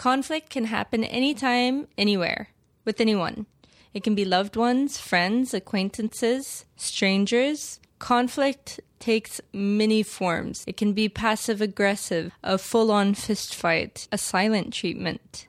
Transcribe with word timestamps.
Conflict 0.00 0.48
can 0.48 0.64
happen 0.64 1.04
anytime, 1.04 1.86
anywhere, 1.98 2.48
with 2.86 3.02
anyone. 3.02 3.44
It 3.92 4.02
can 4.02 4.14
be 4.14 4.24
loved 4.24 4.56
ones, 4.56 4.96
friends, 4.96 5.52
acquaintances, 5.52 6.64
strangers. 6.74 7.80
Conflict 7.98 8.80
takes 8.98 9.42
many 9.52 10.02
forms. 10.02 10.64
It 10.66 10.78
can 10.78 10.94
be 10.94 11.10
passive 11.10 11.60
aggressive, 11.60 12.32
a 12.42 12.56
full 12.56 12.90
on 12.90 13.12
fist 13.12 13.54
fight, 13.54 14.08
a 14.10 14.16
silent 14.16 14.72
treatment, 14.72 15.48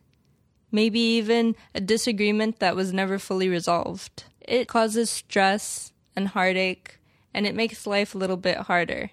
maybe 0.70 1.00
even 1.00 1.56
a 1.74 1.80
disagreement 1.80 2.60
that 2.60 2.76
was 2.76 2.92
never 2.92 3.18
fully 3.18 3.48
resolved. 3.48 4.26
It 4.42 4.68
causes 4.68 5.10
stress 5.10 5.94
and 6.14 6.28
heartache, 6.28 7.00
and 7.34 7.48
it 7.48 7.56
makes 7.56 7.88
life 7.88 8.14
a 8.14 8.18
little 8.18 8.36
bit 8.36 8.58
harder. 8.58 9.12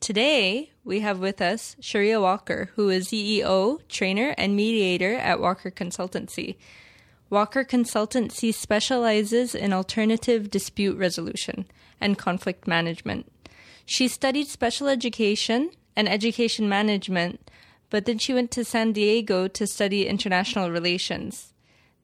Today, 0.00 0.70
we 0.82 1.00
have 1.00 1.18
with 1.18 1.42
us 1.42 1.76
Sharia 1.78 2.22
Walker, 2.22 2.70
who 2.74 2.88
is 2.88 3.08
CEO, 3.08 3.86
trainer, 3.86 4.34
and 4.38 4.56
mediator 4.56 5.14
at 5.16 5.40
Walker 5.40 5.70
Consultancy. 5.70 6.56
Walker 7.28 7.64
Consultancy 7.64 8.52
specializes 8.52 9.54
in 9.54 9.74
alternative 9.74 10.50
dispute 10.50 10.96
resolution 10.96 11.66
and 12.00 12.16
conflict 12.16 12.66
management. 12.66 13.30
She 13.84 14.08
studied 14.08 14.48
special 14.48 14.88
education 14.88 15.70
and 15.94 16.08
education 16.08 16.66
management, 16.66 17.50
but 17.90 18.06
then 18.06 18.16
she 18.16 18.32
went 18.32 18.50
to 18.52 18.64
San 18.64 18.92
Diego 18.92 19.48
to 19.48 19.66
study 19.66 20.08
international 20.08 20.70
relations. 20.70 21.52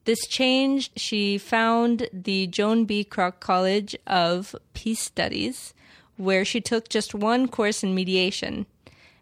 This 0.05 0.27
changed, 0.27 0.93
she 1.01 1.39
found 1.39 2.11
the 2.13 2.47
Joan 2.47 2.85
B. 2.85 3.05
Kroc 3.05 3.41
College 3.41 3.97
of 4.07 4.55
Peace 4.75 5.01
Studies, 5.01 5.73
where 6.17 6.45
she 6.45 6.61
took 6.61 6.89
just 6.89 7.15
one 7.15 7.49
course 7.49 7.83
in 7.83 7.95
mediation. 7.95 8.67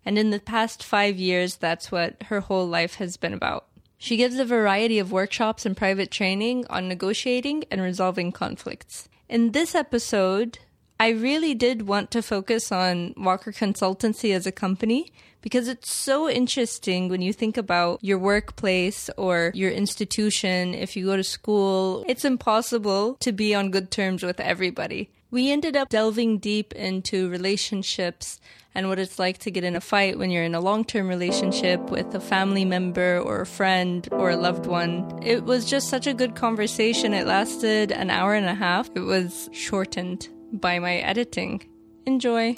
And 0.04 0.18
in 0.18 0.30
the 0.30 0.40
past 0.40 0.82
five 0.82 1.16
years, 1.16 1.56
that's 1.56 1.90
what 1.90 2.22
her 2.24 2.40
whole 2.40 2.66
life 2.66 2.96
has 2.96 3.16
been 3.16 3.32
about. 3.32 3.66
She 3.96 4.16
gives 4.16 4.38
a 4.38 4.44
variety 4.44 4.98
of 4.98 5.12
workshops 5.12 5.64
and 5.64 5.76
private 5.76 6.10
training 6.10 6.66
on 6.68 6.88
negotiating 6.88 7.64
and 7.70 7.80
resolving 7.80 8.32
conflicts. 8.32 9.08
In 9.28 9.52
this 9.52 9.74
episode, 9.74 10.58
I 11.00 11.08
really 11.08 11.54
did 11.54 11.88
want 11.88 12.10
to 12.10 12.22
focus 12.22 12.70
on 12.70 13.14
Walker 13.16 13.50
Consultancy 13.50 14.34
as 14.34 14.46
a 14.46 14.52
company 14.52 15.12
because 15.40 15.68
it's 15.68 15.92
so 15.92 16.28
interesting 16.28 17.08
when 17.08 17.20
you 17.20 17.32
think 17.32 17.56
about 17.56 17.98
your 18.02 18.18
workplace 18.18 19.10
or 19.16 19.52
your 19.54 19.70
institution. 19.70 20.74
If 20.74 20.96
you 20.96 21.06
go 21.06 21.16
to 21.16 21.24
school, 21.24 22.04
it's 22.06 22.24
impossible 22.24 23.14
to 23.20 23.32
be 23.32 23.54
on 23.54 23.70
good 23.70 23.90
terms 23.90 24.22
with 24.22 24.38
everybody. 24.38 25.10
We 25.34 25.50
ended 25.50 25.76
up 25.76 25.88
delving 25.88 26.38
deep 26.38 26.72
into 26.74 27.28
relationships 27.28 28.38
and 28.72 28.88
what 28.88 29.00
it's 29.00 29.18
like 29.18 29.38
to 29.38 29.50
get 29.50 29.64
in 29.64 29.74
a 29.74 29.80
fight 29.80 30.16
when 30.16 30.30
you're 30.30 30.44
in 30.44 30.54
a 30.54 30.60
long 30.60 30.84
term 30.84 31.08
relationship 31.08 31.90
with 31.90 32.14
a 32.14 32.20
family 32.20 32.64
member 32.64 33.18
or 33.18 33.40
a 33.40 33.46
friend 33.46 34.08
or 34.12 34.30
a 34.30 34.36
loved 34.36 34.66
one. 34.66 35.18
It 35.24 35.42
was 35.42 35.64
just 35.64 35.88
such 35.88 36.06
a 36.06 36.14
good 36.14 36.36
conversation. 36.36 37.12
It 37.12 37.26
lasted 37.26 37.90
an 37.90 38.10
hour 38.10 38.34
and 38.34 38.46
a 38.46 38.54
half. 38.54 38.88
It 38.94 39.00
was 39.00 39.50
shortened 39.52 40.28
by 40.52 40.78
my 40.78 40.98
editing. 40.98 41.64
Enjoy. 42.06 42.54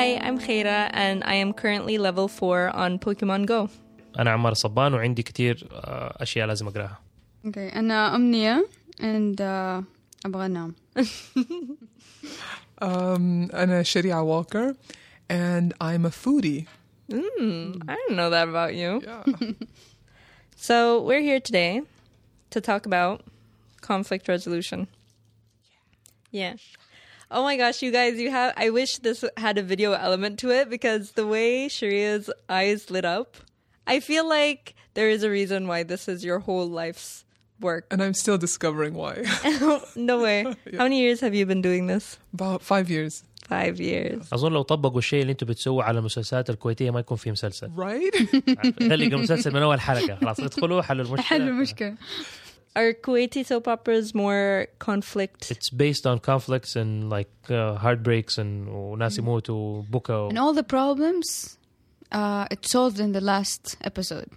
Hi, 0.00 0.16
I'm 0.22 0.38
Khaira 0.38 0.90
and 0.92 1.22
I 1.24 1.34
am 1.34 1.52
currently 1.52 1.98
level 1.98 2.28
4 2.28 2.70
on 2.70 2.98
Pokemon 2.98 3.46
Go. 3.46 3.68
انا 4.18 4.30
عمار 4.30 4.54
صبان 4.54 4.94
وعندي 4.94 5.22
كتير 5.22 5.68
آه، 5.72 6.16
اشياء 6.22 6.46
لازم 6.46 6.68
اقراها 6.68 7.00
Okay, 7.46 7.76
أنا 7.76 8.16
أمنية 8.16 8.68
and 9.00 9.36
uh, 9.40 9.84
أبغى 10.26 10.46
أنام. 10.46 10.74
Um, 12.82 13.54
أنا 13.54 13.82
Sharia 13.84 14.22
Walker, 14.24 14.74
and 15.30 15.72
I'm 15.80 16.04
a 16.04 16.10
foodie. 16.10 16.66
Mm, 17.10 17.82
I 17.88 17.94
didn't 17.94 18.16
know 18.16 18.30
that 18.30 18.48
about 18.48 18.74
you. 18.74 19.00
Yeah. 19.04 19.22
So, 20.56 21.02
we're 21.02 21.20
here 21.20 21.40
today 21.40 21.82
to 22.50 22.60
talk 22.60 22.84
about 22.86 23.22
conflict 23.82 24.26
resolution. 24.28 24.88
Yeah. 26.30 26.54
Oh 27.30 27.42
my 27.42 27.56
gosh, 27.56 27.82
you 27.82 27.90
guys, 27.90 28.14
you 28.24 28.30
have 28.30 28.50
I 28.56 28.70
wish 28.70 28.98
this 28.98 29.24
had 29.36 29.58
a 29.58 29.62
video 29.62 29.92
element 29.92 30.38
to 30.42 30.50
it 30.58 30.70
because 30.70 31.12
the 31.20 31.26
way 31.26 31.68
Sharia's 31.68 32.30
eyes 32.48 32.90
lit 32.90 33.04
up, 33.04 33.36
I 33.86 33.96
feel 34.00 34.28
like 34.28 34.74
there 34.94 35.10
is 35.16 35.22
a 35.22 35.30
reason 35.30 35.60
why 35.70 35.80
this 35.92 36.02
is 36.08 36.24
your 36.24 36.38
whole 36.46 36.68
life's 36.82 37.24
work. 37.60 37.84
and 37.92 38.02
I'm 38.04 38.14
still 38.14 38.38
discovering 38.46 38.94
why. 39.02 39.14
no 39.96 40.16
way. 40.26 40.38
How 40.78 40.84
many 40.88 40.98
years 41.00 41.18
have 41.20 41.34
you 41.38 41.44
been 41.52 41.62
doing 41.62 41.86
this? 41.92 42.18
About 42.34 42.62
five 42.62 42.86
years, 42.90 43.24
5 43.48 43.80
years. 43.80 44.28
اظن 44.32 44.52
لو 44.52 44.62
طبقوا 44.62 44.98
الشيء 44.98 45.20
اللي 45.22 45.32
انتم 45.32 45.46
بتسووه 45.46 45.84
على 45.84 45.98
المسلسلات 45.98 46.50
الكويتيه 46.50 46.90
ما 46.90 47.00
يكون 47.00 47.16
في 47.16 47.30
مسلسل 47.30 47.70
right? 47.76 48.26
خلي 48.88 49.06
المسلسل 49.06 49.54
من 49.54 49.62
اول 49.62 49.80
حلقه 49.80 50.16
خلاص 50.16 50.40
ادخلوا 50.40 50.82
حلوا 50.82 51.04
المشكله 51.04 51.22
حل 51.26 51.42
المشكلة. 51.42 51.94
Are 52.76 52.92
Kuwaiti 52.92 53.44
soap 53.46 53.66
operas 53.68 54.14
more 54.14 54.66
conflict? 54.78 55.50
It's 55.50 55.70
based 55.70 56.06
on 56.06 56.18
conflicts 56.18 56.76
and 56.76 57.08
like 57.08 57.30
uh, 57.50 57.74
heartbreaks 57.76 58.36
and 58.38 58.68
وناس 58.68 59.18
يموتوا 59.18 59.82
بكى 59.90 60.28
And 60.30 60.38
all 60.38 60.52
the 60.52 60.62
problems 60.62 61.58
uh, 62.12 62.46
it's 62.50 62.70
solved 62.70 63.00
in 63.00 63.12
the 63.12 63.20
last 63.20 63.76
episode. 63.82 64.28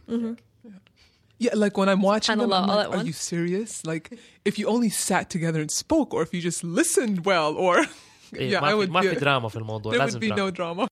Yeah, 1.38 1.52
like 1.56 1.78
when 1.78 1.88
I'm 1.88 2.02
watching 2.02 2.38
them, 2.38 2.50
Subhanallah, 2.50 2.64
I'm 2.64 2.70
all 2.70 2.76
like, 2.76 2.88
at 2.88 2.94
are 2.94 2.98
once? 2.98 3.08
you 3.08 3.14
serious? 3.14 3.86
Like, 3.86 4.06
if 4.44 4.60
you 4.60 4.68
only 4.68 4.90
sat 4.90 5.30
together 5.30 5.62
and 5.62 5.72
spoke, 5.72 6.14
or 6.14 6.22
if 6.22 6.34
you 6.34 6.42
just 6.42 6.64
listened 6.66 7.26
well, 7.26 7.56
or 7.56 7.86
إيه، 8.34 8.52
yeah, 8.52 8.62
ما 8.62 8.68
I 8.68 8.72
في 8.72 8.78
would. 8.78 8.90
ما 8.90 9.02
في 9.02 9.16
yeah, 9.16 9.20
دراما 9.20 9.50
في 9.50 9.56
الموضوع 9.56 9.94
there 9.94 9.96
would 10.00 10.06
لازم 10.06 10.20
be 10.20 10.30
دراما 10.30 10.36
no 10.36 10.52
drama. 10.52 10.88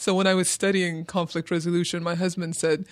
So 0.00 0.14
when 0.14 0.26
I 0.26 0.34
was 0.34 0.48
studying 0.50 1.04
conflict 1.06 1.50
resolution, 1.50 2.02
my 2.02 2.14
husband 2.14 2.56
said, 2.56 2.84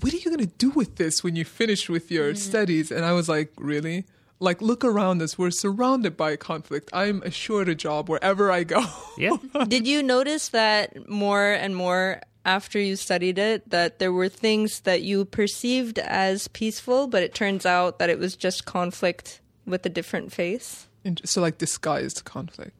"What 0.00 0.12
are 0.12 0.16
you 0.16 0.24
going 0.34 0.46
to 0.50 0.54
do 0.58 0.70
with 0.70 0.96
this 0.96 1.22
when 1.24 1.36
you 1.36 1.44
finish 1.44 1.88
with 1.88 2.10
your 2.10 2.32
Mm. 2.32 2.36
studies?" 2.38 2.90
And 2.90 3.04
I 3.04 3.12
was 3.12 3.28
like, 3.28 3.52
"Really?" 3.56 4.04
Like, 4.40 4.60
look 4.60 4.84
around 4.84 5.22
us. 5.22 5.38
We're 5.38 5.52
surrounded 5.52 6.16
by 6.16 6.36
conflict. 6.36 6.90
I'm 6.92 7.22
assured 7.22 7.68
a 7.68 7.74
job 7.74 8.08
wherever 8.10 8.50
I 8.50 8.64
go. 8.64 8.82
yeah 9.16 9.36
Did 9.68 9.86
you 9.86 10.02
notice 10.02 10.48
that 10.50 11.08
more 11.08 11.52
and 11.52 11.74
more 11.76 12.20
after 12.44 12.78
you 12.78 12.96
studied 12.96 13.38
it 13.38 13.70
that 13.70 13.98
there 14.00 14.12
were 14.12 14.28
things 14.28 14.80
that 14.80 15.00
you 15.02 15.24
perceived 15.24 15.98
as 16.00 16.48
peaceful, 16.48 17.06
but 17.06 17.22
it 17.22 17.32
turns 17.32 17.64
out 17.64 17.98
that 18.00 18.10
it 18.10 18.18
was 18.18 18.34
just 18.36 18.64
conflict 18.66 19.40
with 19.66 19.86
a 19.86 19.88
different 19.88 20.32
face? 20.32 20.88
And 21.06 21.20
so 21.24 21.40
like 21.40 21.56
disguised 21.58 22.24
conflict. 22.24 22.72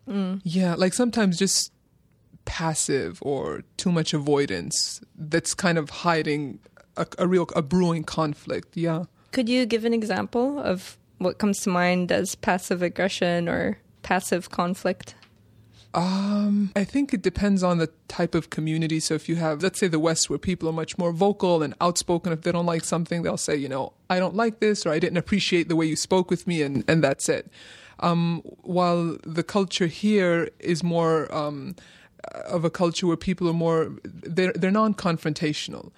Yeah, 0.43 0.75
like 0.75 0.93
sometimes 0.93 1.39
just 1.39 1.71
passive 2.45 3.19
or 3.23 3.63
too 3.77 3.93
much 3.93 4.13
avoidance 4.13 5.01
that's 5.17 5.55
kind 5.55 5.79
of 5.79 5.89
hiding 6.05 6.59
a, 6.97 7.06
a 7.19 7.27
real 7.27 7.49
a 7.55 7.62
brewing 7.62 8.05
conflict. 8.05 8.77
Yeah. 8.77 9.05
Could 9.32 9.49
you 9.49 9.66
give 9.66 9.84
an 9.84 9.93
example 9.93 10.59
of 10.59 10.97
what 11.19 11.38
comes 11.38 11.60
to 11.62 11.71
mind 11.71 12.12
as 12.12 12.34
passive 12.34 12.82
aggression 12.82 13.49
or 13.49 13.78
passive 14.03 14.50
conflict? 14.50 15.15
Um, 15.94 16.72
I 16.75 16.82
think 16.82 17.15
it 17.15 17.22
depends 17.22 17.62
on 17.62 17.78
the 17.78 17.88
type 18.09 18.34
of 18.34 18.50
community. 18.50 18.99
So 18.99 19.15
if 19.15 19.28
you 19.28 19.37
have, 19.37 19.62
let's 19.62 19.78
say, 19.78 19.87
the 19.87 20.00
West, 20.00 20.28
where 20.28 20.41
people 20.41 20.69
are 20.69 20.72
much 20.72 20.99
more 20.99 21.12
vocal 21.12 21.62
and 21.62 21.72
outspoken, 21.81 22.32
if 22.32 22.43
they 22.43 22.50
don't 22.50 22.66
like 22.66 22.84
something, 22.84 23.22
they'll 23.22 23.37
say, 23.37 23.55
you 23.55 23.69
know, 23.69 23.93
I 24.11 24.19
don't 24.19 24.34
like 24.34 24.59
this, 24.59 24.84
or 24.84 24.91
I 24.91 24.99
didn't 24.99 25.19
appreciate 25.19 25.69
the 25.69 25.76
way 25.76 25.87
you 25.87 25.94
spoke 25.94 26.31
with 26.31 26.49
me, 26.49 26.62
and 26.62 26.84
and 26.88 27.03
that's 27.03 27.28
it. 27.28 27.49
Um, 28.00 28.43
while 28.62 29.16
the 29.22 29.44
culture 29.44 29.87
here 29.87 30.50
is 30.59 30.82
more 30.82 31.32
um, 31.32 31.76
of 32.47 32.65
a 32.65 32.71
culture 32.71 33.06
where 33.06 33.16
people 33.16 33.49
are 33.49 33.53
more, 33.53 33.93
they're 34.03 34.53
they're 34.53 34.72
non-confrontational. 34.72 35.93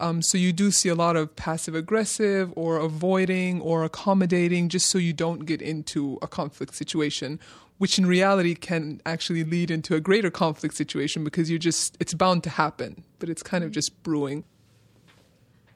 Um, 0.00 0.22
so 0.22 0.38
you 0.38 0.52
do 0.52 0.70
see 0.70 0.88
a 0.88 0.94
lot 0.94 1.14
of 1.16 1.36
passive 1.36 1.74
aggressive 1.74 2.52
or 2.56 2.78
avoiding 2.78 3.60
or 3.60 3.84
accommodating 3.84 4.68
just 4.70 4.88
so 4.88 4.96
you 4.98 5.12
don't 5.12 5.40
get 5.40 5.60
into 5.60 6.18
a 6.22 6.26
conflict 6.26 6.74
situation, 6.74 7.38
which 7.76 7.98
in 7.98 8.06
reality 8.06 8.54
can 8.54 9.00
actually 9.04 9.44
lead 9.44 9.70
into 9.70 9.94
a 9.94 10.00
greater 10.00 10.30
conflict 10.30 10.74
situation 10.74 11.22
because 11.22 11.50
you're 11.50 11.58
just, 11.58 11.96
it's 12.00 12.14
bound 12.14 12.42
to 12.44 12.50
happen, 12.50 13.04
but 13.18 13.28
it's 13.28 13.42
kind 13.42 13.62
of 13.62 13.72
just 13.72 14.02
brewing. 14.02 14.44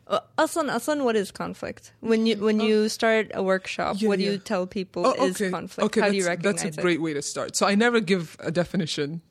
Uh, 0.06 0.20
Aslan, 0.38 0.68
Aslan, 0.70 1.04
what 1.04 1.16
is 1.16 1.30
conflict? 1.30 1.92
When 2.00 2.26
you 2.26 2.36
when 2.36 2.60
you 2.60 2.90
start 2.90 3.30
a 3.32 3.42
workshop, 3.42 3.96
Yeah, 3.98 4.08
what 4.08 4.18
do 4.18 4.24
yeah. 4.26 4.32
you 4.32 4.38
tell 4.38 4.66
people 4.66 5.06
Oh, 5.06 5.24
is 5.26 5.38
conflict? 5.38 5.78
Okay, 5.86 6.00
How 6.00 6.06
that's, 6.06 6.12
do 6.12 6.18
you 6.18 6.26
recognize 6.26 6.62
that's 6.62 6.76
a 6.76 6.80
it? 6.80 6.82
great 6.82 7.00
way 7.00 7.14
to 7.14 7.22
start. 7.22 7.56
So 7.56 7.66
I 7.66 7.74
never 7.74 8.00
give 8.00 8.36
a 8.40 8.50
definition 8.50 9.22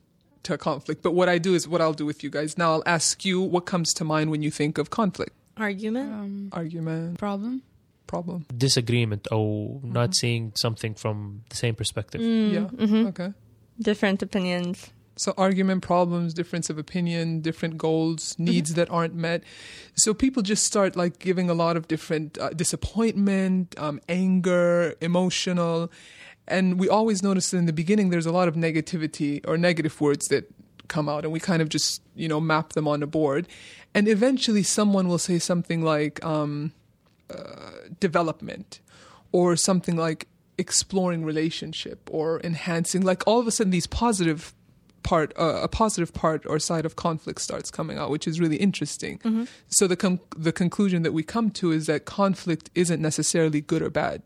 to 0.44 0.54
a 0.54 0.58
conflict, 0.58 1.02
but 1.02 1.12
what 1.12 1.28
I 1.28 1.38
do 1.38 1.54
is 1.54 1.66
what 1.66 1.80
I'll 1.80 1.92
do 1.92 2.06
with 2.06 2.22
you 2.24 2.30
guys. 2.30 2.56
Now 2.56 2.72
I'll 2.72 2.82
ask 2.86 3.24
you 3.24 3.40
what 3.40 3.66
comes 3.66 3.92
to 3.94 4.04
mind 4.04 4.30
when 4.30 4.42
you 4.42 4.50
think 4.50 4.78
of 4.78 4.90
conflict, 4.90 5.32
Argument? 5.56 6.12
Um, 6.12 6.48
argument, 6.52 7.18
problem. 7.18 7.62
problem. 8.06 8.46
disagreement 8.56 9.28
or 9.30 9.80
not 9.82 10.14
seeing 10.14 10.52
something 10.56 10.94
from 10.94 11.42
the 11.48 11.56
same 11.56 11.74
perspective 11.74 12.20
Yeah. 12.20 12.68
Mm-hmm. 12.68 13.06
Okay. 13.08 13.32
Different 13.80 14.22
opinions. 14.22 14.90
So 15.16 15.32
argument, 15.38 15.82
problems, 15.82 16.34
difference 16.34 16.70
of 16.70 16.78
opinion, 16.78 17.40
different 17.40 17.78
goals, 17.78 18.34
needs 18.36 18.74
that 18.74 18.90
aren't 18.90 19.14
met. 19.14 19.44
So 19.94 20.12
people 20.12 20.42
just 20.42 20.64
start 20.64 20.96
like 20.96 21.20
giving 21.20 21.48
a 21.48 21.54
lot 21.54 21.76
of 21.76 21.86
different 21.86 22.36
uh, 22.38 22.50
disappointment, 22.50 23.74
um, 23.78 24.00
anger, 24.08 24.94
emotional, 25.00 25.90
and 26.46 26.78
we 26.78 26.88
always 26.88 27.22
notice 27.22 27.50
that 27.50 27.58
in 27.58 27.66
the 27.66 27.72
beginning 27.72 28.10
there's 28.10 28.26
a 28.26 28.32
lot 28.32 28.48
of 28.48 28.54
negativity 28.54 29.40
or 29.46 29.56
negative 29.56 30.00
words 30.00 30.28
that 30.28 30.50
come 30.88 31.08
out, 31.08 31.24
and 31.24 31.32
we 31.32 31.40
kind 31.40 31.62
of 31.62 31.68
just 31.68 32.02
you 32.14 32.28
know 32.28 32.40
map 32.40 32.72
them 32.74 32.86
on 32.86 33.02
a 33.02 33.06
board, 33.06 33.48
and 33.94 34.08
eventually 34.08 34.62
someone 34.62 35.08
will 35.08 35.18
say 35.18 35.38
something 35.38 35.82
like 35.82 36.24
um, 36.24 36.72
uh, 37.30 37.70
development, 38.00 38.80
or 39.32 39.56
something 39.56 39.96
like 39.96 40.28
exploring 40.58 41.24
relationship 41.24 42.08
or 42.12 42.40
enhancing 42.44 43.02
like 43.02 43.26
all 43.26 43.40
of 43.40 43.46
a 43.46 43.50
sudden 43.50 43.72
these 43.72 43.88
positive 43.88 44.54
part 45.02 45.32
uh, 45.38 45.60
a 45.62 45.68
positive 45.68 46.14
part 46.14 46.46
or 46.46 46.58
side 46.58 46.86
of 46.86 46.96
conflict 46.96 47.40
starts 47.40 47.70
coming 47.70 47.98
out 47.98 48.10
which 48.10 48.26
is 48.26 48.40
really 48.40 48.56
interesting. 48.56 49.18
So 49.68 49.86
the 49.86 50.18
the 50.36 50.52
conclusion 50.52 51.02
that 51.02 51.12
we 51.12 51.22
come 51.22 51.50
to 51.52 51.72
is 51.72 51.86
that 51.86 52.04
conflict 52.04 52.70
isn't 52.74 53.00
necessarily 53.00 53.60
good 53.60 53.82
or 53.82 53.90
bad. 53.90 54.22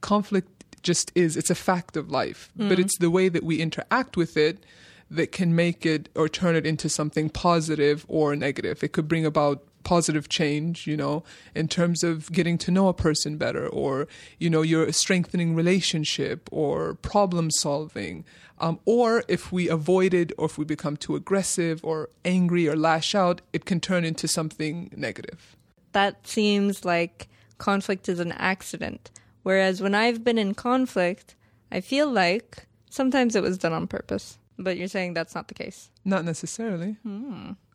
Conflict 0.00 0.63
just 0.84 1.10
is 1.14 1.36
it's 1.36 1.50
a 1.50 1.54
fact 1.54 1.96
of 1.96 2.10
life 2.10 2.50
but 2.56 2.78
it's 2.78 2.96
the 2.98 3.10
way 3.10 3.28
that 3.28 3.42
we 3.42 3.60
interact 3.60 4.16
with 4.16 4.36
it 4.36 4.64
that 5.10 5.32
can 5.32 5.54
make 5.54 5.84
it 5.84 6.08
or 6.14 6.28
turn 6.28 6.56
it 6.56 6.66
into 6.66 6.88
something 6.88 7.28
positive 7.28 8.04
or 8.08 8.34
negative. 8.34 8.82
It 8.82 8.92
could 8.92 9.08
bring 9.08 9.26
about 9.26 9.64
positive 9.84 10.30
change 10.30 10.86
you 10.86 10.96
know 10.96 11.22
in 11.54 11.68
terms 11.68 12.02
of 12.02 12.32
getting 12.32 12.56
to 12.56 12.70
know 12.70 12.88
a 12.88 12.94
person 12.94 13.36
better 13.36 13.68
or 13.68 14.08
you 14.38 14.48
know 14.48 14.62
you're 14.62 14.90
strengthening 14.92 15.54
relationship 15.54 16.48
or 16.50 16.94
problem 16.94 17.50
solving. 17.50 18.24
Um, 18.58 18.78
or 18.86 19.24
if 19.28 19.52
we 19.52 19.68
avoid 19.68 20.14
it 20.14 20.32
or 20.38 20.46
if 20.46 20.56
we 20.56 20.64
become 20.64 20.96
too 20.96 21.16
aggressive 21.16 21.84
or 21.84 22.08
angry 22.24 22.66
or 22.68 22.76
lash 22.76 23.14
out 23.14 23.42
it 23.52 23.66
can 23.66 23.78
turn 23.80 24.04
into 24.04 24.26
something 24.26 24.90
negative. 24.96 25.54
That 25.92 26.26
seems 26.26 26.84
like 26.84 27.28
conflict 27.58 28.08
is 28.08 28.20
an 28.20 28.32
accident. 28.32 29.10
Whereas 29.44 29.80
when 29.80 29.94
I've 29.94 30.24
been 30.24 30.38
in 30.38 30.54
conflict, 30.54 31.36
I 31.70 31.80
feel 31.80 32.10
like 32.10 32.66
sometimes 32.90 33.36
it 33.36 33.42
was 33.42 33.56
done 33.56 33.72
on 33.72 33.86
purpose. 33.86 34.38
But 34.58 34.76
you're 34.76 34.88
saying 34.88 35.14
that's 35.14 35.34
not 35.34 35.48
the 35.48 35.54
case. 35.54 35.90
Not 36.04 36.24
necessarily. 36.24 36.96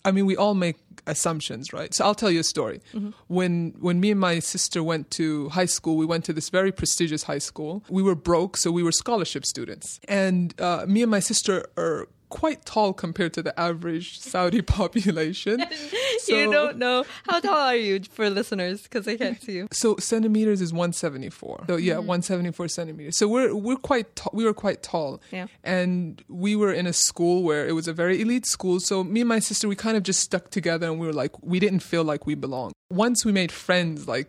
I 0.05 0.11
mean, 0.11 0.25
we 0.25 0.37
all 0.37 0.53
make 0.55 0.77
assumptions, 1.07 1.73
right? 1.73 1.93
So 1.93 2.05
I'll 2.05 2.15
tell 2.15 2.31
you 2.31 2.39
a 2.39 2.43
story. 2.43 2.81
When 3.27 3.75
when 3.79 3.99
me 3.99 4.11
and 4.11 4.19
my 4.19 4.39
sister 4.39 4.81
went 4.81 5.11
to 5.11 5.49
high 5.49 5.65
school, 5.65 5.97
we 5.97 6.05
went 6.05 6.23
to 6.25 6.33
this 6.33 6.49
very 6.49 6.71
prestigious 6.71 7.23
high 7.23 7.39
school. 7.39 7.83
We 7.89 8.01
were 8.01 8.15
broke, 8.15 8.55
so 8.55 8.71
we 8.71 8.81
were 8.81 8.93
scholarship 8.93 9.45
students, 9.45 9.99
and 10.07 10.59
uh, 10.61 10.85
me 10.87 11.01
and 11.01 11.11
my 11.11 11.19
sister 11.19 11.65
are 11.77 12.07
quite 12.29 12.63
tall 12.63 12.93
compared 12.93 13.33
to 13.33 13.41
the 13.43 13.59
average 13.59 14.19
Saudi 14.19 14.61
population. 14.79 15.59
you 16.27 16.45
So- 16.45 16.51
don't 16.51 16.77
know. 16.77 17.05
How 17.27 17.39
tall 17.39 17.53
are 17.57 17.75
you 17.75 18.01
for 18.11 18.29
listeners? 18.29 18.83
Because 18.83 19.07
I 19.07 19.17
can't 19.17 19.41
see 19.41 19.53
you. 19.53 19.67
So 19.71 19.95
centimeters 19.97 20.61
is 20.61 20.71
174. 20.73 21.65
So 21.67 21.75
yeah, 21.77 21.93
mm-hmm. 21.93 22.07
174 22.07 22.67
centimeters. 22.67 23.17
So 23.17 23.27
we're 23.27 23.55
we're 23.55 23.75
quite 23.77 24.15
ta- 24.15 24.29
we 24.33 24.43
were 24.43 24.53
quite 24.53 24.83
tall. 24.83 25.21
Yeah. 25.31 25.47
And 25.63 26.23
we 26.27 26.55
were 26.55 26.73
in 26.73 26.87
a 26.87 26.93
school 26.93 27.43
where 27.43 27.67
it 27.67 27.73
was 27.73 27.87
a 27.87 27.93
very 27.93 28.21
elite 28.21 28.45
school. 28.45 28.79
So 28.79 29.03
me 29.03 29.21
and 29.21 29.29
my 29.29 29.39
sister 29.39 29.67
we 29.67 29.75
kind 29.75 29.97
of 29.97 30.03
just 30.03 30.19
stuck 30.19 30.49
together 30.49 30.87
and 30.87 30.99
we 30.99 31.07
were 31.07 31.13
like 31.13 31.31
we 31.43 31.59
didn't 31.59 31.81
feel 31.81 32.03
like 32.03 32.25
we 32.25 32.35
belonged. 32.35 32.73
Once 32.89 33.23
we 33.25 33.31
made 33.31 33.51
friends 33.51 34.07
like 34.07 34.27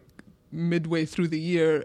midway 0.52 1.04
through 1.04 1.28
the 1.28 1.38
year 1.40 1.84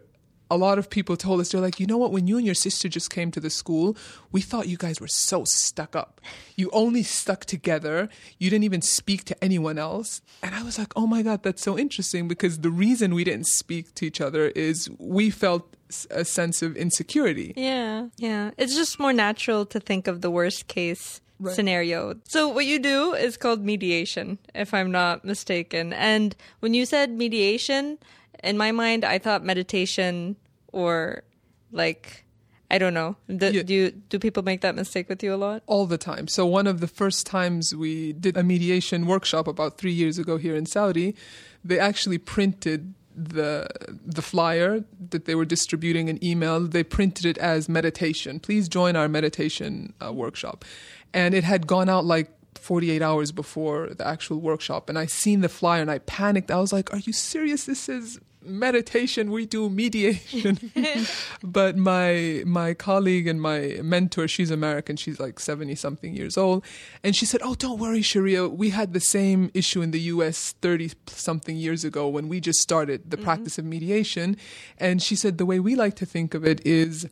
a 0.51 0.57
lot 0.57 0.77
of 0.77 0.89
people 0.89 1.17
told 1.17 1.39
us 1.41 1.49
they're 1.51 1.61
like 1.61 1.79
you 1.79 1.85
know 1.87 1.97
what 1.97 2.11
when 2.11 2.27
you 2.27 2.37
and 2.37 2.45
your 2.45 2.55
sister 2.55 2.87
just 2.87 3.09
came 3.09 3.31
to 3.31 3.39
the 3.39 3.49
school 3.49 3.95
we 4.31 4.41
thought 4.41 4.67
you 4.67 4.77
guys 4.77 5.01
were 5.01 5.07
so 5.07 5.43
stuck 5.45 5.95
up 5.95 6.21
you 6.55 6.69
only 6.71 7.01
stuck 7.03 7.45
together 7.45 8.09
you 8.37 8.49
didn't 8.49 8.63
even 8.63 8.81
speak 8.81 9.23
to 9.23 9.35
anyone 9.43 9.77
else 9.77 10.21
and 10.43 10.53
i 10.53 10.61
was 10.61 10.77
like 10.77 10.91
oh 10.95 11.07
my 11.07 11.21
god 11.23 11.41
that's 11.43 11.61
so 11.63 11.77
interesting 11.77 12.27
because 12.27 12.59
the 12.59 12.69
reason 12.69 13.15
we 13.15 13.23
didn't 13.23 13.47
speak 13.47 13.93
to 13.95 14.05
each 14.05 14.21
other 14.21 14.49
is 14.49 14.89
we 14.99 15.29
felt 15.29 15.75
a 16.11 16.23
sense 16.25 16.61
of 16.61 16.75
insecurity 16.77 17.53
Yeah, 17.55 18.07
yeah. 18.17 18.51
It's 18.57 18.75
just 18.75 18.99
more 18.99 19.13
natural 19.13 19.65
to 19.67 19.79
think 19.79 20.07
of 20.07 20.21
the 20.21 20.29
worst 20.31 20.67
case 20.67 21.21
Right. 21.37 21.53
scenario. 21.53 22.15
So 22.29 22.47
what 22.47 22.65
you 22.65 22.79
do 22.79 23.13
is 23.13 23.35
called 23.35 23.61
mediation, 23.61 24.39
if 24.55 24.73
I'm 24.73 24.89
not 24.89 25.25
mistaken. 25.25 25.91
And 25.91 26.33
when 26.61 26.73
you 26.73 26.85
said 26.85 27.11
mediation, 27.11 27.97
in 28.43 28.57
my 28.57 28.71
mind, 28.71 29.03
I 29.05 29.17
thought 29.19 29.43
meditation 29.43 30.35
or 30.71 31.23
like 31.71 32.23
I 32.71 32.79
don't 32.79 32.95
know. 32.95 33.15
Do, 33.27 33.51
Yeah. 33.51 33.61
do 33.61 33.73
you, 33.75 33.91
do 33.91 34.17
people 34.17 34.41
make 34.41 34.61
that 34.61 34.73
mistake 34.75 35.07
with 35.07 35.21
you 35.21 35.33
a 35.33 35.37
lot? 35.37 35.61
all 35.67 35.85
the 35.85 35.99
time. 35.99 36.27
So 36.27 36.47
one 36.47 36.65
of 36.65 36.79
the 36.79 36.87
first 36.87 37.27
times 37.27 37.75
we 37.75 38.11
did 38.13 38.35
a 38.35 38.43
mediation 38.43 39.05
workshop 39.05 39.47
about 39.47 39.77
three 39.77 39.91
years 39.93 40.17
ago 40.17 40.37
here 40.37 40.55
in 40.55 40.65
Saudi, 40.65 41.15
they 41.63 41.77
actually 41.79 42.17
printed 42.17 42.95
the 43.15 43.67
the 44.05 44.21
flyer 44.21 44.83
that 45.11 45.23
they 45.25 45.35
were 45.35 45.45
distributing 45.45 46.09
an 46.09 46.21
email. 46.23 46.59
They 46.59 46.83
printed 46.83 47.25
it 47.25 47.37
as 47.37 47.69
meditation. 47.69 48.39
Please 48.41 48.67
join 48.67 48.95
our 48.97 49.07
meditation 49.07 49.93
uh, 50.03 50.11
workshop, 50.11 50.65
and 51.13 51.33
it 51.33 51.43
had 51.45 51.65
gone 51.67 51.87
out 51.87 52.03
like. 52.03 52.29
48 52.65 53.03
hours 53.03 53.31
before 53.31 53.89
the 53.89 54.07
actual 54.07 54.39
workshop 54.39 54.89
and 54.89 54.97
I 54.97 55.05
seen 55.05 55.41
the 55.41 55.49
flyer 55.49 55.83
and 55.83 55.91
I 55.91 55.99
panicked. 55.99 56.49
I 56.49 56.59
was 56.59 56.73
like, 56.73 56.91
"Are 56.91 56.97
you 56.97 57.13
serious? 57.13 57.65
This 57.65 57.87
is 57.87 58.19
meditation. 58.41 59.29
We 59.29 59.45
do 59.45 59.69
mediation." 59.69 60.71
but 61.43 61.77
my 61.77 62.41
my 62.43 62.73
colleague 62.73 63.27
and 63.27 63.39
my 63.39 63.77
mentor 63.83 64.27
she's 64.27 64.51
american 64.51 64.95
she's 64.95 65.19
like 65.19 65.39
70 65.39 65.75
something 65.75 66.15
years 66.15 66.37
old 66.37 66.63
and 67.03 67.15
she 67.15 67.25
said 67.25 67.41
oh 67.43 67.55
don't 67.55 67.79
worry 67.79 68.01
sharia 68.01 68.47
we 68.47 68.69
had 68.71 68.93
the 68.93 68.99
same 68.99 69.51
issue 69.53 69.81
in 69.81 69.91
the 69.91 69.99
us 69.99 70.55
30 70.61 70.91
something 71.07 71.55
years 71.55 71.83
ago 71.83 72.07
when 72.07 72.27
we 72.27 72.39
just 72.39 72.59
started 72.59 73.09
the 73.09 73.17
mm-hmm. 73.17 73.25
practice 73.25 73.57
of 73.57 73.65
mediation 73.65 74.37
and 74.77 75.01
she 75.01 75.15
said 75.15 75.37
the 75.37 75.45
way 75.45 75.59
we 75.59 75.75
like 75.75 75.95
to 75.95 76.05
think 76.05 76.33
of 76.33 76.45
it 76.45 76.65
is 76.65 77.07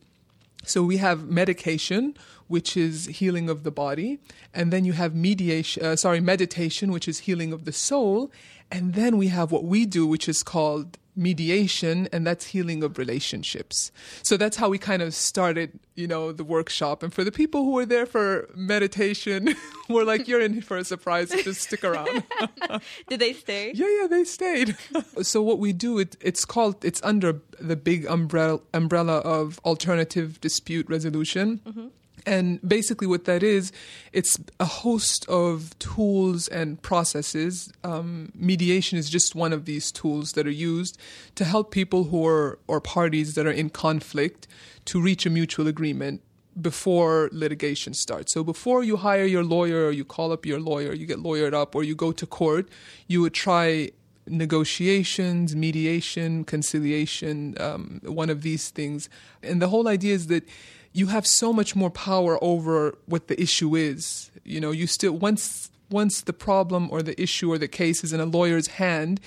so 0.65 0.83
we 0.83 0.97
have 0.97 1.29
medication, 1.29 2.15
which 2.47 2.77
is 2.77 3.05
healing 3.07 3.49
of 3.49 3.63
the 3.63 3.71
body, 3.71 4.19
and 4.53 4.71
then 4.71 4.85
you 4.85 4.93
have 4.93 5.15
mediation, 5.15 5.83
uh, 5.83 5.95
sorry, 5.95 6.21
meditation, 6.21 6.91
which 6.91 7.07
is 7.07 7.19
healing 7.19 7.53
of 7.53 7.65
the 7.65 7.73
soul, 7.73 8.31
and 8.71 8.93
then 8.93 9.17
we 9.17 9.27
have 9.27 9.51
what 9.51 9.63
we 9.63 9.85
do, 9.85 10.07
which 10.07 10.27
is 10.27 10.43
called 10.43 10.97
mediation, 11.15 12.07
and 12.11 12.25
that's 12.25 12.47
healing 12.47 12.83
of 12.83 12.97
relationships. 12.97 13.91
So 14.23 14.37
that's 14.37 14.57
how 14.57 14.69
we 14.69 14.77
kind 14.77 15.01
of 15.01 15.13
started, 15.13 15.79
you 15.95 16.07
know, 16.07 16.31
the 16.31 16.43
workshop. 16.43 17.03
And 17.03 17.13
for 17.13 17.23
the 17.23 17.31
people 17.31 17.63
who 17.63 17.71
were 17.71 17.85
there 17.85 18.05
for 18.05 18.49
meditation, 18.55 19.55
we're 19.89 20.03
like, 20.03 20.27
"You're 20.27 20.41
in 20.41 20.61
for 20.61 20.77
a 20.77 20.83
surprise. 20.83 21.29
Just 21.29 21.61
stick 21.61 21.83
around." 21.83 22.23
Did 23.09 23.19
they 23.19 23.33
stay? 23.33 23.71
Yeah, 23.73 23.87
yeah, 24.01 24.07
they 24.07 24.23
stayed. 24.23 24.77
so 25.21 25.41
what 25.41 25.59
we 25.59 25.73
do, 25.73 25.99
it, 25.99 26.15
it's 26.21 26.45
called, 26.45 26.83
it's 26.83 27.01
under 27.03 27.41
the 27.59 27.75
big 27.75 28.05
umbrella 28.05 28.59
umbrella 28.73 29.17
of 29.19 29.59
alternative 29.65 30.41
dispute 30.41 30.89
resolution. 30.89 31.61
Mm-hmm. 31.65 31.87
And 32.25 32.59
basically, 32.67 33.07
what 33.07 33.25
that 33.25 33.43
is, 33.43 33.71
it's 34.13 34.39
a 34.59 34.65
host 34.65 35.27
of 35.27 35.77
tools 35.79 36.47
and 36.47 36.81
processes. 36.81 37.71
Um, 37.83 38.31
mediation 38.33 38.97
is 38.97 39.09
just 39.09 39.35
one 39.35 39.51
of 39.51 39.65
these 39.65 39.91
tools 39.91 40.33
that 40.33 40.47
are 40.47 40.51
used 40.51 40.97
to 41.35 41.43
help 41.43 41.71
people 41.71 42.05
who 42.05 42.25
are 42.25 42.59
or 42.67 42.79
parties 42.79 43.35
that 43.35 43.45
are 43.45 43.51
in 43.51 43.69
conflict 43.69 44.47
to 44.85 45.01
reach 45.01 45.25
a 45.25 45.29
mutual 45.29 45.67
agreement 45.67 46.21
before 46.61 47.29
litigation 47.31 47.93
starts. 47.93 48.33
So 48.33 48.43
before 48.43 48.83
you 48.83 48.97
hire 48.97 49.25
your 49.25 49.43
lawyer 49.43 49.87
or 49.87 49.91
you 49.91 50.05
call 50.05 50.31
up 50.31 50.45
your 50.45 50.59
lawyer, 50.59 50.93
you 50.93 51.05
get 51.05 51.17
lawyered 51.17 51.53
up 51.53 51.75
or 51.75 51.83
you 51.83 51.95
go 51.95 52.11
to 52.11 52.25
court, 52.25 52.69
you 53.07 53.21
would 53.21 53.33
try 53.33 53.91
negotiations, 54.27 55.55
mediation, 55.55 56.43
conciliation, 56.45 57.55
um, 57.59 57.99
one 58.03 58.29
of 58.29 58.41
these 58.41 58.69
things. 58.69 59.09
And 59.41 59.61
the 59.61 59.67
whole 59.67 59.87
idea 59.87 60.13
is 60.13 60.27
that 60.27 60.47
you 60.93 61.07
have 61.07 61.25
so 61.25 61.51
much 61.51 61.75
more 61.75 61.89
power 61.89 62.41
over 62.43 62.95
what 63.05 63.27
the 63.27 63.41
issue 63.41 63.75
is. 63.75 64.31
You 64.43 64.61
know, 64.61 64.71
you 64.71 64.87
still 64.87 65.13
once 65.13 65.71
once 65.89 66.21
the 66.21 66.33
problem 66.33 66.89
or 66.91 67.01
the 67.01 67.19
issue 67.21 67.51
or 67.51 67.57
the 67.57 67.67
case 67.67 68.03
is 68.03 68.13
in 68.13 68.19
a 68.19 68.25
lawyer's 68.25 68.67
hand 68.67 69.19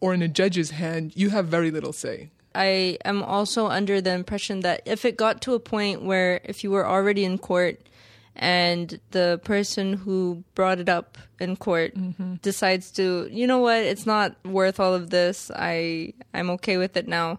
or 0.00 0.14
in 0.14 0.22
a 0.22 0.28
judge's 0.28 0.70
hand, 0.70 1.12
you 1.14 1.30
have 1.30 1.46
very 1.46 1.70
little 1.70 1.92
say. 1.92 2.30
I 2.54 2.98
am 3.04 3.22
also 3.22 3.66
under 3.66 4.00
the 4.00 4.12
impression 4.12 4.60
that 4.60 4.82
if 4.84 5.04
it 5.04 5.16
got 5.16 5.40
to 5.42 5.54
a 5.54 5.60
point 5.60 6.02
where 6.02 6.40
if 6.44 6.64
you 6.64 6.70
were 6.70 6.86
already 6.86 7.24
in 7.24 7.38
court 7.38 7.80
and 8.34 9.00
the 9.12 9.40
person 9.44 9.94
who 9.94 10.42
brought 10.54 10.78
it 10.78 10.88
up 10.88 11.18
in 11.38 11.56
court 11.56 11.94
mm-hmm. 11.94 12.34
decides 12.42 12.90
to, 12.92 13.28
you 13.30 13.46
know 13.46 13.58
what, 13.58 13.82
it's 13.82 14.06
not 14.06 14.34
worth 14.44 14.80
all 14.80 14.94
of 14.94 15.10
this. 15.10 15.50
I 15.54 16.14
I'm 16.34 16.50
okay 16.50 16.76
with 16.76 16.96
it 16.96 17.08
now. 17.08 17.38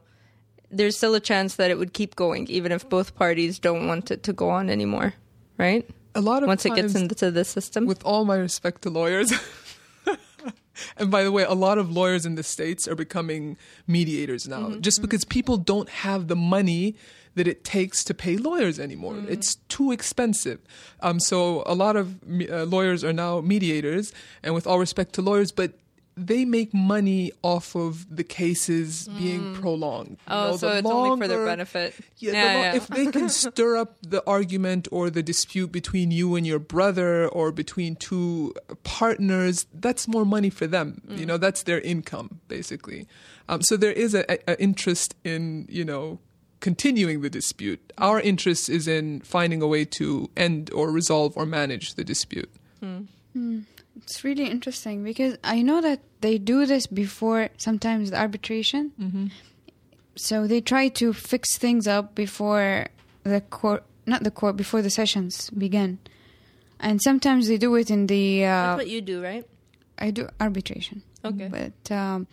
There's 0.78 0.98
still 0.98 1.16
a 1.16 1.20
chance 1.20 1.56
that 1.56 1.72
it 1.72 1.78
would 1.78 1.94
keep 1.94 2.16
going 2.16 2.48
even 2.48 2.72
if 2.72 2.88
both 2.90 3.16
parties 3.16 3.60
don't 3.60 3.88
want 3.88 4.12
it 4.12 4.24
to 4.24 4.34
go 4.34 4.50
on 4.50 4.70
anymore, 4.70 5.14
right? 5.58 5.88
A 6.16 6.22
lot 6.22 6.44
of 6.44 6.48
Once 6.48 6.66
it 6.66 6.76
gets 6.76 6.96
into 6.96 7.32
the 7.32 7.46
system. 7.46 7.86
with 7.86 8.04
all 8.06 8.26
my 8.26 8.36
respect 8.36 8.82
to 8.84 8.90
lawyers, 8.90 9.34
And 10.98 11.12
by 11.12 11.24
the 11.24 11.32
way, 11.32 11.44
a 11.44 11.54
lot 11.54 11.78
of 11.78 11.92
lawyers 11.92 12.26
in 12.26 12.36
the 12.36 12.44
States 12.44 12.88
are 12.88 12.96
becoming 12.96 13.58
mediators 13.88 14.48
now 14.48 14.64
Mm-hmm, 14.64 14.82
just 14.82 15.02
because 15.02 15.24
people 15.26 15.58
don't 15.58 15.90
have 15.90 16.28
the 16.28 16.36
money 16.36 16.96
that 17.36 17.48
it 17.48 17.64
takes 17.64 18.04
to 18.06 18.14
pay 18.14 18.38
lawyers 18.38 18.80
anymore. 18.80 19.14
Mm-hmm. 19.14 19.32
It's 19.32 19.56
too 19.68 19.92
expensive. 19.92 20.60
Um, 21.02 21.20
so 21.20 21.64
a 21.66 21.74
lot 21.76 21.96
of 21.96 22.20
uh, 22.50 22.64
lawyers 22.64 23.04
are 23.04 23.14
now 23.14 23.42
mediators, 23.42 24.14
and 24.42 24.54
with 24.54 24.68
all 24.68 24.80
respect 24.80 25.14
to 25.14 25.22
lawyers, 25.22 25.52
but 25.52 25.74
they 26.16 26.46
make 26.46 26.74
money 26.74 27.32
off 27.42 27.76
of 27.76 28.06
the 28.16 28.24
cases 28.24 29.08
being 29.18 29.56
prolonged. 29.56 30.12
You 30.12 30.18
Oh, 30.28 30.52
know, 30.52 30.58
so 30.58 30.70
the 30.70 30.78
it's 30.78 30.88
only 30.90 31.20
for 31.22 31.28
their 31.28 31.46
benefit. 31.46 31.96
yeah, 32.18 32.32
the 32.32 32.38
Yeah, 32.38 32.44
lo- 32.54 32.62
yeah. 32.62 32.76
if 32.76 32.88
they 32.88 33.06
can 33.08 33.30
stir 33.44 33.78
up 33.78 33.98
the 34.02 34.24
argument 34.28 34.88
or 34.92 35.10
the 35.10 35.24
dispute 35.24 35.72
between 35.72 36.12
you 36.12 36.36
and 36.36 36.46
your 36.46 36.60
brother 36.60 37.28
or 37.28 37.52
between 37.52 37.96
two 37.96 38.54
partners, 38.84 39.66
that's 39.74 40.08
more 40.08 40.26
money 40.26 40.50
for 40.52 40.68
them. 40.68 41.02
Mm. 41.08 41.18
You 41.20 41.26
know, 41.26 41.38
that's 41.38 41.64
their 41.64 41.82
income 41.82 42.40
basically. 42.48 43.08
Um, 43.50 43.62
so 43.64 43.76
there 43.76 43.92
is 43.92 44.14
a, 44.14 44.24
a, 44.32 44.54
a 44.54 44.62
interest 44.62 45.16
in 45.24 45.66
you 45.70 45.84
know 45.84 46.20
continuing 46.60 47.22
the 47.22 47.30
dispute. 47.30 47.92
Our 47.98 48.22
interest 48.22 48.70
is 48.70 48.88
in 48.88 49.20
finding 49.22 49.62
a 49.62 49.68
way 49.68 49.84
to 50.00 50.30
end 50.38 50.72
or 50.74 50.92
resolve 50.92 51.36
or 51.36 51.46
manage 51.46 51.96
the 51.96 52.04
dispute. 52.04 52.50
It's 53.97 54.23
really 54.25 54.45
interesting 54.49 55.03
because 55.03 55.37
I 55.43 55.63
know 55.63 55.81
that 55.81 56.01
they 56.21 56.39
do 56.39 56.67
this 56.67 56.87
before 56.87 57.49
sometimes 57.59 58.11
the 58.11 58.19
arbitration. 58.21 58.93
Mm-hmm. 59.01 59.27
So 60.17 60.47
they 60.47 60.61
try 60.61 60.89
to 61.01 61.13
fix 61.13 61.59
things 61.59 61.87
up 61.87 62.15
before 62.15 62.87
the 63.25 63.41
court, 63.41 63.85
not 64.07 64.23
the 64.25 64.31
court, 64.31 64.57
before 64.57 64.83
the 64.83 64.91
sessions 64.91 65.51
begin. 65.51 65.99
And 66.81 67.03
sometimes 67.03 67.49
they 67.49 67.59
do 67.59 67.75
it 67.75 67.91
in 67.91 68.07
the. 68.07 68.45
Uh, 68.45 68.49
That's 68.49 68.79
what 68.79 68.89
you 68.89 69.01
do, 69.01 69.23
right? 69.23 69.45
I 69.99 70.11
do 70.13 70.29
arbitration. 70.41 71.03
Okay. 71.25 71.49
But 71.49 71.93
um, 71.95 72.29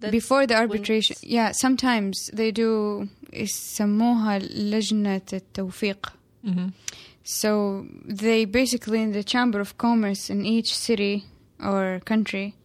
That's 0.00 0.10
before 0.10 0.46
the 0.46 0.54
when 0.54 0.62
arbitration, 0.62 1.14
it's- 1.14 1.24
yeah, 1.24 1.52
sometimes 1.52 2.30
they 2.32 2.50
do 2.50 3.08
يسموها 3.32 4.38
لجنة 4.38 5.22
التوفيق. 5.32 6.12
Mm-hmm. 6.44 6.68
So 7.23 7.85
they 8.05 8.45
basically 8.45 9.01
in 9.01 9.11
the 9.11 9.23
chamber 9.23 9.59
of 9.59 9.77
commerce 9.77 10.29
in 10.29 10.45
each 10.45 10.75
city 10.75 11.25
or 11.63 12.01
country, 12.05 12.55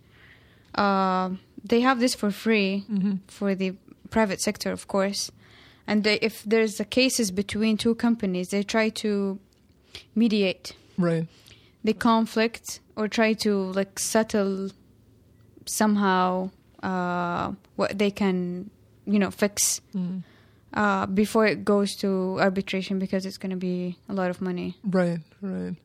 uh, 0.74 1.30
they 1.64 1.80
have 1.80 2.00
this 2.00 2.14
for 2.14 2.30
free 2.30 2.84
Mm-hmm. 2.90 3.14
for 3.28 3.54
the 3.54 3.74
private 4.10 4.40
sector, 4.40 4.72
of 4.72 4.86
course. 4.88 5.30
And 5.86 6.02
they, 6.04 6.18
if 6.22 6.42
there's 6.44 6.80
a 6.80 6.84
cases 6.84 7.30
between 7.30 7.76
two 7.76 7.94
companies, 7.94 8.48
they 8.48 8.62
try 8.62 8.88
to 8.90 9.38
mediate 10.14 10.72
Right. 10.98 11.26
the 11.84 11.92
conflict 11.92 12.80
or 12.96 13.08
try 13.08 13.34
to 13.34 13.72
like 13.72 13.98
settle 13.98 14.70
somehow 15.66 16.50
uh, 16.82 17.52
what 17.76 17.98
they 17.98 18.10
can, 18.10 18.70
you 19.06 19.18
know, 19.18 19.30
fix 19.30 19.80
Mm. 19.94 20.22
Uh, 20.74 21.06
before 21.06 21.46
it 21.46 21.64
goes 21.64 21.94
to 21.96 22.36
arbitration 22.40 22.98
because 22.98 23.24
it's 23.26 23.38
going 23.38 23.50
to 23.50 23.56
be 23.56 23.96
a 24.08 24.12
lot 24.14 24.30
of 24.30 24.40
money. 24.40 24.76
Right. 24.84 25.20
Right. 25.40 25.76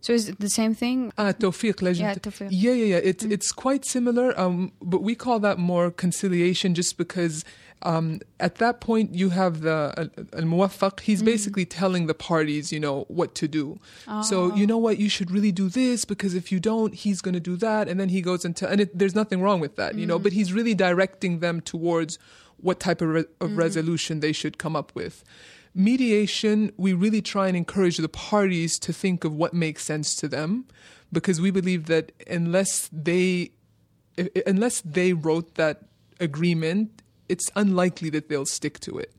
So 0.00 0.12
is 0.12 0.28
it 0.28 0.38
the 0.38 0.50
same 0.50 0.74
thing? 0.74 1.12
Ah, 1.18 1.32
Tawfiq 1.32 1.82
legend. 1.82 2.06
Yeah, 2.08 2.14
Tawfiq. 2.14 2.48
Yeah, 2.50 2.72
yeah, 2.72 2.84
yeah. 2.96 3.00
It's 3.10 3.24
Mm. 3.24 3.32
it's 3.32 3.50
quite 3.50 3.84
similar, 3.84 4.38
um, 4.38 4.70
but 4.80 5.02
we 5.02 5.14
call 5.14 5.40
that 5.40 5.58
more 5.58 5.90
conciliation, 5.90 6.74
just 6.74 6.96
because 6.96 7.44
um, 7.82 8.20
at 8.40 8.54
that 8.56 8.80
point 8.80 9.14
you 9.14 9.28
have 9.30 9.60
the 9.60 10.10
al 10.32 10.42
muwaffaq. 10.42 11.00
He's 11.00 11.22
Mm. 11.22 11.26
basically 11.26 11.64
telling 11.66 12.06
the 12.06 12.14
parties, 12.14 12.72
you 12.72 12.80
know, 12.80 13.04
what 13.08 13.34
to 13.34 13.46
do. 13.48 13.78
So 14.22 14.52
Oh. 14.52 14.54
you 14.56 14.66
know 14.66 14.78
what, 14.78 14.98
you 14.98 15.08
should 15.10 15.30
really 15.30 15.52
do 15.52 15.68
this 15.68 16.04
because 16.06 16.34
if 16.34 16.50
you 16.52 16.58
don't, 16.60 16.94
he's 16.94 17.20
going 17.20 17.34
to 17.34 17.40
do 17.52 17.56
that, 17.56 17.88
and 17.88 17.98
then 18.00 18.08
he 18.10 18.20
goes 18.22 18.44
into 18.44 18.68
and 18.68 18.80
it, 18.80 18.96
there's 18.98 19.14
nothing 19.14 19.40
wrong 19.42 19.60
with 19.60 19.76
that, 19.76 19.94
you 19.98 20.06
know. 20.06 20.18
Mm. 20.18 20.22
But 20.22 20.32
he's 20.32 20.52
really 20.52 20.74
directing 20.74 21.40
them 21.40 21.60
towards 21.60 22.18
what 22.58 22.80
type 22.80 23.00
of, 23.02 23.08
re- 23.08 23.24
of 23.40 23.50
Mm. 23.50 23.56
resolution 23.58 24.20
they 24.20 24.32
should 24.32 24.58
come 24.58 24.74
up 24.76 24.92
with. 24.94 25.22
Mediation, 25.74 26.72
we 26.78 26.94
really 26.94 27.20
try 27.20 27.48
and 27.48 27.56
encourage 27.56 27.98
the 27.98 28.08
parties 28.08 28.78
to 28.78 28.92
think 28.92 29.24
of 29.24 29.34
what 29.34 29.52
makes 29.52 29.84
sense 29.84 30.14
to 30.16 30.26
them, 30.26 30.64
because 31.12 31.40
we 31.40 31.50
believe 31.50 31.84
that 31.86 32.12
unless 32.26 32.88
they, 32.90 33.50
unless 34.46 34.80
they 34.80 35.12
wrote 35.12 35.54
that 35.56 35.82
agreement, 36.18 37.02
it's 37.29 37.49
unlikely 37.55 38.09
that 38.09 38.27
they'll 38.27 38.45
stick 38.59 38.77
to 38.81 38.97
it. 38.99 39.09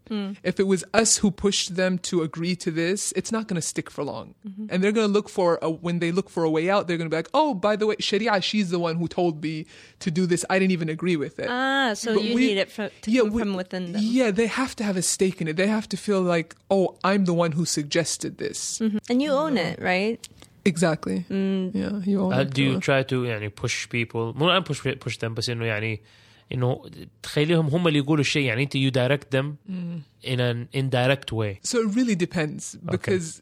If 0.51 0.61
it 0.61 0.67
was 0.67 0.85
us 0.93 1.17
who 1.21 1.31
pushed 1.31 1.77
them 1.77 1.97
to 2.11 2.21
agree 2.21 2.55
to 2.57 2.71
this, 2.71 3.01
it's 3.17 3.33
not 3.33 3.49
going 3.49 3.55
to 3.63 3.67
stick 3.75 3.89
for 3.89 4.05
long. 4.05 4.35
And 4.69 4.77
they're 4.85 4.93
going 4.93 5.07
to 5.11 5.13
look 5.19 5.31
for 5.31 5.59
a, 5.63 5.71
when 5.71 5.99
they 6.01 6.13
look 6.13 6.29
for 6.29 6.43
a 6.45 6.51
way 6.51 6.69
out, 6.69 6.87
they're 6.87 6.99
going 6.99 7.09
to 7.11 7.15
be 7.17 7.21
like, 7.23 7.31
"Oh, 7.33 7.55
by 7.55 7.75
the 7.77 7.87
way, 7.87 7.97
Sharia, 8.09 8.43
she's 8.43 8.69
the 8.69 8.79
one 8.79 8.97
who 8.97 9.07
told 9.09 9.35
me 9.43 9.55
to 10.05 10.09
do 10.19 10.27
this. 10.33 10.45
I 10.51 10.59
didn't 10.59 10.73
even 10.79 10.91
agree 10.91 11.17
with 11.25 11.39
it." 11.45 11.49
Ah, 11.49 11.95
so 11.95 12.09
But 12.17 12.25
you 12.25 12.35
we- 12.35 12.47
need 12.49 12.59
it 12.65 12.71
from, 12.71 12.91
to 13.05 13.11
yeah, 13.11 13.23
come 13.23 13.33
we- 13.35 13.41
from 13.45 13.55
within 13.63 13.85
them. 13.93 14.03
Yeah, 14.19 14.31
they 14.41 14.49
have 14.61 14.73
to 14.81 14.85
have 14.89 14.99
a 14.99 15.07
stake 15.15 15.39
in 15.41 15.47
it. 15.49 15.57
They 15.63 15.71
have 15.79 15.89
to 15.89 15.97
feel 16.07 16.21
like, 16.35 16.49
"Oh, 16.77 16.87
I'm 17.11 17.23
the 17.31 17.37
one 17.45 17.53
who 17.59 17.65
suggested 17.65 18.33
this." 18.45 18.59
Mhm. 18.85 18.99
And 19.09 19.17
you 19.25 19.31
own 19.43 19.55
it, 19.69 19.77
right? 19.93 20.19
Exactly. 20.73 21.19
Mm. 21.31 21.75
Yeah, 21.83 21.95
you 22.11 22.21
own 22.25 22.33
Uh, 22.35 22.41
it. 22.43 22.53
do 22.59 22.63
you 22.63 22.79
try 22.89 23.03
to 23.13 23.17
يعني 23.25 23.49
push 23.63 23.89
people 23.89 24.35
مو 24.39 24.51
أنا 24.51 24.61
push 24.65 24.81
push 25.05 25.17
them 25.19 25.33
بس 25.35 25.49
انه 25.51 25.65
يعني 25.65 26.01
انه 26.53 26.91
تخليهم 27.23 27.67
هم 27.67 27.89
اللي 27.89 27.99
يقولوا 27.99 28.21
الشيء 28.21 28.43
يعني 28.43 28.63
انت 28.63 28.77
you 28.77 28.91
direct 28.91 29.37
them 29.37 29.47
in 30.25 30.39
an 30.41 30.69
indirect 30.81 31.33
way 31.33 31.61
So 31.63 31.79
it 31.79 31.95
really 31.97 32.15
depends 32.27 32.77
because 32.91 33.41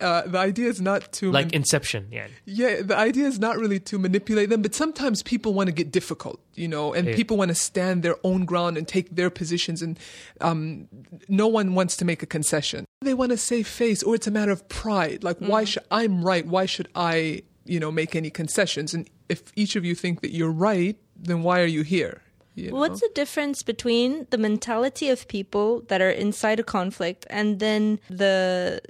uh, 0.00 0.22
the 0.34 0.38
idea 0.38 0.68
is 0.74 0.80
not 0.80 1.02
to 1.18 1.24
like 1.32 1.46
man- 1.52 1.62
inception 1.62 2.02
يعني 2.12 2.30
yeah, 2.46 2.82
the 2.82 2.96
idea 2.96 3.26
is 3.26 3.38
not 3.40 3.56
really 3.58 3.80
to 3.80 3.98
manipulate 3.98 4.48
them, 4.52 4.62
but 4.62 4.72
sometimes 4.74 5.16
people 5.24 5.52
want 5.58 5.66
to 5.66 5.74
get 5.82 5.88
difficult, 6.00 6.38
you 6.62 6.68
know, 6.74 6.86
and 6.96 7.02
Yeah. 7.08 7.16
people 7.20 7.36
want 7.42 7.50
to 7.56 7.58
stand 7.70 7.96
their 8.06 8.16
own 8.30 8.40
ground 8.50 8.72
and 8.78 8.84
take 8.96 9.08
their 9.18 9.30
positions, 9.40 9.78
and 9.86 9.92
um, 10.48 10.60
no 11.42 11.48
one 11.58 11.68
wants 11.78 11.94
to 12.00 12.04
make 12.10 12.20
a 12.22 12.30
concession. 12.38 12.80
They 13.10 13.14
want 13.22 13.30
to 13.36 13.40
save 13.52 13.66
face, 13.82 14.00
or 14.06 14.10
it's 14.16 14.28
a 14.32 14.34
matter 14.38 14.52
of 14.58 14.60
pride. 14.82 15.20
Like, 15.28 15.38
why 15.52 15.62
should 15.70 15.84
I'm 16.00 16.14
right? 16.30 16.46
Why 16.56 16.64
should 16.74 16.88
I, 17.12 17.16
you 17.72 17.80
know, 17.82 17.90
make 18.00 18.12
any 18.22 18.30
concessions? 18.42 18.88
And 18.96 19.02
if 19.34 19.40
each 19.62 19.74
of 19.78 19.82
you 19.88 19.94
think 20.04 20.14
that 20.24 20.32
you're 20.38 20.56
right, 20.72 20.96
then 21.23 21.43
why 21.43 21.61
are 21.61 21.65
you 21.65 21.83
here? 21.83 22.21
You 22.55 22.71
know? 22.71 22.77
What's 22.77 23.01
the 23.01 23.09
difference 23.15 23.63
between 23.63 24.27
the 24.29 24.37
mentality 24.37 25.09
of 25.09 25.27
people 25.27 25.81
that 25.87 26.01
are 26.01 26.09
inside 26.09 26.59
a 26.59 26.63
conflict 26.63 27.25
and 27.29 27.59
then 27.59 27.99
the 28.09 28.81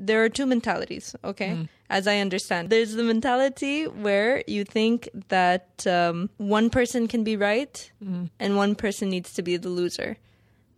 there 0.00 0.22
are 0.22 0.28
two 0.28 0.46
mentalities, 0.46 1.16
okay? 1.24 1.48
Mm-hmm. 1.48 1.62
As 1.90 2.06
I 2.06 2.18
understand. 2.18 2.70
There's 2.70 2.94
the 2.94 3.02
mentality 3.02 3.86
where 3.86 4.44
you 4.46 4.62
think 4.62 5.08
that 5.28 5.84
um, 5.86 6.30
one 6.36 6.70
person 6.70 7.08
can 7.08 7.24
be 7.24 7.36
right 7.36 7.90
mm-hmm. 8.02 8.26
and 8.38 8.56
one 8.56 8.76
person 8.76 9.10
needs 9.10 9.32
to 9.34 9.42
be 9.42 9.56
the 9.56 9.70
loser. 9.70 10.18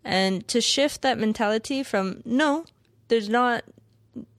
And 0.04 0.48
to 0.48 0.62
shift 0.62 1.02
that 1.02 1.18
mentality 1.18 1.82
from 1.82 2.22
no, 2.24 2.64
there's 3.08 3.28
not 3.28 3.64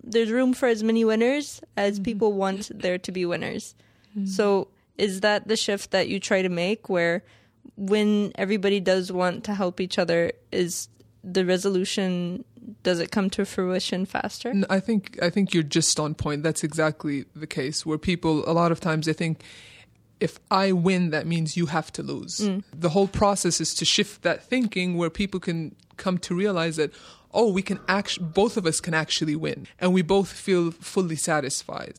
there's 0.03 0.31
room 0.31 0.53
for 0.53 0.67
as 0.67 0.81
many 0.81 1.05
winners 1.05 1.61
as 1.77 1.95
mm-hmm. 1.95 2.03
people 2.03 2.33
want 2.33 2.71
there 2.73 2.97
to 2.97 3.11
be 3.11 3.25
winners. 3.25 3.75
So 4.25 4.67
is 4.97 5.21
that 5.21 5.47
the 5.47 5.55
shift 5.55 5.91
that 5.91 6.07
you 6.07 6.19
try 6.19 6.41
to 6.41 6.49
make 6.49 6.89
where 6.89 7.23
when 7.75 8.31
everybody 8.35 8.79
does 8.79 9.11
want 9.11 9.43
to 9.45 9.53
help 9.53 9.79
each 9.79 9.97
other 9.97 10.31
is 10.51 10.87
the 11.23 11.45
resolution 11.45 12.43
does 12.83 12.99
it 12.99 13.11
come 13.11 13.29
to 13.31 13.45
fruition 13.45 14.05
faster? 14.05 14.49
N- 14.49 14.65
I 14.69 14.79
think 14.79 15.17
I 15.21 15.29
think 15.29 15.53
you're 15.53 15.63
just 15.63 15.99
on 15.99 16.13
point. 16.13 16.43
That's 16.43 16.63
exactly 16.63 17.25
the 17.35 17.47
case 17.47 17.85
where 17.85 17.97
people 17.97 18.47
a 18.49 18.53
lot 18.53 18.71
of 18.71 18.79
times 18.79 19.05
they 19.05 19.13
think 19.13 19.41
if 20.19 20.39
I 20.51 20.71
win 20.71 21.09
that 21.09 21.25
means 21.25 21.57
you 21.57 21.67
have 21.67 21.91
to 21.93 22.03
lose. 22.03 22.39
Mm. 22.39 22.63
The 22.73 22.89
whole 22.89 23.07
process 23.07 23.59
is 23.59 23.73
to 23.75 23.85
shift 23.85 24.21
that 24.21 24.43
thinking 24.43 24.95
where 24.97 25.09
people 25.09 25.39
can 25.39 25.75
come 25.97 26.17
to 26.19 26.35
realize 26.35 26.75
that 26.77 26.91
oh 27.31 27.51
we 27.51 27.61
can 27.61 27.79
actually 27.87 28.27
both 28.27 28.57
of 28.57 28.65
us 28.65 28.79
can 28.79 28.93
actually 28.93 29.35
win 29.35 29.67
and 29.79 29.93
we 29.93 30.01
both 30.01 30.31
feel 30.31 30.71
fully 30.71 31.15
satisfied. 31.15 31.95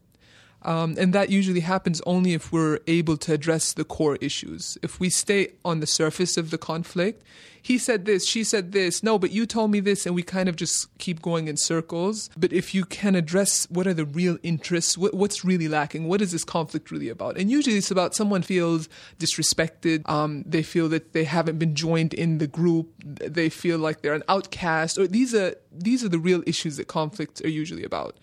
Um, 0.64 0.96
and 0.98 1.12
that 1.12 1.30
usually 1.30 1.60
happens 1.60 2.00
only 2.06 2.34
if 2.34 2.52
we're 2.52 2.78
able 2.86 3.16
to 3.18 3.32
address 3.32 3.72
the 3.72 3.84
core 3.84 4.16
issues. 4.20 4.78
If 4.82 5.00
we 5.00 5.10
stay 5.10 5.52
on 5.64 5.80
the 5.80 5.86
surface 5.86 6.36
of 6.36 6.50
the 6.50 6.58
conflict, 6.58 7.22
he 7.64 7.78
said 7.78 8.06
this, 8.06 8.26
she 8.26 8.42
said 8.42 8.72
this, 8.72 9.04
no, 9.04 9.20
but 9.20 9.30
you 9.30 9.46
told 9.46 9.70
me 9.70 9.78
this, 9.78 10.04
and 10.04 10.16
we 10.16 10.24
kind 10.24 10.48
of 10.48 10.56
just 10.56 10.96
keep 10.98 11.22
going 11.22 11.46
in 11.46 11.56
circles. 11.56 12.28
But 12.36 12.52
if 12.52 12.74
you 12.74 12.84
can 12.84 13.14
address 13.14 13.70
what 13.70 13.86
are 13.86 13.94
the 13.94 14.04
real 14.04 14.36
interests, 14.42 14.98
what, 14.98 15.14
what's 15.14 15.44
really 15.44 15.68
lacking, 15.68 16.08
what 16.08 16.20
is 16.20 16.32
this 16.32 16.42
conflict 16.42 16.90
really 16.90 17.08
about? 17.08 17.36
And 17.38 17.50
usually 17.50 17.76
it's 17.76 17.92
about 17.92 18.16
someone 18.16 18.42
feels 18.42 18.88
disrespected, 19.20 20.08
um, 20.08 20.42
they 20.44 20.64
feel 20.64 20.88
that 20.88 21.12
they 21.12 21.22
haven't 21.22 21.58
been 21.58 21.76
joined 21.76 22.14
in 22.14 22.38
the 22.38 22.48
group, 22.48 22.88
they 23.04 23.48
feel 23.48 23.78
like 23.78 24.02
they're 24.02 24.14
an 24.14 24.24
outcast, 24.28 24.98
or 24.98 25.06
these 25.06 25.32
are 25.32 25.54
these 25.70 26.04
are 26.04 26.08
the 26.08 26.18
real 26.18 26.42
issues 26.46 26.76
that 26.76 26.88
conflicts 26.88 27.40
are 27.42 27.48
usually 27.48 27.84
about. 27.84 28.16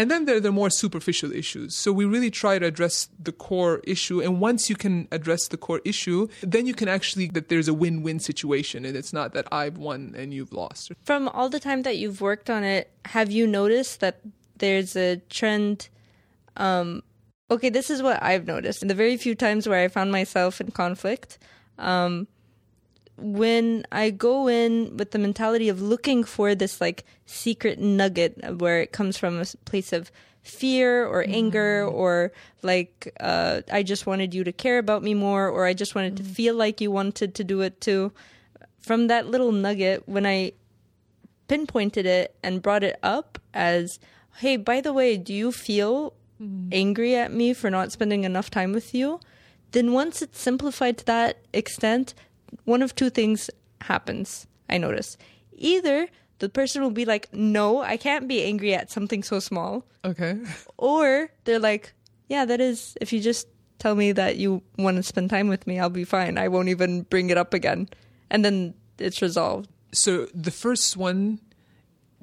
And 0.00 0.10
then 0.10 0.24
there 0.24 0.36
are 0.36 0.40
the 0.40 0.50
more 0.50 0.70
superficial 0.70 1.30
issues. 1.30 1.74
So 1.74 1.92
we 1.92 2.06
really 2.06 2.30
try 2.30 2.58
to 2.58 2.64
address 2.64 3.10
the 3.18 3.32
core 3.32 3.82
issue. 3.84 4.22
And 4.22 4.40
once 4.40 4.70
you 4.70 4.76
can 4.76 5.06
address 5.12 5.48
the 5.48 5.58
core 5.58 5.82
issue, 5.84 6.28
then 6.42 6.66
you 6.66 6.72
can 6.72 6.88
actually 6.88 7.26
that 7.28 7.50
there's 7.50 7.68
a 7.68 7.74
win-win 7.74 8.18
situation, 8.18 8.86
and 8.86 8.96
it's 8.96 9.12
not 9.12 9.34
that 9.34 9.46
I've 9.52 9.76
won 9.76 10.14
and 10.16 10.32
you've 10.32 10.54
lost. 10.54 10.90
From 11.04 11.28
all 11.28 11.50
the 11.50 11.60
time 11.60 11.82
that 11.82 11.98
you've 11.98 12.22
worked 12.22 12.48
on 12.48 12.64
it, 12.64 12.90
have 13.04 13.30
you 13.30 13.46
noticed 13.46 14.00
that 14.00 14.20
there's 14.56 14.96
a 14.96 15.16
trend 15.28 15.90
um, 16.56 17.02
okay, 17.50 17.68
this 17.68 17.90
is 17.90 18.02
what 18.02 18.22
I've 18.22 18.46
noticed. 18.46 18.80
In 18.80 18.88
the 18.88 18.94
very 18.94 19.18
few 19.18 19.34
times 19.34 19.68
where 19.68 19.84
I 19.84 19.88
found 19.88 20.12
myself 20.12 20.60
in 20.62 20.70
conflict, 20.70 21.38
um, 21.78 22.26
when 23.20 23.84
I 23.92 24.10
go 24.10 24.48
in 24.48 24.96
with 24.96 25.10
the 25.10 25.18
mentality 25.18 25.68
of 25.68 25.80
looking 25.80 26.24
for 26.24 26.54
this 26.54 26.80
like 26.80 27.04
secret 27.26 27.78
nugget 27.78 28.58
where 28.58 28.80
it 28.80 28.92
comes 28.92 29.16
from 29.16 29.40
a 29.40 29.44
place 29.64 29.92
of 29.92 30.10
fear 30.42 31.06
or 31.06 31.22
mm-hmm. 31.22 31.34
anger 31.34 31.86
or 31.86 32.32
like 32.62 33.12
uh, 33.20 33.60
I 33.72 33.82
just 33.82 34.06
wanted 34.06 34.34
you 34.34 34.44
to 34.44 34.52
care 34.52 34.78
about 34.78 35.02
me 35.02 35.14
more 35.14 35.48
or 35.48 35.66
I 35.66 35.74
just 35.74 35.94
wanted 35.94 36.16
to 36.16 36.22
mm-hmm. 36.22 36.32
feel 36.32 36.54
like 36.54 36.80
you 36.80 36.90
wanted 36.90 37.34
to 37.34 37.44
do 37.44 37.60
it 37.60 37.80
too. 37.80 38.12
From 38.80 39.08
that 39.08 39.26
little 39.26 39.52
nugget, 39.52 40.08
when 40.08 40.24
I 40.24 40.52
pinpointed 41.48 42.06
it 42.06 42.34
and 42.42 42.62
brought 42.62 42.82
it 42.82 42.98
up 43.02 43.38
as, 43.52 43.98
hey, 44.38 44.56
by 44.56 44.80
the 44.80 44.92
way, 44.92 45.16
do 45.16 45.34
you 45.34 45.52
feel 45.52 46.14
mm-hmm. 46.40 46.68
angry 46.72 47.14
at 47.14 47.32
me 47.32 47.52
for 47.52 47.70
not 47.70 47.92
spending 47.92 48.24
enough 48.24 48.50
time 48.50 48.72
with 48.72 48.94
you? 48.94 49.20
Then 49.72 49.92
once 49.92 50.22
it's 50.22 50.40
simplified 50.40 50.98
to 50.98 51.04
that 51.06 51.38
extent, 51.52 52.14
one 52.64 52.82
of 52.82 52.94
two 52.94 53.10
things 53.10 53.50
happens, 53.82 54.46
I 54.68 54.78
notice. 54.78 55.16
Either 55.52 56.08
the 56.38 56.48
person 56.48 56.82
will 56.82 56.90
be 56.90 57.04
like, 57.04 57.32
no, 57.32 57.80
I 57.80 57.96
can't 57.96 58.26
be 58.26 58.42
angry 58.44 58.74
at 58.74 58.90
something 58.90 59.22
so 59.22 59.38
small. 59.40 59.84
Okay. 60.04 60.38
Or 60.78 61.30
they're 61.44 61.58
like, 61.58 61.92
yeah, 62.28 62.44
that 62.44 62.60
is, 62.60 62.96
if 63.00 63.12
you 63.12 63.20
just 63.20 63.46
tell 63.78 63.94
me 63.94 64.12
that 64.12 64.36
you 64.36 64.62
want 64.78 64.96
to 64.96 65.02
spend 65.02 65.30
time 65.30 65.48
with 65.48 65.66
me, 65.66 65.78
I'll 65.78 65.90
be 65.90 66.04
fine. 66.04 66.38
I 66.38 66.48
won't 66.48 66.68
even 66.68 67.02
bring 67.02 67.30
it 67.30 67.36
up 67.36 67.52
again. 67.54 67.88
And 68.30 68.44
then 68.44 68.74
it's 68.98 69.20
resolved. 69.20 69.68
So 69.92 70.26
the 70.32 70.50
first 70.50 70.96
one, 70.96 71.40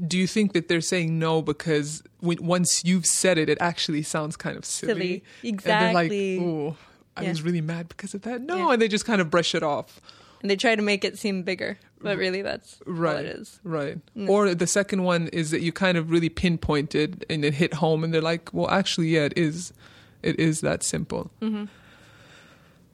do 0.05 0.17
you 0.17 0.27
think 0.27 0.53
that 0.53 0.67
they're 0.67 0.81
saying 0.81 1.19
no 1.19 1.41
because 1.41 2.03
when, 2.19 2.43
once 2.43 2.83
you've 2.85 3.05
said 3.05 3.37
it, 3.37 3.49
it 3.49 3.57
actually 3.59 4.03
sounds 4.03 4.37
kind 4.37 4.57
of 4.57 4.65
silly? 4.65 4.93
Silly. 4.93 5.23
And 5.43 5.59
they're 5.59 5.93
like, 5.93 6.11
Exactly. 6.11 6.75
I 7.17 7.23
Yeah. 7.23 7.29
was 7.29 7.41
really 7.41 7.61
mad 7.61 7.89
because 7.89 8.13
of 8.13 8.21
that. 8.21 8.41
No, 8.41 8.55
Yeah. 8.57 8.73
and 8.73 8.81
they 8.81 8.87
just 8.87 9.05
kind 9.05 9.19
of 9.19 9.29
brush 9.29 9.53
it 9.55 9.63
off. 9.63 9.99
And 10.41 10.49
they 10.51 10.55
try 10.55 10.75
to 10.75 10.81
make 10.83 11.03
it 11.03 11.17
seem 11.17 11.41
bigger, 11.43 11.79
but 11.99 12.15
really 12.17 12.43
that's 12.43 12.79
Right. 12.85 13.25
it 13.25 13.35
is. 13.37 13.59
Right. 13.63 13.97
Or 14.27 14.53
the 14.53 14.67
second 14.67 15.03
one 15.03 15.27
is 15.29 15.49
that 15.51 15.61
you 15.61 15.71
kind 15.71 15.97
of 15.97 16.11
really 16.11 16.29
pinpointed 16.29 17.25
and 17.29 17.43
it 17.43 17.55
hit 17.55 17.73
home 17.75 18.03
and 18.03 18.13
they're 18.13 18.21
like, 18.21 18.53
well, 18.53 18.69
actually, 18.69 19.07
yeah, 19.09 19.23
it 19.25 19.33
is. 19.35 19.73
It 20.21 20.39
is 20.39 20.61
that 20.61 20.83
simple. 20.83 21.31
Mm-hmm. 21.41 21.65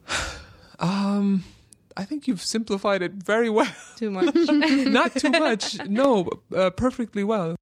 Um, 0.80 1.44
I 1.96 2.04
think 2.04 2.28
you've 2.28 2.42
simplified 2.42 3.02
it 3.02 3.14
very 3.14 3.50
well. 3.50 3.72
Too 3.96 4.10
much. 4.12 4.34
Not 4.36 5.16
too 5.16 5.30
much. 5.30 5.78
No, 5.88 6.28
uh, 6.54 6.72
perfectly 6.72 7.24
well. 7.24 7.56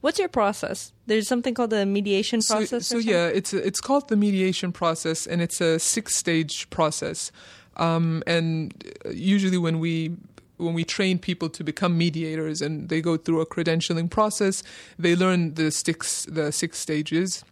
What's 0.00 0.18
your 0.18 0.28
process? 0.28 0.92
There's 1.06 1.28
something 1.28 1.54
called 1.54 1.70
the 1.70 1.84
mediation 1.84 2.40
process. 2.40 2.72
or 2.72 2.80
so 2.80 2.98
yeah, 2.98 3.26
it's 3.26 3.52
a, 3.52 3.64
it's 3.64 3.80
called 3.80 4.08
the 4.08 4.16
mediation 4.16 4.72
process, 4.72 5.26
and 5.26 5.42
it's 5.42 5.60
a 5.60 5.78
six 5.78 6.16
stage 6.16 6.68
process. 6.70 7.30
Um, 7.76 8.22
and 8.26 8.72
usually, 9.10 9.58
when 9.58 9.78
we 9.78 10.16
when 10.56 10.74
we 10.74 10.84
train 10.84 11.18
people 11.18 11.48
to 11.50 11.64
become 11.64 11.98
mediators, 11.98 12.62
and 12.62 12.88
they 12.88 13.00
go 13.00 13.16
through 13.16 13.40
a 13.40 13.46
credentialing 13.46 14.10
process, 14.10 14.62
they 14.98 15.14
learn 15.14 15.54
the 15.54 15.70
six 15.70 16.24
the 16.26 16.50
six 16.50 16.78
stages. 16.78 17.44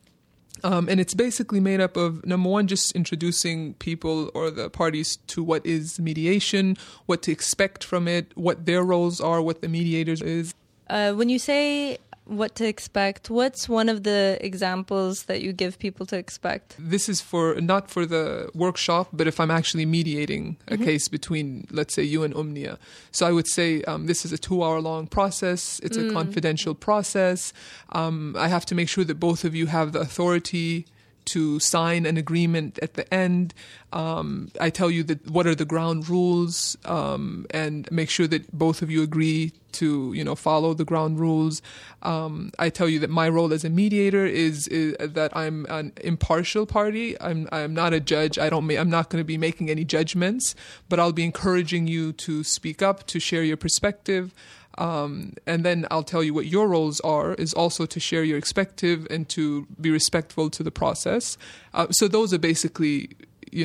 Um, 0.65 0.89
and 0.89 0.99
it's 0.99 1.15
basically 1.15 1.61
made 1.61 1.81
up 1.81 1.97
of 1.97 2.25
number 2.27 2.49
one, 2.49 2.67
just 2.67 2.93
introducing 2.93 3.75
people 3.75 4.31
or 4.35 4.51
the 4.51 4.69
parties 4.69 5.17
to 5.29 5.43
what 5.43 5.65
is 5.65 6.01
mediation, 6.01 6.77
what 7.07 7.23
to 7.23 7.33
expect 7.33 7.85
from 7.85 8.09
it, 8.09 8.33
what 8.37 8.67
their 8.67 8.83
roles 8.83 9.21
are, 9.21 9.41
what 9.41 9.61
the 9.61 9.69
mediators 9.69 10.21
is. 10.21 10.55
Uh, 10.91 11.13
when 11.13 11.29
you 11.29 11.39
say 11.39 11.99
what 12.29 12.55
to 12.57 12.67
expect, 12.67 13.31
what's 13.31 13.69
one 13.69 13.89
of 13.89 14.05
the 14.05 14.39
examples 14.41 15.25
that 15.25 15.41
you 15.41 15.53
give 15.53 15.79
people 15.79 16.07
to 16.07 16.17
expect? 16.17 16.77
this 16.79 17.09
is 17.09 17.21
for 17.21 17.55
not 17.61 17.91
for 17.91 18.07
the 18.07 18.51
workshop, 18.55 19.09
but 19.13 19.27
if 19.27 19.41
I'm 19.41 19.51
actually 19.51 19.87
mediating 19.87 20.57
a 20.69 20.77
case 20.77 21.09
between, 21.09 21.67
let's 21.71 21.95
say, 21.95 22.03
you 22.03 22.23
and 22.23 22.35
Umnia. 22.35 22.79
So 23.11 23.27
I 23.27 23.33
would 23.33 23.49
say 23.49 23.83
um, 23.83 24.07
this 24.07 24.25
is 24.25 24.33
a 24.33 24.39
two 24.39 24.63
hour 24.63 24.81
long 24.81 25.07
process. 25.07 25.81
It's 25.83 25.97
a 25.97 26.11
confidential 26.13 26.75
process. 26.75 27.53
Um, 27.91 28.35
I 28.39 28.49
have 28.49 28.67
to 28.67 28.75
make 28.75 28.89
sure 28.89 29.05
that 29.05 29.19
both 29.21 29.45
of 29.45 29.55
you 29.55 29.67
have 29.67 29.93
the 29.93 30.01
authority 30.01 30.87
to 31.29 31.61
sign 31.61 32.07
an 32.07 32.17
agreement 32.17 32.79
at 32.81 32.95
the 32.95 33.13
end. 33.13 33.55
Um, 33.93 34.51
I 34.61 34.71
tell 34.71 34.91
you 34.91 35.03
that 35.05 35.31
what 35.31 35.47
are 35.47 35.55
the 35.55 35.65
ground 35.65 36.09
rules, 36.09 36.77
um, 36.85 37.47
and 37.51 37.91
make 37.91 38.11
sure 38.11 38.27
that 38.27 38.53
both 38.53 38.83
of 38.83 38.91
you 38.91 39.03
agree 39.03 39.53
to 39.73 40.13
you 40.13 40.25
know 40.25 40.35
follow 40.35 40.75
the 40.75 40.85
ground 40.85 41.19
rules. 41.21 41.63
Um, 42.03 42.53
I 42.59 42.71
tell 42.71 42.89
you 42.89 42.99
that 43.01 43.11
my 43.11 43.29
role 43.29 43.53
as 43.53 43.65
a 43.65 43.71
mediator 43.71 44.27
is, 44.27 44.69
is 44.69 44.97
that 44.99 45.37
I'm 45.37 45.67
an 45.69 45.93
impartial 46.03 46.67
party. 46.67 47.21
I'm 47.21 47.49
I'm 47.53 47.75
not 47.75 47.93
a 47.93 48.01
judge. 48.01 48.39
I 48.39 48.49
don't. 48.51 48.67
Ma- 48.67 48.75
I'm 48.75 48.91
not 48.91 49.11
going 49.11 49.21
to 49.21 49.27
be 49.27 49.39
making 49.39 49.71
any 49.71 49.85
judgments, 49.85 50.55
but 50.89 50.99
I'll 51.01 51.13
be 51.13 51.25
encouraging 51.25 51.87
you 51.87 52.13
to 52.15 52.45
speak 52.45 52.83
up, 52.83 53.07
to 53.09 53.21
share 53.21 53.43
your 53.43 53.57
perspective. 53.57 54.35
Um, 54.79 55.35
and 55.45 55.65
then 55.65 55.87
I'll 55.91 56.05
tell 56.05 56.23
you 56.23 56.33
what 56.33 56.47
your 56.47 56.69
roles 56.69 57.01
are 57.01 57.35
is 57.35 57.53
also 57.53 57.85
to 57.85 58.01
share 58.01 58.23
your 58.23 58.41
perspective 58.41 59.07
and 59.11 59.29
to 59.31 59.67
be 59.81 59.91
respectful 59.91 60.49
to 60.51 60.63
the 60.63 60.71
process. 60.71 61.37
Uh, 61.75 61.89
so 61.91 62.07
those 62.07 62.33
are 62.33 62.39
basically, 62.39 63.11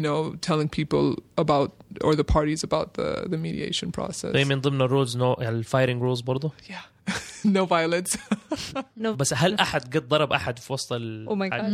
know, 0.01 0.35
telling 0.40 0.68
people 0.68 1.16
about 1.37 1.72
or 2.03 2.14
the 2.14 2.24
parties 2.24 2.62
about 2.62 2.94
the 2.94 3.27
the 3.29 3.38
mediation 3.38 3.92
process. 3.92 4.33
زي 4.33 4.44
من 4.44 4.61
ضمن 4.61 4.83
الرولز 4.83 5.16
نو 5.16 5.33
الفايرنج 5.35 6.03
رولز 6.03 6.20
برضه 6.20 6.53
Yeah, 6.68 7.12
no 7.44 7.64
violence. 7.66 8.16
No. 8.96 9.09
بس 9.09 9.35
هل 9.35 9.55
احد 9.55 9.96
قد 9.96 10.09
ضرب 10.09 10.33
احد 10.33 10.59
في 10.59 10.72
وسط 10.72 10.92
ال 10.92 11.27
Oh 11.29 11.35
my 11.35 11.48
god. 11.48 11.70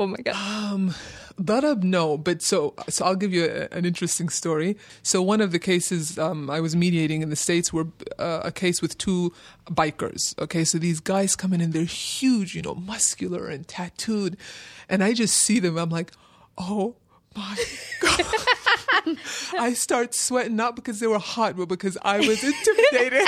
Oh 0.00 0.06
my 0.06 0.22
god. 0.22 0.34
Um, 0.34 0.94
Darab, 1.50 1.82
no, 1.82 2.16
but 2.16 2.38
so 2.50 2.58
so 2.88 3.04
I'll 3.04 3.20
give 3.24 3.32
you 3.38 3.44
a, 3.44 3.76
an 3.78 3.84
interesting 3.84 4.28
story. 4.40 4.76
So 5.02 5.16
one 5.32 5.40
of 5.46 5.50
the 5.52 5.58
cases 5.58 6.18
um, 6.18 6.40
I 6.50 6.60
was 6.66 6.72
mediating 6.84 7.20
in 7.24 7.28
the 7.34 7.40
states 7.46 7.68
were 7.76 7.88
uh, 8.18 8.50
a 8.50 8.52
case 8.62 8.78
with 8.84 8.92
two 9.06 9.22
bikers. 9.80 10.22
Okay, 10.44 10.64
so 10.70 10.74
these 10.86 11.00
guys 11.14 11.30
come 11.42 11.52
in 11.56 11.60
and 11.64 11.70
they're 11.74 11.94
huge, 12.18 12.50
you 12.56 12.62
know, 12.66 12.76
muscular 12.92 13.42
and 13.52 13.62
tattooed, 13.76 14.32
and 14.90 14.98
I 15.08 15.10
just 15.22 15.34
see 15.46 15.58
them. 15.64 15.74
I'm 15.82 15.92
like, 16.00 16.10
oh 16.70 16.86
my 17.35 17.57
god. 18.01 18.25
I 19.57 19.73
start 19.73 20.13
sweating 20.13 20.55
not 20.55 20.75
because 20.75 20.99
they 20.99 21.07
were 21.07 21.19
hot, 21.19 21.57
but 21.57 21.67
because 21.67 21.97
I 22.01 22.19
was 22.19 22.43
intimidated. 22.51 23.27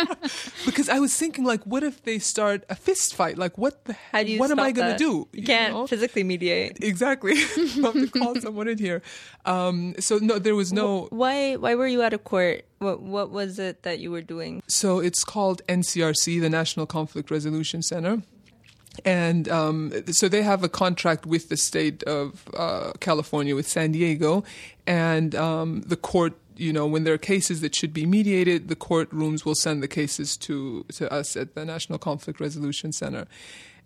because 0.66 0.88
I 0.88 0.98
was 0.98 1.16
thinking, 1.16 1.44
like, 1.44 1.62
what 1.64 1.82
if 1.82 2.02
they 2.02 2.18
start 2.18 2.64
a 2.68 2.74
fist 2.74 3.14
fight? 3.14 3.38
Like, 3.38 3.56
what 3.58 3.84
the 3.84 3.94
How 4.12 4.22
do 4.22 4.30
you 4.30 4.38
what 4.38 4.50
am 4.50 4.60
I 4.60 4.72
gonna 4.72 4.98
do? 4.98 5.28
You 5.32 5.44
can't 5.44 5.74
know? 5.74 5.86
physically 5.86 6.24
mediate. 6.24 6.82
Exactly. 6.82 7.34
I'll 7.82 7.92
have 7.92 7.94
to 7.94 8.08
call 8.08 8.34
someone 8.36 8.68
in 8.68 8.78
here. 8.78 9.02
Um, 9.44 9.94
so 9.98 10.18
no, 10.18 10.38
there 10.38 10.54
was 10.54 10.72
no. 10.72 11.08
Why 11.10 11.56
why 11.56 11.74
were 11.74 11.86
you 11.86 12.02
out 12.02 12.12
of 12.12 12.24
court? 12.24 12.64
What 12.78 13.00
what 13.00 13.30
was 13.30 13.58
it 13.58 13.82
that 13.82 13.98
you 13.98 14.10
were 14.10 14.22
doing? 14.22 14.62
So 14.68 14.98
it's 14.98 15.24
called 15.24 15.62
NCRC, 15.68 16.40
the 16.40 16.50
National 16.50 16.86
Conflict 16.86 17.30
Resolution 17.30 17.82
Center. 17.82 18.22
And 19.04 19.48
um, 19.48 19.92
so 20.08 20.28
they 20.28 20.42
have 20.42 20.62
a 20.62 20.68
contract 20.68 21.26
with 21.26 21.48
the 21.48 21.56
state 21.56 22.02
of 22.02 22.44
uh, 22.54 22.92
California, 23.00 23.54
with 23.54 23.66
San 23.66 23.92
Diego. 23.92 24.44
And 24.86 25.34
um, 25.34 25.82
the 25.82 25.96
court, 25.96 26.34
you 26.56 26.72
know, 26.72 26.86
when 26.86 27.04
there 27.04 27.14
are 27.14 27.18
cases 27.18 27.62
that 27.62 27.74
should 27.74 27.94
be 27.94 28.04
mediated, 28.04 28.68
the 28.68 28.76
courtrooms 28.76 29.44
will 29.44 29.54
send 29.54 29.82
the 29.82 29.88
cases 29.88 30.36
to, 30.38 30.84
to 30.92 31.10
us 31.12 31.36
at 31.36 31.54
the 31.54 31.64
National 31.64 31.98
Conflict 31.98 32.38
Resolution 32.38 32.92
Center. 32.92 33.26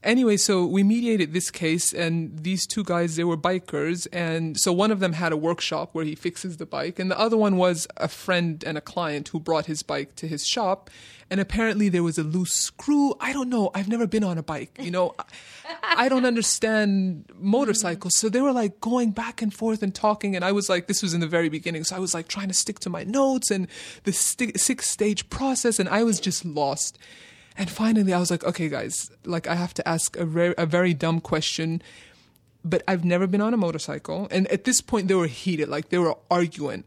Anyway, 0.03 0.37
so 0.37 0.65
we 0.65 0.83
mediated 0.83 1.33
this 1.33 1.51
case, 1.51 1.93
and 1.93 2.39
these 2.41 2.67
two 2.67 2.85
guys, 2.85 3.17
they 3.17 3.25
were 3.25 3.37
bikers. 3.37 4.07
And 4.13 4.59
so 4.59 4.73
one 4.73 4.91
of 4.91 5.01
them 5.01 5.15
had 5.15 5.33
a 5.33 5.37
workshop 5.37 5.91
where 5.95 6.05
he 6.05 6.15
fixes 6.15 6.59
the 6.59 6.67
bike, 6.67 6.99
and 6.99 7.11
the 7.11 7.19
other 7.19 7.37
one 7.37 7.57
was 7.57 7.89
a 7.97 8.09
friend 8.09 8.63
and 8.65 8.77
a 8.77 8.81
client 8.81 9.29
who 9.29 9.41
brought 9.41 9.67
his 9.67 9.83
bike 9.83 10.15
to 10.17 10.29
his 10.29 10.47
shop. 10.47 10.91
And 11.29 11.41
apparently 11.41 11.89
there 11.89 12.05
was 12.05 12.19
a 12.19 12.23
loose 12.23 12.53
screw. 12.53 13.15
I 13.19 13.33
don't 13.33 13.49
know. 13.49 13.71
I've 13.75 13.89
never 13.89 14.07
been 14.07 14.23
on 14.23 14.39
a 14.39 14.43
bike. 14.45 14.79
You 14.81 14.93
know, 14.93 15.15
I- 15.19 15.25
I 16.05 16.09
don't 16.09 16.25
understand 16.25 17.25
motorcycles. 17.39 18.13
So 18.17 18.29
they 18.29 18.41
were 18.41 18.53
like 18.53 18.81
going 18.81 19.11
back 19.11 19.43
and 19.43 19.53
forth 19.53 19.83
and 19.83 19.93
talking. 19.95 20.37
And 20.37 20.45
I 20.45 20.53
was 20.53 20.69
like, 20.69 20.87
this 20.87 21.03
was 21.03 21.15
in 21.15 21.21
the 21.21 21.27
very 21.27 21.49
beginning. 21.49 21.83
So 21.85 21.97
I 21.97 21.99
was 21.99 22.15
like 22.15 22.29
trying 22.29 22.49
to 22.49 22.55
stick 22.55 22.79
to 22.81 22.91
my 22.91 23.03
notes 23.03 23.51
and 23.51 23.67
the 24.05 24.13
sti- 24.13 24.53
six 24.57 24.89
stage 24.89 25.29
process. 25.29 25.79
And 25.81 25.89
I 25.89 26.05
was 26.05 26.21
just 26.21 26.45
lost. 26.45 26.99
And 27.59 27.69
finally, 27.71 28.13
I 28.13 28.21
was 28.21 28.31
like, 28.31 28.45
okay, 28.45 28.69
guys, 28.69 29.11
like 29.25 29.47
I 29.49 29.55
have 29.57 29.75
to 29.75 29.89
ask 29.89 30.17
a 30.17 30.25
very, 30.27 30.55
a 30.59 30.67
very 30.67 30.95
dumb 30.95 31.21
question. 31.21 31.83
But 32.65 32.83
I've 32.87 33.05
never 33.05 33.27
been 33.27 33.41
on 33.41 33.55
a 33.55 33.57
motorcycle. 33.57 34.29
And 34.31 34.47
at 34.49 34.65
this 34.65 34.81
point, 34.81 35.09
they 35.09 35.15
were 35.15 35.27
heated, 35.29 35.69
like 35.69 35.89
they 35.89 35.99
were 35.99 36.17
arguing. 36.31 36.85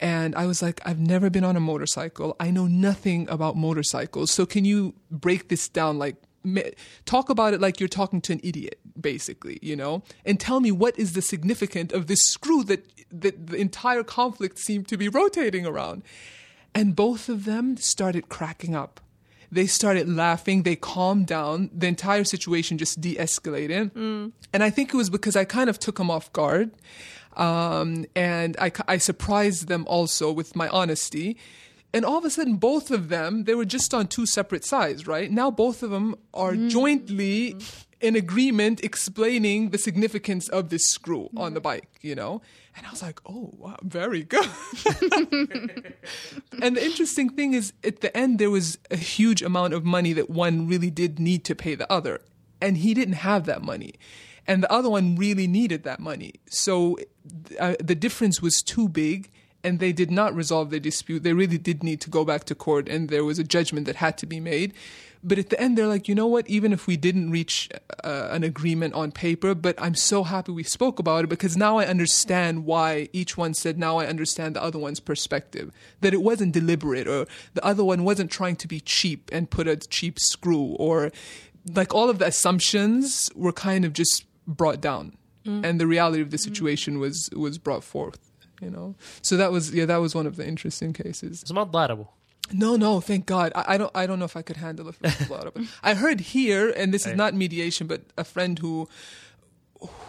And 0.00 0.34
I 0.34 0.46
was 0.46 0.62
like, 0.62 0.80
I've 0.84 0.98
never 0.98 1.28
been 1.28 1.44
on 1.44 1.56
a 1.56 1.60
motorcycle. 1.60 2.34
I 2.40 2.50
know 2.50 2.66
nothing 2.66 3.28
about 3.28 3.54
motorcycles. 3.54 4.30
So 4.30 4.46
can 4.46 4.64
you 4.64 4.94
break 5.10 5.48
this 5.48 5.68
down? 5.68 5.98
Like, 5.98 6.16
talk 7.04 7.28
about 7.28 7.52
it 7.52 7.60
like 7.60 7.80
you're 7.80 7.88
talking 7.88 8.22
to 8.22 8.32
an 8.32 8.40
idiot, 8.42 8.80
basically, 8.98 9.58
you 9.60 9.76
know? 9.76 10.02
And 10.24 10.40
tell 10.40 10.60
me 10.60 10.72
what 10.72 10.98
is 10.98 11.12
the 11.12 11.20
significance 11.20 11.92
of 11.92 12.06
this 12.06 12.22
screw 12.24 12.64
that, 12.64 12.86
that 13.12 13.48
the 13.48 13.56
entire 13.56 14.02
conflict 14.02 14.58
seemed 14.58 14.88
to 14.88 14.96
be 14.96 15.08
rotating 15.10 15.66
around. 15.66 16.02
And 16.74 16.96
both 16.96 17.28
of 17.28 17.44
them 17.44 17.76
started 17.76 18.30
cracking 18.30 18.74
up 18.74 19.00
They 19.52 19.66
started 19.66 20.08
laughing. 20.08 20.62
They 20.62 20.76
calmed 20.76 21.26
down. 21.26 21.70
The 21.72 21.88
entire 21.88 22.24
situation 22.24 22.78
just 22.78 23.00
de-escalated. 23.00 23.90
Mm. 23.92 24.32
And 24.52 24.62
I 24.62 24.70
think 24.70 24.94
it 24.94 24.96
was 24.96 25.10
because 25.10 25.34
I 25.36 25.44
kind 25.44 25.68
of 25.68 25.78
took 25.78 25.96
them 25.96 26.10
off 26.10 26.32
guard. 26.32 26.70
Um, 27.36 28.06
and 28.16 28.56
I, 28.58 28.72
I 28.88 28.98
surprised 28.98 29.68
them 29.68 29.84
also 29.86 30.32
with 30.32 30.56
my 30.56 30.68
honesty. 30.68 31.36
And 31.92 32.04
all 32.04 32.18
of 32.18 32.24
a 32.24 32.30
sudden, 32.30 32.56
both 32.56 32.90
of 32.90 33.08
them, 33.08 33.44
they 33.44 33.54
were 33.54 33.64
just 33.64 33.92
on 33.92 34.06
two 34.06 34.26
separate 34.26 34.64
sides, 34.64 35.06
right? 35.06 35.30
Now, 35.30 35.50
both 35.50 35.82
of 35.82 35.90
them 35.90 36.14
are 36.32 36.54
jointly 36.54 37.56
in 38.00 38.16
agreement 38.16 38.82
explaining 38.82 39.70
the 39.70 39.78
significance 39.78 40.48
of 40.48 40.70
this 40.70 40.88
screw 40.88 41.28
on 41.36 41.54
the 41.54 41.60
bike, 41.60 41.98
you 42.00 42.14
know? 42.14 42.40
And 42.76 42.86
I 42.86 42.90
was 42.90 43.02
like, 43.02 43.20
oh, 43.26 43.50
wow, 43.58 43.76
very 43.82 44.22
good. 44.22 44.44
and 46.62 46.76
the 46.76 46.82
interesting 46.82 47.28
thing 47.30 47.54
is, 47.54 47.72
at 47.84 48.00
the 48.00 48.16
end, 48.16 48.38
there 48.38 48.50
was 48.50 48.78
a 48.90 48.96
huge 48.96 49.42
amount 49.42 49.74
of 49.74 49.84
money 49.84 50.12
that 50.12 50.30
one 50.30 50.66
really 50.66 50.90
did 50.90 51.18
need 51.18 51.44
to 51.46 51.54
pay 51.54 51.74
the 51.74 51.90
other. 51.92 52.20
And 52.60 52.78
he 52.78 52.94
didn't 52.94 53.14
have 53.14 53.46
that 53.46 53.62
money. 53.62 53.94
And 54.46 54.62
the 54.62 54.72
other 54.72 54.90
one 54.90 55.16
really 55.16 55.46
needed 55.46 55.84
that 55.84 56.00
money. 56.00 56.34
So 56.48 56.98
uh, 57.58 57.74
the 57.78 57.94
difference 57.94 58.40
was 58.40 58.62
too 58.62 58.88
big 58.88 59.30
and 59.62 59.78
they 59.78 59.92
did 59.92 60.10
not 60.10 60.34
resolve 60.34 60.70
their 60.70 60.80
dispute. 60.80 61.22
They 61.22 61.32
really 61.32 61.58
did 61.58 61.82
need 61.82 62.00
to 62.02 62.10
go 62.10 62.24
back 62.24 62.44
to 62.44 62.54
court, 62.54 62.88
and 62.88 63.08
there 63.08 63.24
was 63.24 63.38
a 63.38 63.44
judgment 63.44 63.86
that 63.86 63.96
had 63.96 64.16
to 64.18 64.26
be 64.26 64.40
made. 64.40 64.72
But 65.22 65.38
at 65.38 65.50
the 65.50 65.60
end, 65.60 65.76
they're 65.76 65.86
like, 65.86 66.08
you 66.08 66.14
know 66.14 66.26
what? 66.26 66.48
Even 66.48 66.72
if 66.72 66.86
we 66.86 66.96
didn't 66.96 67.30
reach 67.30 67.68
uh, 68.02 68.28
an 68.30 68.42
agreement 68.42 68.94
on 68.94 69.12
paper, 69.12 69.54
but 69.54 69.74
I'm 69.78 69.94
so 69.94 70.24
happy 70.24 70.52
we 70.52 70.62
spoke 70.62 70.98
about 70.98 71.24
it 71.24 71.26
because 71.26 71.58
now 71.58 71.76
I 71.76 71.84
understand 71.84 72.64
why 72.64 73.10
each 73.12 73.36
one 73.36 73.52
said, 73.52 73.78
now 73.78 73.98
I 73.98 74.06
understand 74.06 74.56
the 74.56 74.62
other 74.62 74.78
one's 74.78 75.00
perspective. 75.00 75.72
That 76.00 76.14
it 76.14 76.22
wasn't 76.22 76.52
deliberate, 76.52 77.06
or 77.06 77.26
the 77.52 77.64
other 77.64 77.84
one 77.84 78.04
wasn't 78.04 78.30
trying 78.30 78.56
to 78.56 78.68
be 78.68 78.80
cheap 78.80 79.28
and 79.30 79.50
put 79.50 79.68
a 79.68 79.76
cheap 79.76 80.18
screw, 80.18 80.74
or 80.78 81.12
like 81.74 81.94
all 81.94 82.08
of 82.08 82.18
the 82.18 82.26
assumptions 82.26 83.30
were 83.34 83.52
kind 83.52 83.84
of 83.84 83.92
just 83.92 84.24
brought 84.49 84.81
down. 84.81 85.05
And 85.67 85.79
the 85.79 85.85
reality 85.85 86.21
of 86.23 86.31
the 86.31 86.39
situation 86.39 86.91
was 86.99 87.29
was 87.45 87.55
brought 87.59 87.83
forth 87.83 88.21
you 88.65 88.71
know 88.75 88.87
so 89.21 89.33
that 89.41 89.51
was 89.51 89.63
yeah 89.79 89.85
that 89.91 89.97
was 90.05 90.11
one 90.19 90.25
of 90.25 90.35
the 90.39 90.45
interesting 90.53 90.91
cases 90.91 91.43
بس 91.43 91.51
ما 91.51 91.63
تضاربوا 91.63 92.05
no 92.53 92.75
no 92.77 92.99
thank 92.99 93.23
god 93.27 93.51
i, 93.53 93.63
I 93.73 93.77
don't 93.77 93.91
i 94.01 94.03
don't 94.07 94.17
know 94.21 94.25
if 94.33 94.37
i 94.41 94.41
could 94.41 94.57
handle 94.57 94.85
it 94.89 94.95
for 94.95 95.05
a 95.05 95.37
lot 95.37 95.45
of 95.47 95.55
it 95.57 95.63
i 95.83 95.93
heard 95.93 96.19
here 96.35 96.65
and 96.79 96.87
this 96.93 97.01
is 97.01 97.07
Right. 97.09 97.17
not 97.23 97.31
mediation 97.35 97.85
but 97.85 98.01
a 98.17 98.23
friend 98.23 98.57
who 98.63 98.73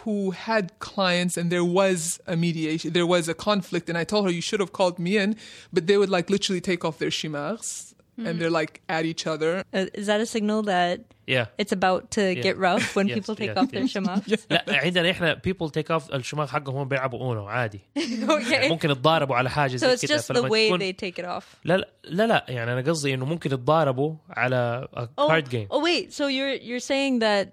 who 0.03 0.31
had 0.31 0.63
clients 0.79 1.37
and 1.37 1.51
there 1.51 1.63
was 1.81 2.19
a 2.25 2.35
mediation 2.45 2.93
there 2.93 3.05
was 3.15 3.27
a 3.27 3.33
conflict 3.49 3.85
and 3.89 3.97
i 3.97 4.03
told 4.03 4.25
her 4.25 4.31
you 4.31 4.41
should 4.49 4.61
have 4.65 4.71
called 4.79 4.97
me 4.97 5.17
in 5.23 5.35
but 5.75 5.81
they 5.87 5.97
would 6.01 6.09
like 6.17 6.27
literally 6.35 6.61
take 6.71 6.81
off 6.87 6.97
their 7.03 7.11
shimars 7.19 7.93
Mm. 8.18 8.28
And 8.28 8.40
they're 8.40 8.50
like 8.50 8.82
at 8.90 9.04
each 9.06 9.26
other. 9.26 9.64
Uh, 9.72 9.86
is 9.94 10.06
that 10.06 10.20
a 10.20 10.26
signal 10.26 10.62
that 10.64 11.00
yeah 11.26 11.46
it's 11.56 11.72
about 11.72 12.10
to 12.10 12.34
yeah. 12.34 12.42
get 12.42 12.58
rough 12.58 12.94
when 12.94 13.08
yes, 13.08 13.14
people 13.16 13.34
take 13.34 13.48
yes, 13.48 13.56
off 13.56 13.72
yes. 13.72 13.80
their 13.80 13.86
شماغ؟ 13.86 14.20
لا 14.50 14.64
عندنا 14.68 15.10
احنا 15.10 15.40
people 15.48 15.70
take 15.70 15.90
off 15.90 16.14
الشماغ 16.14 16.46
حقهم 16.46 16.88
بيلعبوا 16.88 17.20
اونو 17.20 17.46
عادي. 17.46 17.80
okay. 17.98 18.68
ممكن 18.68 18.90
يتضاربوا 18.90 19.36
على 19.36 19.50
حاجه 19.50 19.76
زي 19.76 19.86
so 19.86 19.98
it's 19.98 20.02
كده 20.02 20.18
just 20.18 20.22
the 20.22 20.42
way 20.42 20.68
تكون... 20.68 20.78
they 20.78 20.92
take 20.92 21.22
it 21.22 21.26
off. 21.26 21.44
لا 21.64 21.88
لا 22.04 22.26
لا 22.26 22.46
يعني 22.48 22.72
انا 22.72 22.90
قصدي 22.90 23.14
انه 23.14 23.24
ممكن 23.24 23.52
يتضاربوا 23.52 24.14
على 24.30 24.88
a 24.94 25.00
oh, 25.00 25.28
card 25.28 25.48
game. 25.50 25.66
Oh 25.70 25.80
wait, 25.80 26.12
so 26.12 26.26
you're 26.26 26.54
you're 26.54 26.80
saying 26.80 27.18
that 27.20 27.46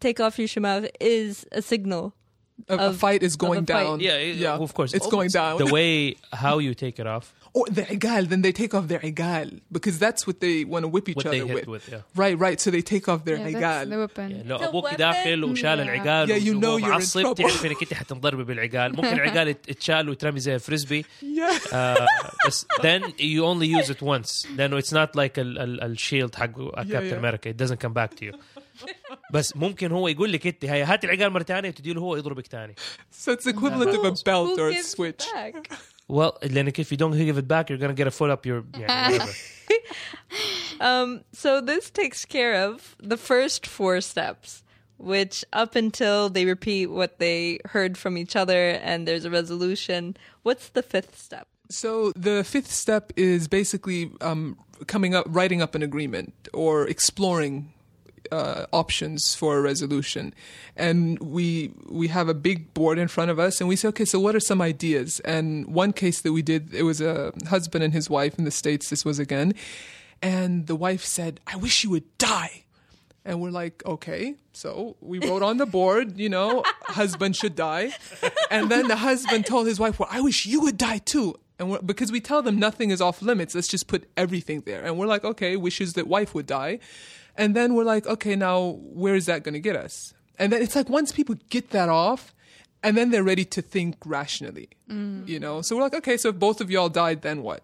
take 0.00 0.20
off 0.20 0.38
your 0.38 0.48
shamagh 0.48 0.88
is 1.00 1.46
a 1.52 1.62
signal. 1.62 2.12
A, 2.68 2.74
of, 2.74 2.94
a 2.94 2.98
fight 3.04 3.22
is 3.22 3.34
going 3.36 3.64
down. 3.64 4.00
Yeah, 4.00 4.18
yeah, 4.18 4.64
of 4.66 4.72
course. 4.74 4.94
It's 4.94 5.08
oh, 5.08 5.10
going 5.16 5.30
down. 5.40 5.58
The 5.58 5.72
way 5.78 6.16
how 6.44 6.58
you 6.66 6.72
take 6.84 6.96
it 7.02 7.06
off 7.06 7.26
Or 7.57 7.65
the 7.77 7.81
igal, 7.97 8.23
then 8.31 8.41
they 8.45 8.51
take 8.51 8.73
off 8.77 8.85
their 8.91 8.99
igal 9.11 9.47
because 9.75 9.95
that's 10.05 10.21
what 10.27 10.37
they 10.39 10.57
want 10.73 10.83
to 10.85 10.89
whip 10.95 11.09
each 11.09 11.15
what 11.19 11.25
they 11.31 11.41
other 11.41 11.53
hit 11.53 11.67
with. 11.67 11.67
with 11.67 11.85
yeah. 11.93 12.01
Right, 12.23 12.37
right. 12.45 12.57
So 12.63 12.67
they 12.75 12.83
take 12.93 13.05
off 13.11 13.21
their 13.25 13.37
Yeah, 13.37 13.49
that's 13.49 13.55
igal. 13.63 13.89
the 13.93 13.97
weapon. 14.05 14.29
يعني 14.31 14.43
لو 14.47 14.57
It's 14.57 14.61
a 14.61 14.67
ابوك 14.67 14.83
weapon. 14.85 14.97
داخل 14.97 15.43
وشال 15.43 15.77
Yeah. 15.77 15.81
العقال 15.81 16.27
Yeah, 16.29 16.43
you 16.45 16.55
وهو 16.55 16.61
know 16.61 16.81
you're 16.83 16.85
in 16.87 16.89
معصب 16.91 17.21
trouble. 17.21 17.33
تعرف 17.33 17.65
انك 17.65 17.81
انت 17.81 17.93
حتنضربي 17.93 18.43
بالعقال 18.43 18.95
ممكن 18.95 19.07
العقال 19.07 19.47
يت- 19.47 19.69
يتشال 19.69 20.09
ويترمي 20.09 20.39
زي 20.39 20.55
الفريسبي 20.55 21.03
Yeah. 21.21 21.73
آه، 21.73 22.07
بس 22.47 22.65
then 22.81 23.01
you 23.19 23.41
only 23.43 23.81
use 23.83 23.89
it 23.95 24.01
once 24.01 24.47
لانه 24.57 24.79
it's 24.81 24.91
not 24.93 25.09
like 25.15 25.37
ال 25.39 25.59
ال 25.59 25.83
الشيلد 25.83 26.35
حق 26.35 26.45
كابتن 26.45 27.09
yeah. 27.09 27.13
امريكا 27.13 27.51
it 27.51 27.55
doesn't 27.67 27.79
come 27.87 27.93
back 27.93 28.19
to 28.19 28.25
you 28.31 28.37
بس 29.33 29.55
ممكن 29.55 29.91
هو 29.91 30.07
يقول 30.07 30.31
لك 30.31 30.47
انت 30.47 30.65
هي 30.65 30.83
هات 30.83 31.05
العقال 31.05 31.29
مره 31.29 31.43
ثانيه 31.43 31.69
وتدي 31.69 31.93
له 31.93 32.01
هو 32.01 32.15
يضربك 32.15 32.47
ثاني 32.47 32.75
So 33.25 33.31
it's 33.31 33.47
equivalent 33.53 33.95
of 33.95 34.05
a 34.05 34.23
belt 34.23 34.57
Who 34.57 34.61
or 34.61 34.69
a 34.69 34.73
gives 34.73 34.89
switch. 34.97 35.23
Well, 36.08 36.38
Lenik, 36.42 36.78
if 36.78 36.90
you 36.90 36.96
don't 36.96 37.12
give 37.16 37.38
it 37.38 37.48
back, 37.48 37.68
you're 37.68 37.78
going 37.78 37.90
to 37.90 37.94
get 37.94 38.06
a 38.06 38.10
foot 38.10 38.30
up 38.30 38.44
your. 38.46 38.64
Yeah, 38.78 39.26
um, 40.80 41.24
so 41.32 41.60
this 41.60 41.90
takes 41.90 42.24
care 42.24 42.54
of 42.64 42.96
the 42.98 43.16
first 43.16 43.66
four 43.66 44.00
steps, 44.00 44.62
which 44.98 45.44
up 45.52 45.76
until 45.76 46.28
they 46.28 46.44
repeat 46.44 46.86
what 46.86 47.18
they 47.18 47.58
heard 47.66 47.96
from 47.96 48.18
each 48.18 48.36
other 48.36 48.70
and 48.82 49.08
there's 49.08 49.24
a 49.24 49.30
resolution. 49.30 50.16
What's 50.42 50.68
the 50.68 50.82
fifth 50.82 51.18
step? 51.18 51.48
So 51.70 52.12
the 52.14 52.44
fifth 52.44 52.70
step 52.70 53.12
is 53.16 53.48
basically 53.48 54.12
um, 54.20 54.58
coming 54.86 55.14
up, 55.14 55.26
writing 55.28 55.62
up 55.62 55.74
an 55.74 55.82
agreement 55.82 56.34
or 56.52 56.86
exploring 56.86 57.73
uh, 58.30 58.66
options 58.72 59.34
for 59.34 59.56
a 59.56 59.60
resolution. 59.60 60.34
And 60.76 61.18
we 61.18 61.72
we 61.88 62.08
have 62.08 62.28
a 62.28 62.34
big 62.34 62.74
board 62.74 62.98
in 62.98 63.08
front 63.08 63.30
of 63.30 63.38
us, 63.38 63.60
and 63.60 63.68
we 63.68 63.76
say, 63.76 63.88
okay, 63.88 64.04
so 64.04 64.18
what 64.20 64.34
are 64.34 64.40
some 64.40 64.60
ideas? 64.60 65.20
And 65.20 65.66
one 65.66 65.92
case 65.92 66.20
that 66.22 66.32
we 66.32 66.42
did, 66.42 66.74
it 66.74 66.82
was 66.82 67.00
a 67.00 67.32
husband 67.48 67.84
and 67.84 67.92
his 67.92 68.10
wife 68.10 68.38
in 68.38 68.44
the 68.44 68.50
states. 68.50 68.90
This 68.90 69.04
was 69.04 69.18
again, 69.18 69.54
and 70.22 70.66
the 70.66 70.76
wife 70.76 71.04
said, 71.04 71.40
"I 71.46 71.56
wish 71.56 71.84
you 71.84 71.90
would 71.90 72.18
die." 72.18 72.64
And 73.26 73.40
we're 73.40 73.50
like, 73.50 73.82
okay. 73.86 74.34
So 74.52 74.96
we 75.00 75.18
wrote 75.18 75.42
on 75.42 75.56
the 75.56 75.64
board, 75.66 76.18
you 76.18 76.28
know, 76.28 76.62
husband 76.82 77.36
should 77.36 77.56
die. 77.56 77.92
And 78.50 78.70
then 78.70 78.86
the 78.86 78.96
husband 78.96 79.46
told 79.46 79.66
his 79.66 79.80
wife, 79.80 79.98
well, 79.98 80.10
I 80.12 80.20
wish 80.20 80.44
you 80.44 80.60
would 80.60 80.76
die 80.76 80.98
too. 80.98 81.34
And 81.58 81.86
because 81.86 82.10
we 82.10 82.20
tell 82.20 82.42
them 82.42 82.58
nothing 82.58 82.90
is 82.90 83.00
off 83.00 83.22
limits, 83.22 83.54
let's 83.54 83.68
just 83.68 83.86
put 83.86 84.08
everything 84.16 84.62
there. 84.62 84.84
And 84.84 84.98
we're 84.98 85.06
like, 85.06 85.24
okay, 85.24 85.56
wishes 85.56 85.94
that 85.94 86.06
wife 86.06 86.34
would 86.34 86.46
die. 86.46 86.80
And 87.36 87.54
then 87.56 87.74
we're 87.74 87.84
like, 87.84 88.06
okay, 88.06 88.36
now 88.36 88.78
where 88.80 89.14
is 89.14 89.26
that 89.26 89.42
going 89.42 89.54
to 89.54 89.60
get 89.60 89.76
us? 89.76 90.14
And 90.38 90.52
then 90.52 90.62
it's 90.62 90.76
like 90.76 90.88
once 90.88 91.12
people 91.12 91.36
get 91.50 91.70
that 91.70 91.88
off, 91.88 92.34
and 92.82 92.96
then 92.96 93.10
they're 93.10 93.24
ready 93.24 93.44
to 93.46 93.62
think 93.62 93.96
rationally, 94.04 94.68
mm. 94.90 95.26
you 95.26 95.40
know? 95.40 95.62
So 95.62 95.74
we're 95.74 95.82
like, 95.82 95.94
okay, 95.94 96.16
so 96.16 96.28
if 96.28 96.38
both 96.38 96.60
of 96.60 96.70
y'all 96.70 96.90
died, 96.90 97.22
then 97.22 97.42
what? 97.42 97.62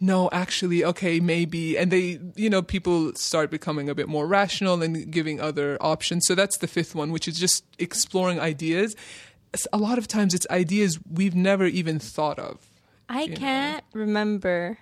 no, 0.00 0.28
actually, 0.32 0.84
okay, 0.84 1.20
maybe. 1.20 1.78
And 1.78 1.90
they, 1.90 2.20
you 2.34 2.50
know, 2.50 2.62
people 2.62 3.14
start 3.14 3.50
becoming 3.50 3.88
a 3.88 3.94
bit 3.94 4.08
more 4.08 4.26
rational 4.26 4.82
and 4.82 5.10
giving 5.10 5.40
other 5.40 5.78
options. 5.80 6.26
So 6.26 6.34
that's 6.34 6.58
the 6.58 6.66
fifth 6.66 6.94
one, 6.94 7.12
which 7.12 7.26
is 7.26 7.38
just 7.38 7.64
exploring 7.78 8.38
ideas. 8.38 8.94
A 9.72 9.78
lot 9.78 9.96
of 9.96 10.06
times 10.06 10.34
it's 10.34 10.46
ideas 10.50 10.98
we've 11.10 11.34
never 11.34 11.64
even 11.64 11.98
thought 11.98 12.38
of. 12.38 12.58
I 13.08 13.28
can't 13.28 13.84
remember 13.94 14.78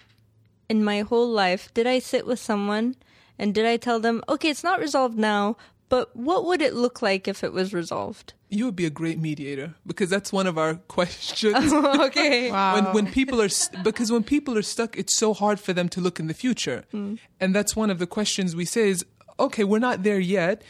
in 0.68 0.82
my 0.82 1.02
whole 1.02 1.28
life 1.28 1.72
did 1.74 1.86
I 1.86 1.98
sit 1.98 2.26
with 2.26 2.40
someone 2.40 2.96
and 3.38 3.54
did 3.54 3.66
I 3.66 3.76
tell 3.76 4.00
them, 4.00 4.22
okay, 4.28 4.50
it's 4.50 4.64
not 4.64 4.80
resolved 4.80 5.18
now, 5.18 5.56
but 5.88 6.14
what 6.16 6.44
would 6.46 6.62
it 6.62 6.74
look 6.74 7.02
like 7.02 7.28
if 7.28 7.44
it 7.44 7.52
was 7.52 7.72
resolved? 7.72 8.32
You 8.48 8.66
would 8.66 8.76
be 8.76 8.86
a 8.86 8.90
great 8.90 9.18
mediator 9.18 9.74
because 9.86 10.08
that's 10.10 10.32
one 10.32 10.46
of 10.46 10.56
our 10.56 10.74
questions. 10.88 11.72
okay. 11.72 12.50
Wow. 12.50 12.74
when 12.92 13.04
when 13.04 13.12
people 13.12 13.40
are 13.40 13.48
st- 13.48 13.82
because 13.82 14.10
when 14.10 14.22
people 14.22 14.56
are 14.56 14.62
stuck 14.62 14.96
it's 14.96 15.16
so 15.16 15.34
hard 15.34 15.60
for 15.60 15.72
them 15.72 15.88
to 15.90 16.00
look 16.00 16.20
in 16.20 16.26
the 16.26 16.34
future 16.34 16.84
hmm. 16.90 17.16
and 17.40 17.54
that's 17.54 17.74
one 17.76 17.90
of 17.90 17.98
the 17.98 18.06
questions 18.06 18.54
we 18.54 18.64
say 18.64 18.88
is 18.88 19.04
okay 19.38 19.64
we're 19.64 19.78
not 19.78 20.02
there 20.04 20.20
yet 20.20 20.62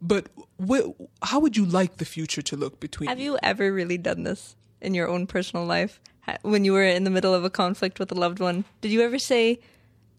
but 0.00 0.28
wh- 0.58 0.90
how 1.22 1.38
would 1.40 1.56
you 1.56 1.64
like 1.64 1.96
the 1.96 2.04
future 2.04 2.42
to 2.42 2.56
look 2.56 2.80
between 2.80 3.08
Have 3.08 3.20
you 3.20 3.38
ever 3.42 3.72
really 3.72 3.98
done 3.98 4.24
this 4.24 4.56
in 4.80 4.94
your 4.94 5.08
own 5.08 5.26
personal 5.26 5.64
life? 5.64 6.00
When 6.42 6.64
you 6.64 6.72
were 6.74 6.82
in 6.82 7.04
the 7.04 7.10
middle 7.10 7.32
of 7.32 7.44
a 7.44 7.50
conflict 7.50 7.98
with 7.98 8.12
a 8.12 8.14
loved 8.14 8.38
one, 8.38 8.64
did 8.82 8.92
you 8.92 9.00
ever 9.00 9.18
say, 9.18 9.60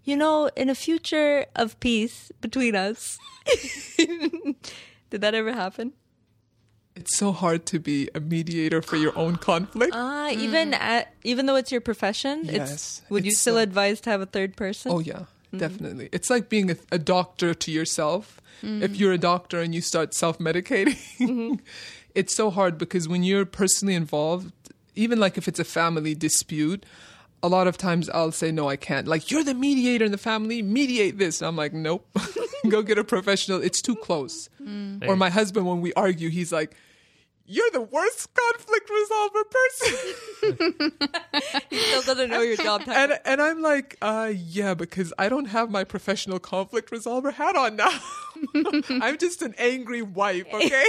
you 0.03 0.15
know, 0.15 0.49
in 0.55 0.69
a 0.69 0.75
future 0.75 1.45
of 1.55 1.79
peace 1.79 2.31
between 2.41 2.75
us? 2.75 3.17
did 3.97 5.21
that 5.21 5.33
ever 5.35 5.53
happen? 5.53 5.93
it's 6.95 7.17
so 7.17 7.31
hard 7.31 7.65
to 7.65 7.79
be 7.79 8.09
a 8.13 8.19
mediator 8.19 8.81
for 8.81 8.97
your 8.97 9.17
own 9.17 9.37
conflict 9.37 9.93
Ah, 9.95 10.29
even 10.31 10.71
mm-hmm. 10.71 10.81
at, 10.81 11.13
even 11.23 11.45
though 11.45 11.55
it's 11.55 11.71
your 11.71 11.79
profession, 11.81 12.41
Yes, 12.43 12.71
it's 12.71 13.01
would 13.09 13.23
you 13.25 13.31
still 13.31 13.55
so- 13.55 13.61
advise 13.61 14.01
to 14.01 14.09
have 14.09 14.19
a 14.21 14.25
third 14.25 14.57
person? 14.57 14.91
Oh 14.91 14.99
yeah, 14.99 15.13
mm-hmm. 15.13 15.59
definitely. 15.59 16.09
It's 16.11 16.29
like 16.29 16.49
being 16.49 16.71
a, 16.71 16.75
a 16.91 16.99
doctor 16.99 17.53
to 17.53 17.71
yourself. 17.71 18.41
Mm-hmm. 18.61 18.83
If 18.83 18.97
you're 18.97 19.13
a 19.13 19.17
doctor 19.17 19.61
and 19.61 19.73
you 19.73 19.79
start 19.79 20.13
self-medicating, 20.13 21.59
it's 22.15 22.35
so 22.35 22.49
hard 22.49 22.77
because 22.77 23.07
when 23.07 23.23
you're 23.23 23.45
personally 23.45 23.95
involved, 23.95 24.51
even 24.95 25.19
like 25.19 25.37
if 25.37 25.47
it's 25.47 25.59
a 25.59 25.63
family 25.63 26.13
dispute, 26.15 26.85
a 27.41 27.47
lot 27.47 27.67
of 27.67 27.77
times 27.77 28.09
I'll 28.09 28.31
say 28.31 28.51
no, 28.51 28.67
I 28.69 28.75
can't. 28.75 29.07
Like 29.07 29.31
you're 29.31 29.43
the 29.43 29.53
mediator 29.53 30.05
in 30.05 30.11
the 30.11 30.17
family, 30.17 30.61
mediate 30.61 31.17
this. 31.17 31.41
And 31.41 31.47
I'm 31.47 31.55
like, 31.55 31.73
nope, 31.73 32.07
go 32.69 32.81
get 32.81 32.97
a 32.97 33.03
professional. 33.03 33.61
It's 33.61 33.81
too 33.81 33.95
close. 33.95 34.49
Or 35.07 35.15
my 35.15 35.29
husband, 35.29 35.65
when 35.65 35.81
we 35.81 35.93
argue, 35.93 36.29
he's 36.29 36.51
like. 36.51 36.75
you're 37.51 37.71
the 37.71 37.81
worst 37.81 38.29
conflict 38.35 38.87
resolver 38.97 39.43
person. 39.57 39.95
He 41.71 41.77
still 41.79 42.01
doesn't 42.03 42.29
know 42.29 42.41
your 42.41 42.57
job 42.57 42.85
title. 42.85 42.93
and 42.95 43.19
and 43.25 43.41
I'm 43.41 43.61
like, 43.63 43.97
uh, 44.03 44.31
yeah, 44.35 44.75
because 44.75 45.11
I 45.17 45.29
don't 45.29 45.45
have 45.45 45.71
my 45.71 45.83
professional 45.83 46.39
conflict 46.39 46.91
resolver 46.91 47.33
hat 47.33 47.55
on 47.55 47.75
now. 47.75 47.89
I'm 49.05 49.17
just 49.17 49.41
an 49.41 49.55
angry 49.57 50.03
wife, 50.03 50.45
okay? 50.53 50.87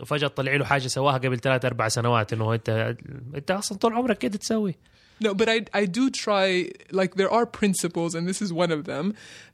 وفجاه 0.00 0.28
تطلع 0.28 0.56
له 0.56 0.64
حاجه 0.64 0.86
سواها 0.86 1.18
قبل 1.18 1.40
ثلاث 1.40 1.64
اربع 1.64 1.88
سنوات 1.88 2.32
انه 2.32 2.54
انت 2.54 2.96
انت 3.34 3.50
اصلا 3.50 3.78
طول 3.78 3.94
عمرك 3.94 4.18
كده 4.18 4.38
تسوي 4.38 4.74
No, 5.20 5.34
but 5.34 5.48
I 5.48 5.58
I 5.74 5.84
do 5.98 6.10
try 6.10 6.70
like 7.00 7.16
there 7.20 7.32
are 7.38 7.44
principles 7.60 8.14
and 8.14 8.22
this 8.30 8.40
is 8.44 8.50
one 8.64 8.70
of 8.76 8.80
them 8.90 9.04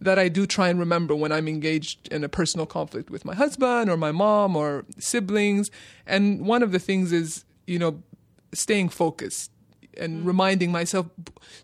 that 0.06 0.18
I 0.24 0.28
do 0.28 0.42
try 0.56 0.66
and 0.68 0.78
remember 0.86 1.14
when 1.22 1.32
I'm 1.36 1.48
engaged 1.56 1.98
in 2.16 2.22
a 2.22 2.28
personal 2.28 2.66
conflict 2.66 3.08
with 3.14 3.24
my 3.30 3.34
husband 3.34 3.84
or 3.92 3.96
my 3.96 4.12
mom 4.24 4.50
or 4.62 4.68
siblings 4.98 5.64
and 6.14 6.24
one 6.54 6.62
of 6.66 6.70
the 6.74 6.82
things 6.88 7.06
is 7.20 7.28
you 7.72 7.78
know 7.82 7.92
staying 8.64 8.88
focused 8.90 9.50
and 10.02 10.12
reminding 10.32 10.70
myself 10.80 11.06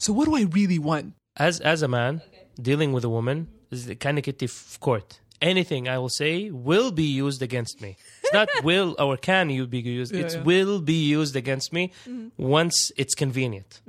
so 0.05 0.09
what 0.17 0.25
do 0.29 0.33
I 0.43 0.45
really 0.59 0.81
want? 0.91 1.07
as 1.49 1.55
as 1.73 1.81
a 1.89 1.91
man 1.99 2.13
dealing 2.69 2.91
with 2.95 3.05
a 3.11 3.13
woman 3.19 3.39
is 3.71 3.87
كانك 3.87 4.29
انت 4.29 4.45
في 4.45 4.79
court 4.81 5.21
anything 5.43 5.89
I 5.89 5.99
will 5.99 6.15
say 6.23 6.51
will 6.51 6.91
be 6.91 7.09
used 7.25 7.43
against 7.43 7.75
me 7.85 7.97
it's 8.25 8.33
not 8.33 8.49
will 8.63 8.91
or 8.99 9.17
can 9.17 9.47
you 9.57 9.67
be 9.67 9.81
used 9.81 10.13
Yeah, 10.15 10.23
it's 10.23 10.35
yeah. 10.37 10.43
will 10.51 10.81
be 10.93 10.99
used 11.19 11.35
against 11.43 11.69
me 11.73 11.85
once 12.37 12.77
it's 12.97 13.15
convenient 13.15 13.81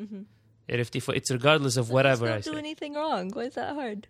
عرفتي 0.70 1.00
ف- 1.02 1.10
it's 1.10 1.32
regardless 1.32 1.76
of 1.78 1.90
whatever 1.90 2.26
I 2.32 2.38
Just 2.38 2.46
don't 2.48 2.56
do 2.56 2.62
say 2.62 2.66
anything 2.68 2.94
wrong. 2.94 3.32
Why 3.34 3.44
is 3.44 3.56
that 3.56 3.74
hard? 3.76 4.08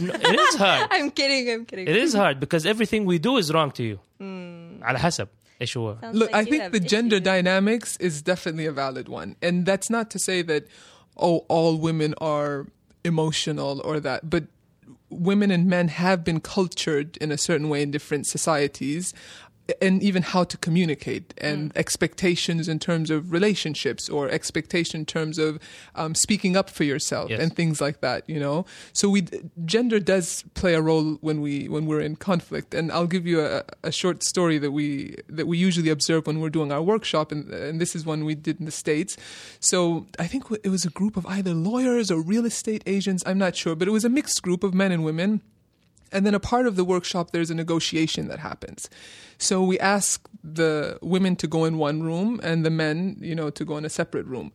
No, 0.00 0.12
it 0.14 0.38
is 0.46 0.54
hard 0.56 0.88
I'm 0.90 1.10
kidding. 1.18 1.44
I'm 1.52 1.64
kidding. 1.64 1.86
it 1.86 1.96
is 1.96 2.12
hard 2.22 2.36
because 2.44 2.62
everything 2.66 3.04
we 3.12 3.18
do 3.28 3.32
is 3.42 3.46
wrong 3.54 3.70
to 3.78 3.82
you 3.90 3.98
على 4.82 4.98
حسب 4.98 5.28
ايش 5.60 5.76
هو 5.76 5.96
Sounds 6.00 6.14
Look, 6.16 6.30
like 6.32 6.34
I 6.34 6.40
you 6.40 6.50
think 6.50 6.62
have 6.62 6.72
the 6.72 6.80
gender 6.80 7.16
issues. 7.16 7.24
dynamics 7.24 7.96
is 8.08 8.14
definitely 8.22 8.66
a 8.66 8.72
valid 8.72 9.08
one. 9.08 9.36
And 9.46 9.64
that's 9.70 9.88
not 9.96 10.06
to 10.14 10.18
say 10.18 10.38
that, 10.50 10.62
oh, 11.16 11.36
all 11.56 11.72
women 11.88 12.14
are 12.20 12.66
emotional 13.04 13.80
or 13.88 14.00
that, 14.00 14.20
but 14.34 14.44
women 15.30 15.50
and 15.56 15.64
men 15.76 15.86
have 15.88 16.24
been 16.28 16.40
cultured 16.40 17.08
in 17.24 17.28
a 17.30 17.38
certain 17.48 17.68
way 17.72 17.80
in 17.82 17.90
different 17.96 18.24
societies 18.36 19.04
and 19.81 20.01
even 20.01 20.23
how 20.23 20.43
to 20.43 20.57
communicate 20.57 21.33
and 21.39 21.71
expectations 21.75 22.67
in 22.67 22.79
terms 22.79 23.09
of 23.09 23.31
relationships 23.31 24.07
or 24.09 24.29
expectation 24.29 25.01
in 25.01 25.05
terms 25.05 25.37
of 25.37 25.59
um, 25.95 26.15
speaking 26.15 26.55
up 26.55 26.69
for 26.69 26.83
yourself 26.83 27.29
Yes. 27.29 27.41
and 27.41 27.55
things 27.55 27.81
like 27.81 28.01
that 28.01 28.23
you 28.29 28.39
know? 28.39 28.65
So 28.93 29.09
we 29.09 29.27
gender 29.65 29.99
does 29.99 30.43
play 30.53 30.73
a 30.75 30.81
role 30.81 31.17
when 31.21 31.41
we 31.41 31.67
when 31.67 31.85
we're 31.85 32.01
in 32.01 32.15
conflict. 32.15 32.73
And 32.73 32.91
i'll 32.91 33.07
give 33.07 33.25
you 33.27 33.41
a, 33.41 33.63
a 33.83 33.91
short 33.91 34.23
story 34.23 34.57
that 34.59 34.71
we 34.71 35.15
that 35.27 35.47
we 35.47 35.57
usually 35.57 35.89
observe 35.89 36.27
when 36.27 36.39
we're 36.39 36.49
doing 36.49 36.71
our 36.71 36.81
workshop 36.81 37.31
and, 37.31 37.49
and 37.51 37.81
this 37.81 37.95
is 37.95 38.05
one 38.05 38.23
we 38.25 38.35
did 38.35 38.59
in 38.59 38.65
the 38.65 38.71
states. 38.71 39.17
So 39.59 40.05
i 40.19 40.27
think 40.27 40.43
it 40.63 40.69
was 40.69 40.85
a 40.85 40.89
group 40.89 41.17
of 41.17 41.25
either 41.25 41.53
lawyers 41.53 42.09
or 42.11 42.21
real 42.21 42.45
estate 42.45 42.83
agents 42.85 43.23
i'm 43.25 43.37
not 43.37 43.55
sure 43.55 43.75
but 43.75 43.87
it 43.87 43.91
was 43.91 44.05
a 44.05 44.09
mixed 44.09 44.41
group 44.41 44.63
of 44.63 44.73
men 44.73 44.91
and 44.91 45.03
women 45.03 45.41
and 46.11 46.25
then 46.25 46.33
a 46.33 46.39
part 46.39 46.67
of 46.67 46.75
the 46.75 46.83
workshop, 46.83 47.31
there's 47.31 47.51
a 47.51 47.55
negotiation 47.55 48.27
that 48.27 48.39
happens. 48.39 48.89
So 49.37 49.61
we 49.61 49.79
ask 49.79 50.27
the 50.43 50.97
women 51.01 51.35
to 51.37 51.47
go 51.47 51.65
in 51.65 51.77
one 51.77 52.03
room 52.03 52.39
and 52.43 52.65
the 52.65 52.69
men, 52.69 53.17
you 53.19 53.35
know, 53.35 53.49
to 53.49 53.65
go 53.65 53.77
in 53.77 53.85
a 53.85 53.89
separate 53.89 54.25
room. 54.25 54.51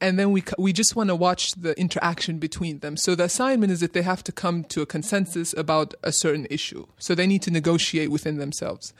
And 0.00 0.18
then 0.18 0.30
we, 0.30 0.44
we 0.58 0.74
just 0.74 0.94
want 0.94 1.08
to 1.08 1.16
watch 1.16 1.52
the 1.52 1.78
interaction 1.80 2.38
between 2.38 2.80
them. 2.80 2.96
So 2.98 3.14
the 3.14 3.24
assignment 3.24 3.72
is 3.72 3.80
that 3.80 3.94
they 3.94 4.02
have 4.02 4.22
to 4.24 4.32
come 4.32 4.64
to 4.64 4.82
a 4.82 4.86
consensus 4.86 5.54
about 5.56 5.94
a 6.02 6.12
certain 6.12 6.46
issue. 6.50 6.86
So 6.98 7.14
they 7.14 7.26
need 7.26 7.42
to 7.42 7.50
negotiate 7.50 8.10
within 8.10 8.36
themselves 8.36 8.92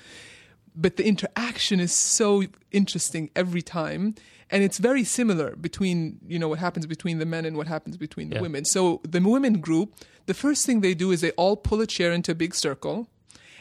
but 0.76 0.96
the 0.96 1.06
interaction 1.06 1.80
is 1.80 1.92
so 1.92 2.44
interesting 2.70 3.30
every 3.34 3.62
time 3.62 4.14
and 4.50 4.62
it's 4.62 4.78
very 4.78 5.04
similar 5.04 5.56
between 5.56 6.18
you 6.26 6.38
know 6.38 6.48
what 6.48 6.58
happens 6.58 6.86
between 6.86 7.18
the 7.18 7.26
men 7.26 7.44
and 7.44 7.56
what 7.56 7.66
happens 7.66 7.96
between 7.96 8.28
the 8.30 8.36
Yeah. 8.36 8.42
women 8.42 8.64
so 8.64 9.00
the 9.02 9.20
women 9.20 9.60
group 9.60 9.94
the 10.26 10.34
first 10.34 10.66
thing 10.66 10.80
they 10.80 10.94
do 10.94 11.10
is 11.12 11.20
they 11.20 11.32
all 11.32 11.56
pull 11.56 11.80
a 11.80 11.86
chair 11.86 12.12
into 12.12 12.32
a 12.32 12.34
big 12.34 12.54
circle 12.54 13.08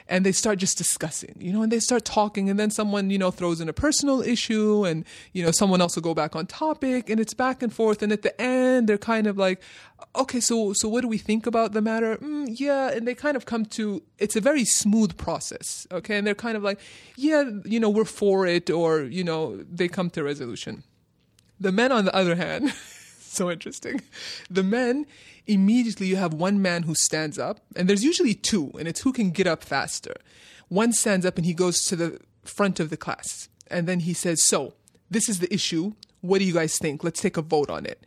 and 0.07 0.25
they 0.25 0.31
start 0.31 0.59
just 0.59 0.77
discussing 0.77 1.35
you 1.39 1.51
know 1.51 1.61
and 1.61 1.71
they 1.71 1.79
start 1.79 2.05
talking 2.05 2.49
and 2.49 2.59
then 2.59 2.69
someone 2.69 3.09
you 3.09 3.17
know 3.17 3.31
throws 3.31 3.59
in 3.59 3.69
a 3.69 3.73
personal 3.73 4.21
issue 4.21 4.85
and 4.85 5.05
you 5.33 5.43
know 5.43 5.51
someone 5.51 5.81
else 5.81 5.95
will 5.95 6.03
go 6.03 6.13
back 6.13 6.35
on 6.35 6.45
topic 6.45 7.09
and 7.09 7.19
it's 7.19 7.33
back 7.33 7.63
and 7.63 7.73
forth 7.73 8.01
and 8.01 8.11
at 8.11 8.21
the 8.21 8.39
end 8.41 8.87
they're 8.87 8.97
kind 8.97 9.27
of 9.27 9.37
like 9.37 9.61
okay 10.15 10.39
so 10.39 10.73
so 10.73 10.87
what 10.87 11.01
do 11.01 11.07
we 11.07 11.17
think 11.17 11.47
about 11.47 11.73
the 11.73 11.81
matter? 11.81 12.17
Mm, 12.17 12.47
yeah 12.49 12.91
and 12.91 13.07
they 13.07 13.15
kind 13.15 13.35
of 13.35 13.45
come 13.45 13.65
to 13.65 14.03
it's 14.17 14.35
a 14.35 14.41
very 14.41 14.65
smooth 14.65 15.17
process 15.17 15.87
okay? 15.91 16.17
And 16.17 16.27
they're 16.27 16.35
kind 16.35 16.57
of 16.57 16.63
like 16.63 16.79
yeah 17.15 17.43
you 17.63 17.79
know 17.79 17.89
we're 17.89 18.05
for 18.05 18.45
it 18.45 18.69
or 18.69 19.01
you 19.01 19.23
know 19.23 19.57
they 19.71 19.87
come 19.87 20.09
to 20.11 20.23
resolution. 20.23 20.83
The 21.59 21.71
men 21.71 21.91
on 21.91 22.05
the 22.05 22.13
other 22.13 22.35
hand 22.35 22.73
so 23.35 23.51
interesting. 23.51 24.01
The 24.49 24.63
men 24.63 25.05
immediately 25.47 26.07
you 26.07 26.15
have 26.15 26.33
one 26.33 26.61
man 26.61 26.83
who 26.83 26.95
stands 26.95 27.37
up 27.37 27.59
and 27.75 27.87
there's 27.87 28.03
usually 28.03 28.33
two 28.33 28.71
and 28.79 28.87
it's 28.87 29.01
who 29.01 29.13
can 29.13 29.31
get 29.31 29.47
up 29.47 29.63
faster. 29.63 30.15
One 30.69 30.93
stands 30.93 31.25
up 31.25 31.37
and 31.37 31.45
he 31.45 31.53
goes 31.53 31.83
to 31.85 31.95
the 31.95 32.19
front 32.43 32.79
of 32.79 32.89
the 32.89 32.97
class 32.97 33.49
and 33.69 33.87
then 33.87 34.01
he 34.01 34.13
says 34.13 34.43
so 34.43 34.73
this 35.09 35.29
is 35.29 35.39
the 35.39 35.53
issue. 35.53 35.93
What 36.21 36.39
do 36.39 36.45
you 36.45 36.53
guys 36.53 36.77
think? 36.77 37.03
Let's 37.03 37.21
take 37.21 37.37
a 37.37 37.41
vote 37.41 37.69
on 37.69 37.85
it. 37.85 38.03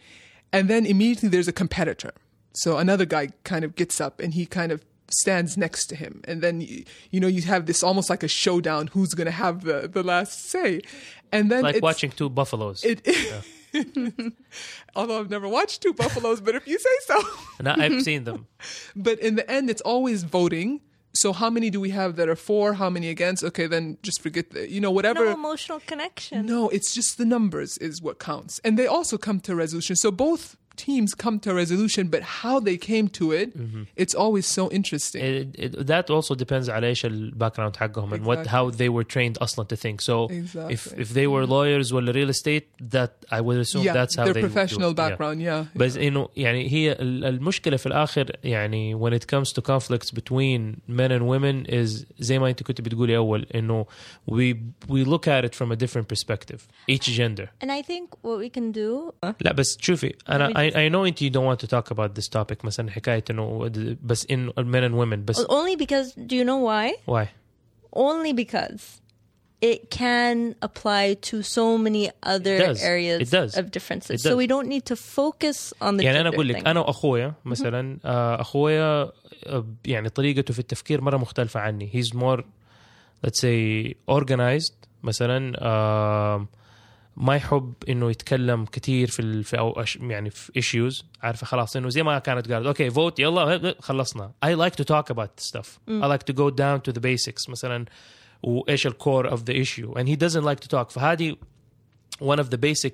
And 0.53 0.69
then 0.69 0.87
immediately 0.87 1.29
there's 1.29 1.49
a 1.49 1.53
competitor. 1.53 2.13
So 2.55 2.79
another 2.79 3.05
guy 3.05 3.29
kind 3.45 3.65
of 3.65 3.77
gets 3.77 4.01
up 4.01 4.19
and 4.21 4.35
he 4.35 4.47
kind 4.47 4.73
of 4.73 4.85
stands 5.11 5.57
next 5.57 5.87
to 5.87 5.97
him. 5.97 6.23
And 6.25 6.43
then 6.43 6.61
you, 6.61 6.85
you 7.11 7.21
know 7.21 7.29
you 7.29 7.43
have 7.43 7.67
this 7.67 7.83
almost 7.83 8.11
like 8.11 8.23
a 8.23 8.29
showdown 8.29 8.89
who's 8.89 9.15
going 9.15 9.27
to 9.27 9.33
have 9.33 9.65
the, 9.65 9.89
the 9.89 10.03
last 10.03 10.47
say. 10.47 10.83
And 11.33 11.51
then 11.51 11.63
like 11.63 11.83
watching 11.83 12.11
two 12.11 12.29
buffaloes. 12.29 12.83
It, 12.85 13.07
although 14.97 15.19
I've 15.21 15.31
never 15.31 15.49
watched 15.49 15.83
two 15.83 15.93
buffaloes, 15.95 16.41
but 16.41 16.55
if 16.55 16.67
you 16.67 16.79
say 16.79 16.97
so. 17.07 17.21
and 17.59 17.69
I- 17.69 17.85
I've 17.85 18.03
seen 18.03 18.25
them 18.25 18.47
But 18.97 19.19
in 19.21 19.37
the 19.37 19.49
end, 19.51 19.71
it's 19.71 19.83
always 19.83 20.23
voting. 20.25 20.81
So 21.15 21.33
how 21.33 21.51
many 21.51 21.71
do 21.71 21.81
we 21.81 21.91
have 21.91 22.17
that 22.17 22.29
are 22.29 22.37
for? 22.37 22.75
How 22.75 22.91
many 22.91 23.09
against? 23.09 23.43
Okay, 23.43 23.67
then 23.67 23.97
just 24.03 24.21
forget 24.21 24.51
the, 24.51 24.71
you 24.71 24.81
know, 24.81 24.91
whatever. 24.91 25.25
No 25.25 25.33
emotional 25.33 25.81
connection. 25.87 26.47
No, 26.47 26.69
it's 26.69 26.93
just 26.95 27.19
the 27.19 27.25
numbers 27.25 27.79
is 27.79 28.01
what 28.03 28.19
counts. 28.19 28.61
And 28.63 28.79
they 28.79 28.87
also 28.87 29.17
come 29.19 29.41
to 29.41 29.55
resolution. 29.57 29.97
So 29.97 30.11
both 30.11 30.57
teams 30.78 31.14
come 31.14 31.38
to 31.40 31.52
a 31.52 31.54
resolution, 31.64 32.04
but 32.08 32.24
how 32.42 32.60
they 32.60 32.78
came 32.78 33.08
to 33.20 33.26
it, 33.32 33.50
it's 34.04 34.16
always 34.16 34.46
so 34.58 34.64
interesting. 34.72 35.22
it, 35.24 35.48
it, 35.66 35.72
that 35.88 36.10
also 36.10 36.34
depends 36.36 36.70
على 36.70 36.88
ايش 36.88 37.06
الباك 37.06 37.78
حقهم 37.78 38.14
and 38.16 38.26
what 38.26 38.40
Exactly. 38.40 38.50
how 38.50 38.70
they 38.72 38.90
were 38.90 39.04
trained 39.04 39.38
اصلا 39.42 39.66
to 39.68 39.76
think 39.76 40.02
so 40.02 40.28
if 40.32 40.56
Exactly. 40.56 41.02
if 41.04 41.14
they 41.14 41.28
were 41.28 41.46
lawyers 41.46 41.94
ولا 41.94 42.12
real 42.14 42.30
estate 42.30 42.64
that 42.96 43.12
I 43.32 43.42
would 43.42 43.60
assume 43.60 43.84
yeah, 43.84 43.94
that's 43.94 44.16
how 44.16 44.24
their 44.26 44.34
they 44.34 44.42
would 44.42 44.50
do 44.50 44.54
professional 44.54 44.92
it. 44.92 44.98
Yeah. 44.98 45.10
background, 45.10 45.42
yeah. 45.42 45.78
بس 45.78 45.98
انه 45.98 46.30
يعني 46.36 46.72
هي 46.72 46.92
ال- 46.92 47.26
المشكله 47.26 47.78
في 47.78 47.86
الاخر 47.86 48.32
يعني 48.44 48.96
when 49.00 49.14
it 49.14 49.26
comes 49.36 49.50
to 49.54 49.62
conflicts 49.62 50.12
between 50.12 50.82
men 50.90 51.12
and 51.12 51.22
women 51.28 51.66
is 51.74 52.06
زي 52.20 52.40
ما 52.40 52.50
انت 52.50 52.64
كنت 52.64 52.82
بتقولي 52.82 53.18
اول 53.18 53.46
انه 53.56 53.86
we 54.32 54.54
we 54.90 55.06
look 55.06 55.28
at 55.28 55.46
it 55.50 55.56
from 55.56 55.72
a 55.72 55.76
different 55.76 56.08
perspective 56.16 56.60
each 56.92 57.08
gender 57.20 57.48
And 57.64 57.70
I 57.72 57.82
think 57.92 58.06
what 58.24 58.38
we 58.40 58.50
can 58.60 58.72
do. 58.72 59.14
لا 59.42 59.52
بس 59.54 59.78
شوفي 59.82 60.14
انا 60.30 60.48
Let 60.48 60.52
me 60.52 60.64
I, 60.64 60.67
I 60.68 60.90
know 60.94 60.96
انت 61.08 61.24
you 61.24 61.30
don't 61.30 61.46
want 61.58 61.66
to 61.66 61.70
talk 61.70 61.92
about 61.96 62.10
this 62.20 62.28
topic 62.40 62.66
مثلا 62.66 62.92
حكايه 62.92 63.24
انه 63.30 63.72
بس 64.04 64.26
in 64.26 64.50
men 64.58 64.84
and 64.90 64.94
women 64.94 65.20
بس 65.26 65.42
Only 65.42 65.76
because, 65.78 66.12
do 66.16 66.36
you 66.36 66.46
know 66.46 66.60
why? 66.70 67.14
why 67.14 67.26
Only 67.96 68.34
because 68.34 68.82
it 69.74 69.80
can 70.02 70.38
apply 70.68 71.06
to 71.30 71.36
so 71.58 71.66
many 71.86 72.04
other 72.34 72.56
It 72.58 72.66
does. 72.68 72.80
areas 72.94 73.20
It 73.26 73.32
does. 73.40 73.52
of 73.60 73.66
differences. 73.78 74.16
It 74.18 74.20
So 74.28 74.30
does. 74.32 74.38
we 74.42 74.48
don't 74.54 74.68
need 74.76 74.86
to 74.92 74.96
focus 75.18 75.58
on 75.82 75.92
the 75.98 76.04
يعني 76.04 76.22
انا 76.22 76.30
gender 76.30 76.34
اقول 76.34 76.48
لك 76.48 76.58
thing. 76.64 76.68
انا 76.68 76.80
واخويا 76.80 77.34
مثلا 77.46 78.00
آه، 78.06 78.42
اخويا 78.42 79.12
آه، 79.46 79.66
يعني 79.86 80.10
طريقته 80.10 80.54
في 80.54 80.60
التفكير 80.60 81.02
مره 81.02 81.18
مختلفه 81.18 81.60
عني 81.60 81.92
he's 81.94 82.08
more 82.18 82.42
let's 83.28 83.40
say 83.40 83.94
organized 84.12 84.74
مثلا 85.04 85.54
آه، 85.62 86.48
ما 87.21 87.37
يحب 87.37 87.75
إنه 87.89 88.11
يتكلم 88.11 88.65
كثير 88.65 89.09
في 89.11 89.23
ال- 89.23 89.45
في 89.45 89.57
أش- 89.77 90.03
يعني 90.03 90.31
في 90.31 90.53
issues. 90.61 91.05
عارفة 91.23 91.47
خلاص 91.47 91.77
إنه 91.77 91.89
زي 91.89 92.03
ما 92.03 92.19
كانت 92.19 92.53
قالت 92.53 92.67
أوكي 92.67 92.91
فوت 92.91 93.19
يلا 93.21 93.75
خلصنا. 93.81 94.33
I 94.47 94.49
like 94.49 94.75
to 94.75 94.85
talk 94.85 95.15
about 95.15 95.45
stuff. 95.51 95.67
I 95.89 96.07
like 96.07 96.25
to 96.33 96.35
go 96.37 96.51
down 96.51 96.81
to 96.89 96.93
the 96.99 97.01
basics 97.01 97.49
مثلا 97.51 97.85
وإيش 98.43 98.87
الكور 98.87 99.37
of 99.37 99.41
the 99.41 99.55
issue. 99.65 99.93
And 99.99 100.09
he 100.09 100.17
doesn't 100.17 100.45
like 100.45 100.61
to 100.61 100.69
talk. 100.69 100.91
فهذه 100.91 101.37
one 102.23 102.39
of 102.39 102.47
the 102.51 102.59
basic 102.59 102.93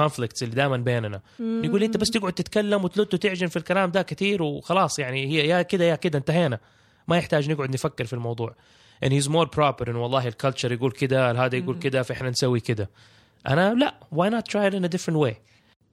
conflicts 0.00 0.42
اللي 0.42 0.54
دائما 0.54 0.76
بيننا. 0.76 1.20
يقول 1.40 1.80
لي 1.80 1.86
أنت 1.86 1.96
بس 1.96 2.10
تقعد 2.10 2.32
تتكلم 2.32 2.84
وتلت 2.84 3.14
وتعجن 3.14 3.46
في 3.46 3.56
الكلام 3.56 3.90
ده 3.90 4.02
كثير 4.02 4.42
وخلاص 4.42 4.98
يعني 4.98 5.26
هي 5.26 5.48
يا 5.48 5.62
كده 5.62 5.84
يا 5.84 5.94
كده 5.96 6.18
انتهينا. 6.18 6.58
ما 7.08 7.16
يحتاج 7.16 7.50
نقعد 7.50 7.70
نفكر 7.74 8.04
في 8.04 8.12
الموضوع. 8.12 8.54
And 9.04 9.08
he's 9.08 9.28
more 9.28 9.46
proper 9.56 9.88
إنه 9.88 10.02
والله 10.02 10.28
الكالتشر 10.28 10.72
يقول 10.72 10.92
كده 10.92 11.30
هذا 11.44 11.56
يقول 11.56 11.78
كده 11.78 12.02
فإحنا 12.02 12.30
نسوي 12.30 12.60
كده. 12.60 12.90
انا 13.46 13.74
لا 13.74 13.94
why 14.10 14.28
not 14.28 14.48
try 14.48 14.66
it 14.66 14.74
in 14.74 14.84
a 14.84 14.88
different 14.88 15.18
way 15.18 15.38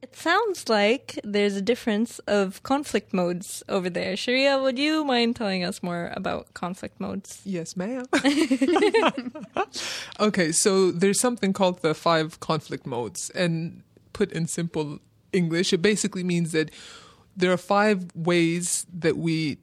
It 0.02 0.16
sounds 0.16 0.68
like 0.68 1.20
there's 1.24 1.56
a 1.56 1.62
difference 1.62 2.18
of 2.40 2.64
conflict 2.64 3.14
modes 3.14 3.62
over 3.70 3.88
there. 3.88 4.18
Sharia, 4.18 4.58
would 4.58 4.80
you 4.80 5.06
mind 5.06 5.36
telling 5.36 5.64
us 5.64 5.84
more 5.84 6.12
about 6.16 6.56
conflict 6.56 7.00
modes? 7.00 7.40
Yes, 7.46 7.78
ma'am. 7.78 8.06
okay, 10.28 10.52
so 10.52 10.92
there's 11.02 11.20
something 11.20 11.54
called 11.54 11.84
the 11.84 11.94
five 11.94 12.40
conflict 12.40 12.88
modes. 12.88 13.30
And 13.42 13.84
put 14.14 14.32
in 14.32 14.48
simple 14.48 14.98
English, 15.34 15.72
it 15.72 15.84
basically 15.84 16.24
means 16.24 16.52
that 16.52 16.72
there 17.36 17.52
are 17.52 17.58
five 17.58 18.08
ways 18.16 18.88
that 18.92 19.18
we 19.18 19.60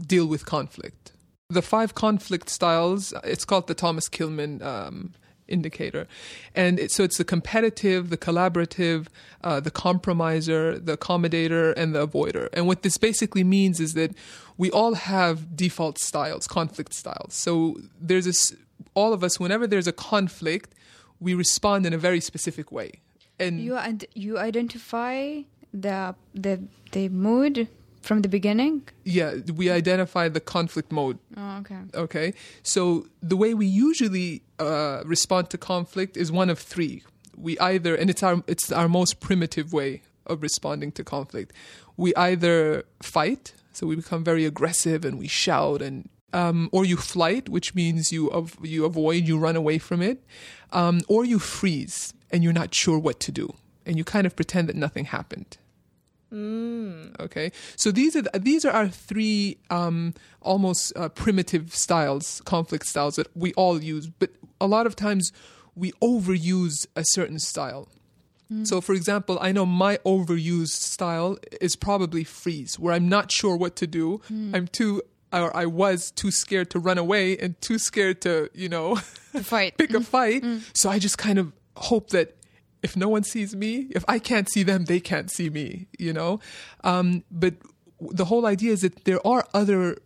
deal 0.00 0.26
with 0.26 0.44
conflict. 0.44 1.12
The 1.48 1.62
five 1.62 1.94
conflict 1.94 2.50
styles, 2.50 3.14
it's 3.24 3.46
called 3.46 3.68
the 3.68 3.74
Thomas 3.74 4.10
Kilmann 4.10 4.62
um, 4.62 5.14
indicator. 5.48 6.06
And 6.54 6.78
it, 6.78 6.90
so 6.92 7.02
it's 7.04 7.18
the 7.18 7.24
competitive, 7.24 8.10
the 8.10 8.16
collaborative, 8.16 9.06
uh, 9.42 9.60
the 9.60 9.70
compromiser, 9.70 10.78
the 10.78 10.96
accommodator, 10.96 11.74
and 11.76 11.94
the 11.94 12.06
avoider. 12.06 12.48
And 12.52 12.66
what 12.66 12.82
this 12.82 12.98
basically 12.98 13.44
means 13.44 13.80
is 13.80 13.94
that 13.94 14.12
we 14.56 14.70
all 14.70 14.94
have 14.94 15.56
default 15.56 15.98
styles, 15.98 16.46
conflict 16.46 16.94
styles. 16.94 17.34
So 17.34 17.76
there's 18.00 18.24
this, 18.24 18.54
all 18.94 19.12
of 19.12 19.22
us, 19.24 19.38
whenever 19.40 19.66
there's 19.66 19.86
a 19.86 19.92
conflict, 19.92 20.74
we 21.20 21.34
respond 21.34 21.86
in 21.86 21.92
a 21.92 21.98
very 21.98 22.20
specific 22.20 22.70
way. 22.70 22.92
And 23.40 23.60
You 23.60 23.76
and 23.76 24.04
you 24.14 24.38
identify 24.38 25.42
the 25.72 26.14
the 26.34 26.62
the 26.92 27.08
mood 27.08 27.68
from 28.02 28.22
the 28.22 28.28
beginning. 28.28 28.82
yeah, 29.04 29.34
we 29.54 29.70
identify 29.70 30.28
the 30.28 30.40
conflict 30.40 30.90
mode 30.92 31.18
Oh, 31.36 31.58
okay. 31.60 31.78
Okay, 31.94 32.34
so 32.62 33.06
the 33.22 33.36
way 33.36 33.54
we 33.54 33.66
usually 33.66 34.42
uh, 34.58 35.02
respond 35.04 35.50
to 35.50 35.58
conflict 35.58 36.16
is 36.16 36.30
one 36.32 36.50
of 36.50 36.58
three. 36.58 37.02
We 37.36 37.58
either, 37.58 37.94
and 37.94 38.10
it's 38.10 38.22
our 38.22 38.42
it's 38.46 38.72
our 38.72 38.88
most 38.88 39.20
primitive 39.20 39.72
way 39.72 40.02
of 40.26 40.42
responding 40.42 40.92
to 40.92 41.04
conflict. 41.04 41.52
We 41.96 42.14
either 42.14 42.84
fight, 43.02 43.54
so 43.72 43.86
we 43.86 43.96
become 43.96 44.24
very 44.24 44.44
aggressive 44.44 45.04
and 45.04 45.18
we 45.18 45.28
shout, 45.28 45.80
and 45.82 46.08
um, 46.32 46.68
or 46.72 46.84
you 46.84 46.96
flight, 46.96 47.48
which 47.48 47.74
means 47.74 48.12
you 48.12 48.30
av- 48.32 48.58
you 48.62 48.84
avoid, 48.84 49.26
you 49.28 49.38
run 49.38 49.56
away 49.56 49.78
from 49.78 50.02
it, 50.02 50.18
um, 50.72 51.00
or 51.08 51.24
you 51.24 51.38
freeze 51.38 52.12
and 52.30 52.42
you're 52.44 52.52
not 52.62 52.74
sure 52.74 52.98
what 52.98 53.18
to 53.20 53.32
do, 53.32 53.54
and 53.86 53.96
you 53.96 54.04
kind 54.04 54.26
of 54.26 54.34
pretend 54.36 54.68
that 54.68 54.76
nothing 54.76 55.06
happened. 55.06 55.58
Mm, 56.32 57.18
okay, 57.20 57.52
so 57.76 57.90
these 57.90 58.14
are 58.14 58.22
the, 58.22 58.38
these 58.38 58.64
are 58.64 58.72
our 58.72 58.88
three 58.88 59.56
um, 59.70 60.14
almost 60.42 60.92
uh, 60.96 61.08
primitive 61.08 61.74
styles, 61.74 62.42
conflict 62.44 62.86
styles 62.86 63.16
that 63.16 63.28
we 63.34 63.54
all 63.54 63.82
use. 63.82 64.08
But 64.08 64.30
a 64.60 64.66
lot 64.66 64.86
of 64.86 64.94
times 64.94 65.32
we 65.74 65.92
overuse 66.02 66.86
a 66.96 67.04
certain 67.04 67.38
style. 67.38 67.88
Mm. 68.52 68.66
So, 68.66 68.80
for 68.80 68.94
example, 68.94 69.38
I 69.40 69.52
know 69.52 69.66
my 69.66 69.98
overused 69.98 70.68
style 70.80 71.38
is 71.60 71.76
probably 71.76 72.24
freeze, 72.24 72.78
where 72.78 72.92
I'm 72.94 73.08
not 73.08 73.30
sure 73.30 73.56
what 73.56 73.76
to 73.76 73.86
do. 73.86 74.20
Mm. 74.30 74.54
I'm 74.54 74.66
too, 74.68 75.02
or 75.32 75.54
I 75.56 75.66
was 75.66 76.10
too 76.10 76.30
scared 76.30 76.70
to 76.70 76.78
run 76.78 76.98
away 76.98 77.36
and 77.38 77.60
too 77.60 77.78
scared 77.78 78.20
to, 78.22 78.50
you 78.54 78.68
know, 78.68 78.98
The 79.32 79.44
fight. 79.44 79.76
pick 79.78 79.92
a 79.94 80.00
fight. 80.00 80.44
So 80.74 80.90
I 80.90 80.98
just 80.98 81.18
kind 81.18 81.38
of 81.38 81.52
hope 81.76 82.10
that 82.10 82.34
if 82.82 82.96
no 82.96 83.08
one 83.08 83.24
sees 83.24 83.56
me, 83.56 83.88
if 83.90 84.04
I 84.08 84.18
can't 84.18 84.50
see 84.50 84.62
them, 84.62 84.84
they 84.84 85.00
can't 85.00 85.30
see 85.30 85.50
me, 85.50 85.88
you 85.98 86.12
know? 86.12 86.40
Um, 86.84 87.24
but 87.30 87.54
the 88.00 88.26
whole 88.26 88.46
idea 88.46 88.72
is 88.72 88.82
that 88.82 89.04
there 89.04 89.24
are 89.26 89.46
other 89.52 89.98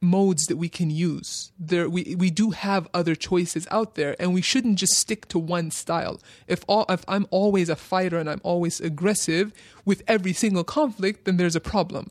modes 0.00 0.46
that 0.46 0.56
we 0.56 0.68
can 0.68 0.90
use. 0.90 1.52
There, 1.58 1.88
we, 1.88 2.16
we 2.18 2.30
do 2.30 2.50
have 2.50 2.88
other 2.92 3.14
choices 3.14 3.66
out 3.70 3.94
there, 3.94 4.16
and 4.18 4.34
we 4.34 4.42
shouldn't 4.42 4.78
just 4.78 4.94
stick 4.94 5.28
to 5.28 5.38
one 5.38 5.70
style. 5.70 6.20
If, 6.48 6.64
all, 6.66 6.84
if 6.88 7.04
I'm 7.06 7.26
always 7.30 7.68
a 7.68 7.76
fighter 7.76 8.18
and 8.18 8.28
I'm 8.28 8.40
always 8.42 8.80
aggressive 8.80 9.52
with 9.84 10.02
every 10.08 10.32
single 10.32 10.64
conflict, 10.64 11.24
then 11.24 11.36
there's 11.36 11.56
a 11.56 11.60
problem. 11.60 12.10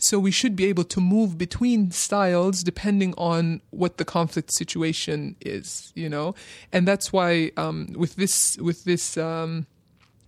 So 0.00 0.18
we 0.18 0.30
should 0.30 0.54
be 0.54 0.66
able 0.66 0.84
to 0.84 1.00
move 1.00 1.36
between 1.36 1.90
styles 1.90 2.62
depending 2.62 3.14
on 3.18 3.60
what 3.70 3.96
the 3.96 4.04
conflict 4.04 4.52
situation 4.52 5.34
is, 5.40 5.92
you 5.96 6.08
know, 6.08 6.36
and 6.72 6.86
that's 6.86 7.12
why 7.12 7.50
um, 7.56 7.92
with 7.96 8.14
this 8.14 8.56
with 8.58 8.84
this 8.84 9.16
um, 9.16 9.66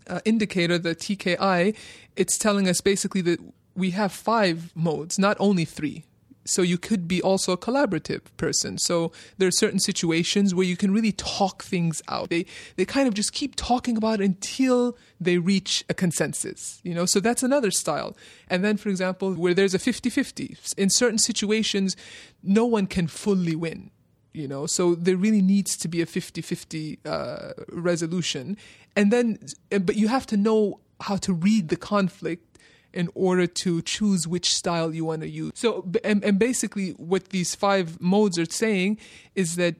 uh, 0.08 0.20
indicator, 0.24 0.76
the 0.76 0.94
TKI, 0.94 1.76
it's 2.16 2.36
telling 2.36 2.68
us 2.68 2.80
basically 2.80 3.20
that 3.22 3.38
we 3.76 3.90
have 3.90 4.12
five 4.12 4.72
modes, 4.74 5.18
not 5.18 5.36
only 5.38 5.64
three. 5.64 6.04
So 6.44 6.62
you 6.62 6.78
could 6.78 7.06
be 7.06 7.20
also 7.20 7.52
a 7.52 7.58
collaborative 7.58 8.22
person. 8.36 8.78
So 8.78 9.12
there 9.38 9.48
are 9.48 9.52
certain 9.52 9.78
situations 9.78 10.54
where 10.54 10.66
you 10.66 10.76
can 10.76 10.92
really 10.92 11.12
talk 11.12 11.62
things 11.62 12.02
out. 12.08 12.30
They 12.30 12.46
they 12.76 12.84
kind 12.84 13.06
of 13.06 13.14
just 13.14 13.32
keep 13.32 13.56
talking 13.56 13.96
about 13.96 14.20
it 14.20 14.24
until 14.24 14.96
they 15.20 15.38
reach 15.38 15.84
a 15.88 15.94
consensus, 15.94 16.80
you 16.82 16.94
know? 16.94 17.06
So 17.06 17.20
that's 17.20 17.42
another 17.42 17.70
style. 17.70 18.16
And 18.48 18.64
then 18.64 18.76
for 18.76 18.88
example, 18.88 19.34
where 19.34 19.54
there's 19.54 19.74
a 19.74 19.78
50-50, 19.78 20.74
in 20.74 20.90
certain 20.90 21.18
situations 21.18 21.96
no 22.42 22.64
one 22.64 22.86
can 22.86 23.06
fully 23.06 23.54
win 23.54 23.90
you 24.32 24.46
know 24.46 24.66
so 24.66 24.94
there 24.94 25.16
really 25.16 25.42
needs 25.42 25.76
to 25.76 25.88
be 25.88 26.00
a 26.00 26.06
50-50 26.06 26.98
uh, 27.04 27.52
resolution 27.72 28.56
and 28.96 29.12
then 29.12 29.38
but 29.70 29.96
you 29.96 30.08
have 30.08 30.26
to 30.26 30.36
know 30.36 30.80
how 31.00 31.16
to 31.16 31.32
read 31.32 31.68
the 31.68 31.76
conflict 31.76 32.49
in 32.92 33.08
order 33.14 33.46
to 33.46 33.80
choose 33.82 34.26
which 34.26 34.52
style 34.54 34.94
you 34.94 35.04
want 35.04 35.22
to 35.22 35.28
use 35.28 35.52
so 35.54 35.86
and, 36.04 36.24
and 36.24 36.38
basically 36.38 36.90
what 36.92 37.28
these 37.30 37.54
five 37.54 38.00
modes 38.00 38.38
are 38.38 38.44
saying 38.50 38.98
is 39.34 39.56
that 39.56 39.74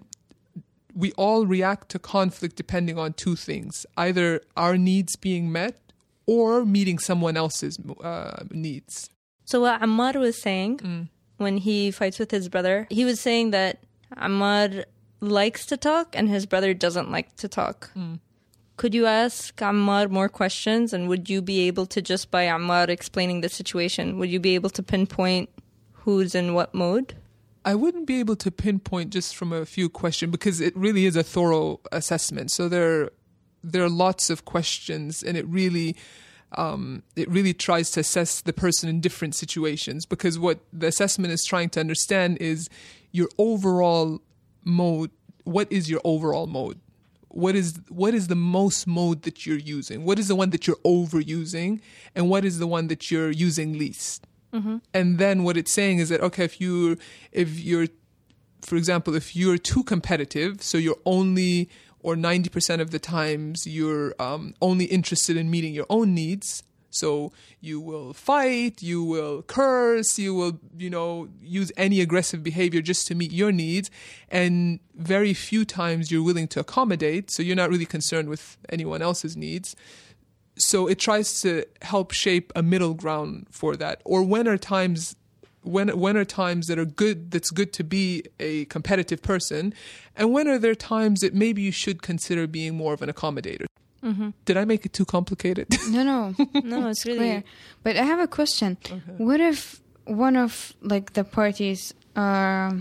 we 0.95 1.13
all 1.13 1.47
react 1.47 1.89
to 1.91 1.99
conflict 1.99 2.57
depending 2.57 2.99
on 2.99 3.13
two 3.13 3.37
things 3.37 3.87
either 3.97 4.41
our 4.57 4.77
needs 4.77 5.17
being 5.17 5.51
met 5.53 5.77
or 6.27 6.65
meeting 6.65 6.99
someone 6.99 7.37
else's 7.37 7.79
uh, 8.03 8.43
needs 8.51 9.09
So 9.45 9.61
what 9.61 9.81
Ammar 9.81 10.15
was 10.19 10.41
saying 10.41 10.79
Mm. 10.79 11.09
when 11.39 11.57
he 11.59 11.91
fights 11.91 12.19
with 12.21 12.31
his 12.31 12.49
brother, 12.49 12.87
he 12.91 13.05
was 13.05 13.19
saying 13.21 13.51
that 13.51 13.79
Ammar 14.17 14.85
likes 15.21 15.67
to 15.67 15.77
talk 15.77 16.15
and 16.19 16.29
his 16.29 16.47
brother 16.47 16.73
doesn't 16.75 17.11
like 17.11 17.35
to 17.43 17.49
talk. 17.49 17.91
Mm. 17.97 18.21
Could 18.81 18.95
you 18.95 19.05
ask 19.05 19.55
Ammar 19.57 20.09
more 20.09 20.31
questions 20.31 20.95
and 20.95 21.07
would 21.07 21.29
you 21.29 21.43
be 21.43 21.69
able 21.69 21.85
to 21.85 22.01
just 22.01 22.31
by 22.31 22.47
Ammar 22.47 22.89
explaining 22.89 23.43
the 23.43 23.51
situation, 23.51 24.17
would 24.17 24.31
you 24.31 24.41
be 24.41 24.55
able 24.55 24.71
to 24.71 24.83
pinpoint 24.83 25.51
who's 25.93 26.35
in 26.35 26.55
what 26.55 26.73
mode? 26.73 27.13
I 27.63 27.75
wouldn't 27.75 28.07
be 28.07 28.21
able 28.21 28.37
to 28.37 28.51
pinpoint 28.51 29.11
just 29.11 29.37
from 29.37 29.53
a 29.53 29.67
few 29.67 29.91
questions 29.91 30.33
because 30.33 30.63
it 30.63 30.75
really 30.75 31.05
is 31.05 31.15
a 31.15 31.23
thorough 31.23 31.81
assessment. 31.93 32.53
So 32.53 32.71
there, 32.71 33.11
there 33.63 33.85
are 33.85 33.91
lots 33.91 34.31
of 34.31 34.47
questions, 34.47 35.23
and 35.23 35.37
it 35.37 35.47
really, 35.47 35.95
um, 36.53 37.03
it 37.17 37.29
really 37.29 37.53
tries 37.53 37.91
to 37.91 38.01
assess 38.01 38.41
the 38.41 38.55
person 38.55 38.89
in 38.89 39.03
different 39.03 39.35
situations. 39.35 40.07
Because 40.07 40.39
what 40.39 40.61
the 40.73 40.87
assessment 40.87 41.35
is 41.35 41.45
trying 41.45 41.69
to 41.77 41.81
understand 41.81 42.39
is 42.39 42.71
your 43.13 43.29
overall 43.37 44.23
mode. 44.65 45.11
What 45.45 45.71
is 45.71 45.91
your 45.91 46.01
overall 46.03 46.47
mode? 46.47 46.81
What 47.31 47.55
is 47.55 47.81
what 47.89 48.13
is 48.15 48.27
the 48.29 48.37
most 48.37 48.87
mode 48.87 49.23
that 49.23 49.47
you're 49.47 49.59
using? 49.59 50.05
What 50.05 50.19
is 50.19 50.29
the 50.29 50.35
one 50.35 50.51
that 50.51 50.67
you're 50.67 50.83
overusing, 50.85 51.81
and 52.15 52.29
what 52.29 52.45
is 52.45 52.59
the 52.59 52.67
one 52.67 52.89
that 52.89 53.11
you're 53.11 53.31
using 53.31 53.79
least? 53.79 54.27
and 54.93 55.19
then 55.19 55.45
what 55.45 55.57
it's 55.57 55.71
saying 55.71 56.01
is 56.01 56.09
that 56.09 56.21
okay 56.21 56.43
if 56.45 56.61
you 56.61 56.97
if 57.31 57.61
you're 57.61 57.87
for 58.63 58.75
example 58.77 59.15
if 59.15 59.37
you're 59.37 59.57
too 59.57 59.85
competitive 59.85 60.61
so 60.61 60.77
you're 60.77 60.99
only 61.07 61.69
or 62.03 62.17
90% 62.17 62.81
of 62.81 62.91
the 62.91 62.99
times 62.99 63.67
you're 63.67 64.15
um, 64.19 64.55
only 64.61 64.87
interested 64.87 65.37
in 65.37 65.51
meeting 65.51 65.75
your 65.75 65.87
own 65.89 66.15
needs 66.15 66.65
so 66.91 67.33
you 67.61 67.81
will 67.81 68.13
fight 68.13 68.83
you 68.83 69.03
will 69.03 69.43
curse 69.43 70.19
you 70.19 70.35
will 70.35 70.59
you 70.77 70.91
know 70.91 71.29
use 71.41 71.73
any 71.77 72.01
aggressive 72.01 72.43
behavior 72.43 72.81
just 72.83 73.07
to 73.07 73.15
meet 73.15 73.33
your 73.33 73.53
needs. 73.53 73.91
And 74.29 74.81
very 74.95 75.35
few 75.35 75.65
times 75.65 76.11
you're 76.11 76.23
willing 76.23 76.49
to 76.49 76.61
accommodate 76.61 77.31
so 77.31 77.43
you're 77.43 77.57
not 77.57 77.71
really 77.71 77.87
concerned 77.87 78.29
with 78.29 78.57
anyone 78.69 79.03
else's 79.03 79.37
needs. 79.37 79.75
So 80.57 80.87
it 80.89 80.99
tries 80.99 81.41
to 81.41 81.65
help 81.83 82.13
shape 82.13 82.53
a 82.55 82.63
middle 82.63 82.95
ground 82.95 83.47
for 83.51 83.77
that. 83.77 84.03
Or 84.05 84.23
when 84.23 84.47
are 84.47 84.59
times 84.59 85.17
when 85.63 85.89
when 85.99 86.17
are 86.17 86.25
times 86.25 86.67
that 86.67 86.79
are 86.79 86.85
good 86.85 87.31
that's 87.31 87.51
good 87.51 87.73
to 87.75 87.85
be 87.85 88.25
a 88.39 88.65
competitive 88.67 89.23
person? 89.23 89.75
And 90.17 90.33
when 90.33 90.49
are 90.49 90.59
there 90.59 90.75
times 90.75 91.21
that 91.21 91.35
maybe 91.35 91.63
you 91.63 91.73
should 91.73 92.03
consider 92.03 92.47
being 92.47 92.77
more 92.77 92.93
of 92.93 93.03
an 93.03 93.11
accommodator 93.11 93.67
did 94.45 94.57
i 94.57 94.65
make 94.65 94.87
it 94.87 94.93
too 94.93 95.05
complicated? 95.05 95.67
No, 95.91 96.03
no, 96.03 96.35
No, 96.65 96.89
it's 96.93 97.05
really 97.07 97.19
clear. 97.19 97.45
But 97.83 97.97
I 97.97 98.05
have 98.05 98.21
a 98.21 98.27
question. 98.29 98.77
What 99.19 99.41
if 99.41 99.81
one 100.07 100.37
of 100.37 100.73
like 100.81 101.13
the 101.13 101.25
parties 101.25 101.95
are 102.17 102.73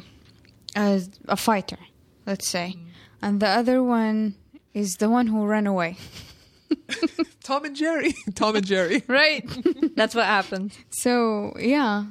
as 0.75 1.10
a 1.27 1.36
fighter, 1.36 1.77
let's 2.25 2.47
say, 2.47 2.75
and 3.21 3.39
the 3.39 3.47
other 3.47 3.84
one 3.84 4.36
is 4.73 4.95
the 4.97 5.10
one 5.10 5.27
who 5.27 5.45
ran 5.45 5.67
away, 5.67 5.97
tom 7.43 7.65
and 7.65 7.75
jerry. 7.75 8.13
Tom 8.36 8.55
and 8.55 8.65
jerry. 8.65 9.03
Right? 9.08 9.43
That's 9.95 10.15
what 10.15 10.25
happens. 10.25 10.77
so 10.89 11.53
yeah, 11.60 12.05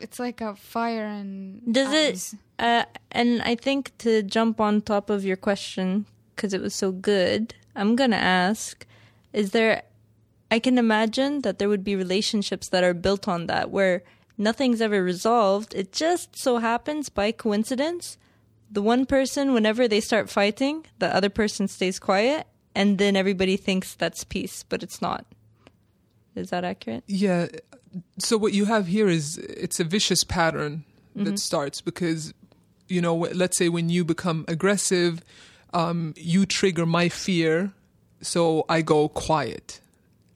it's 0.00 0.18
like 0.18 0.40
a 0.40 0.54
fire 0.56 1.06
and 1.06 1.72
Does 1.72 1.92
it- 1.92 2.38
Uh, 2.58 2.84
and 3.12 3.40
I 3.42 3.54
think 3.54 3.92
to 3.98 4.22
jump 4.22 4.60
on 4.60 4.80
top 4.82 5.10
of 5.10 5.24
your 5.24 5.36
question, 5.36 6.06
because 6.34 6.52
it 6.52 6.60
was 6.60 6.74
so 6.74 6.90
good, 6.90 7.54
I'm 7.74 7.96
going 7.96 8.10
to 8.10 8.16
ask 8.16 8.86
Is 9.32 9.50
there 9.50 9.82
I 10.50 10.58
can 10.58 10.78
imagine 10.78 11.42
that 11.42 11.58
there 11.58 11.68
would 11.68 11.84
be 11.84 11.94
relationships 11.94 12.68
that 12.68 12.84
are 12.84 12.94
built 12.94 13.28
on 13.28 13.46
that 13.46 13.70
where 13.70 14.02
nothing's 14.38 14.80
ever 14.80 15.02
resolved. 15.02 15.74
It 15.74 15.92
just 15.92 16.36
so 16.36 16.58
happens 16.58 17.08
by 17.08 17.32
coincidence, 17.32 18.16
the 18.70 18.82
one 18.82 19.04
person, 19.06 19.52
whenever 19.52 19.88
they 19.88 20.00
start 20.00 20.30
fighting, 20.30 20.86
the 20.98 21.14
other 21.14 21.28
person 21.28 21.68
stays 21.68 21.98
quiet, 21.98 22.46
and 22.74 22.98
then 22.98 23.16
everybody 23.16 23.56
thinks 23.56 23.94
that's 23.94 24.24
peace, 24.24 24.64
but 24.68 24.82
it's 24.82 25.02
not. 25.02 25.26
Is 26.34 26.50
that 26.50 26.64
accurate? 26.64 27.04
Yeah. 27.06 27.48
So 28.18 28.36
what 28.36 28.52
you 28.52 28.66
have 28.66 28.86
here 28.86 29.08
is 29.08 29.38
it's 29.38 29.80
a 29.80 29.84
vicious 29.84 30.22
pattern 30.22 30.84
that 31.16 31.24
mm-hmm. 31.24 31.36
starts 31.36 31.80
because, 31.80 32.32
you 32.86 33.00
know, 33.00 33.16
let's 33.16 33.56
say 33.56 33.68
when 33.68 33.88
you 33.88 34.04
become 34.04 34.44
aggressive, 34.46 35.24
um, 35.72 36.14
you 36.16 36.46
trigger 36.46 36.86
my 36.86 37.08
fear, 37.08 37.72
so 38.20 38.64
I 38.68 38.82
go 38.82 39.08
quiet, 39.08 39.80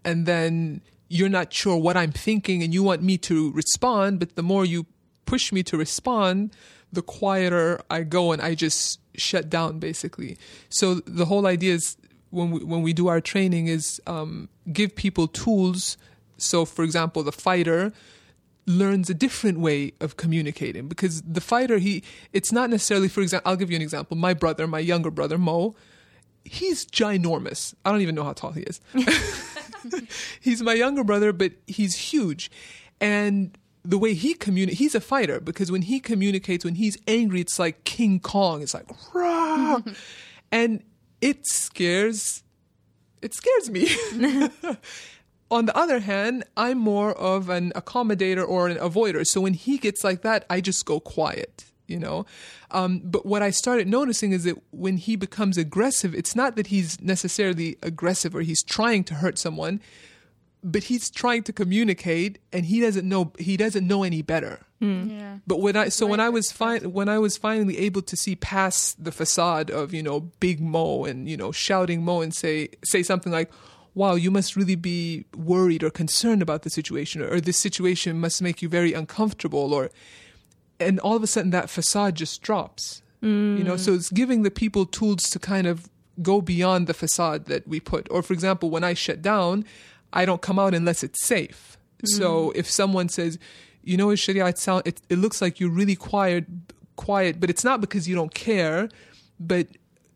and 0.05 0.27
then 0.27 0.83
you're 1.09 1.29
not 1.29 1.53
sure 1.53 1.77
what 1.77 1.97
I'm 1.97 2.13
thinking, 2.13 2.63
and 2.63 2.73
you 2.73 2.83
want 2.83 3.03
me 3.03 3.19
to 3.19 3.53
respond, 3.53 4.19
but 4.19 4.35
the 4.35 4.43
more 4.43 4.65
you 4.65 4.87
push 5.27 5.53
me 5.53 5.63
to 5.65 5.77
respond, 5.77 6.55
the 6.93 7.03
quieter 7.03 7.81
I 7.91 8.03
go, 8.03 8.33
and 8.33 8.43
I 8.43 8.55
just 8.55 9.01
shut 9.15 9.51
down 9.51 9.79
basically. 9.79 10.39
So 10.69 10.95
the 10.95 11.27
whole 11.27 11.47
idea 11.47 11.75
is 11.75 11.97
when 12.31 12.51
we 12.51 12.65
when 12.65 12.83
we 12.83 12.93
do 12.93 13.09
our 13.09 13.21
training 13.21 13.67
is 13.69 14.01
um, 14.07 14.49
give 14.73 14.97
people 14.97 15.29
tools. 15.29 15.97
So, 16.39 16.65
for 16.65 16.83
example, 16.83 17.23
the 17.23 17.33
fighter 17.33 17.93
learns 18.67 19.11
a 19.11 19.15
different 19.15 19.59
way 19.59 19.93
of 20.01 20.17
communicating 20.17 20.89
because 20.89 21.23
the 21.23 21.41
fighter 21.41 21.79
he 21.79 22.03
it's 22.33 22.53
not 22.53 22.71
necessarily 22.71 23.09
for 23.09 23.21
example 23.21 23.51
I'll 23.51 23.57
give 23.57 23.71
you 23.71 23.77
an 23.77 23.83
example. 23.83 24.17
My 24.17 24.35
brother 24.35 24.67
my 24.67 24.79
younger 24.79 25.11
brother 25.11 25.39
Mo 25.39 25.75
he's 26.45 26.85
ginormous. 26.87 27.75
I 27.85 27.91
don't 27.91 28.01
even 28.01 28.15
know 28.15 28.25
how 28.25 28.33
tall 28.33 28.53
he 28.53 28.63
is. 28.63 28.81
He's 30.41 30.63
my 30.63 30.75
younger 30.75 31.03
brother 31.03 31.33
but 31.33 31.53
he's 31.67 31.97
huge. 31.97 32.51
And 33.01 33.57
the 33.85 33.99
way 33.99 34.15
he 34.15 34.35
communicates 34.35 34.79
he's 34.79 34.95
a 34.95 35.01
fighter 35.01 35.41
because 35.41 35.73
when 35.73 35.83
he 35.83 35.99
communicates 35.99 36.65
when 36.65 36.77
he's 36.77 36.97
angry 37.09 37.41
it's 37.41 37.59
like 37.59 37.83
King 37.83 38.21
Kong. 38.21 38.63
It's 38.63 38.75
like 38.75 38.87
Rah! 39.13 39.81
and 40.53 40.85
it 41.21 41.47
scares 41.47 42.45
it 43.23 43.35
scares 43.35 43.71
me 43.71 43.89
on 45.53 45.67
the 45.67 45.77
other 45.77 46.01
hand, 46.01 46.45
I'm 46.57 46.79
more 46.79 47.13
of 47.13 47.51
an 47.51 47.73
accommodator 47.77 48.47
or 48.47 48.69
an 48.69 48.79
avoider. 48.79 49.27
So 49.27 49.41
when 49.41 49.55
he 49.55 49.77
gets 49.77 50.03
like 50.03 50.23
that, 50.23 50.47
I 50.49 50.63
just 50.63 50.87
go 50.87 50.99
quiet, 50.99 51.67
you 51.87 51.99
know? 51.99 52.25
Um, 52.71 53.03
but 53.05 53.27
what 53.27 53.43
I 53.43 53.51
started 53.51 53.87
noticing 53.87 54.33
is 54.33 54.45
that 54.45 54.57
when 54.71 54.97
he 54.97 55.15
becomes 55.15 55.59
aggressive, 55.59 56.15
it's 56.15 56.35
not 56.35 56.57
that 56.57 56.69
he's 56.69 57.01
necessarily 57.03 57.77
aggressive 57.83 58.35
or 58.35 58.41
he's 58.41 58.63
trying 58.63 59.05
to 59.05 59.15
hurt 59.17 59.39
someone, 59.39 59.83
but 60.65 60.85
he's 60.85 61.11
trying 61.11 61.43
to 61.43 61.53
communicate 61.53 62.39
and 62.51 62.65
he 62.65 62.81
doesn't 62.81 63.07
know, 63.07 63.33
he 63.39 63.59
doesn't 63.59 63.87
know 63.87 64.05
any 64.05 64.23
better. 64.23 64.61
Yeah. 64.83 65.39
But 65.47 65.61
when 65.61 65.77
I 65.77 65.91
so 65.91 66.09
when 66.09 66.19
I 66.19 66.29
was 66.29 66.51
fi- 66.51 66.81
when 66.81 67.09
I 67.09 67.19
was 67.21 67.37
finally 67.37 67.79
able 67.79 68.03
to 68.03 68.17
see 68.17 68.35
past 68.35 69.05
the 69.05 69.13
facade 69.13 69.71
of 69.71 69.95
you 69.95 70.03
know 70.03 70.33
Big 70.41 70.61
Mo 70.61 71.05
and 71.05 71.29
you 71.29 71.37
know 71.37 71.53
shouting 71.53 72.05
Mo 72.05 72.21
and 72.21 72.35
say 72.35 72.71
say 72.83 73.05
something 73.05 73.31
like, 73.31 73.53
"Wow, 73.95 74.15
you 74.15 74.31
must 74.31 74.57
really 74.57 74.77
be 74.77 75.25
worried 75.37 75.83
or 75.83 75.91
concerned 75.91 76.43
about 76.43 76.63
the 76.63 76.71
situation, 76.71 77.23
or 77.23 77.41
this 77.41 77.61
situation 77.61 78.21
must 78.21 78.43
make 78.43 78.63
you 78.63 78.69
very 78.69 78.93
uncomfortable," 78.93 79.73
or 79.75 79.91
and 80.81 80.99
all 81.01 81.17
of 81.17 81.23
a 81.23 81.27
sudden 81.27 81.51
that 81.51 81.71
facade 81.71 82.17
just 82.17 82.43
drops. 82.43 83.03
You 83.59 83.63
know, 83.65 83.77
so 83.77 83.95
it's 83.95 84.11
giving 84.11 84.43
the 84.43 84.51
people 84.51 84.85
tools 84.85 85.23
to 85.31 85.39
kind 85.39 85.69
of 85.69 85.89
go 86.21 86.41
beyond 86.41 86.89
the 86.89 86.95
facade 86.95 87.47
that 87.47 87.69
we 87.69 87.79
put. 87.79 88.09
Or 88.11 88.21
for 88.21 88.33
example, 88.33 88.69
when 88.69 88.83
I 88.83 88.95
shut 88.95 89.23
down, 89.23 89.65
I 90.13 90.25
don't 90.25 90.43
come 90.43 90.59
out 90.59 90.75
unless 90.75 91.05
it's 91.05 91.25
safe. 91.25 91.79
So 92.05 92.49
mm. 92.49 92.57
if 92.57 92.69
someone 92.69 93.09
says, 93.09 93.39
you 93.85 93.97
know, 93.97 94.13
Sharia, 94.17 94.47
it 94.47 94.59
sound 94.59 94.83
it, 94.87 95.01
it 95.09 95.19
looks 95.19 95.41
like 95.41 95.61
you're 95.61 95.71
really 95.71 95.95
quiet, 95.95 96.47
quiet, 96.97 97.39
but 97.39 97.49
it's 97.49 97.63
not 97.63 97.81
because 97.81 98.09
you 98.09 98.17
don't 98.17 98.35
care, 98.35 98.89
but 99.39 99.69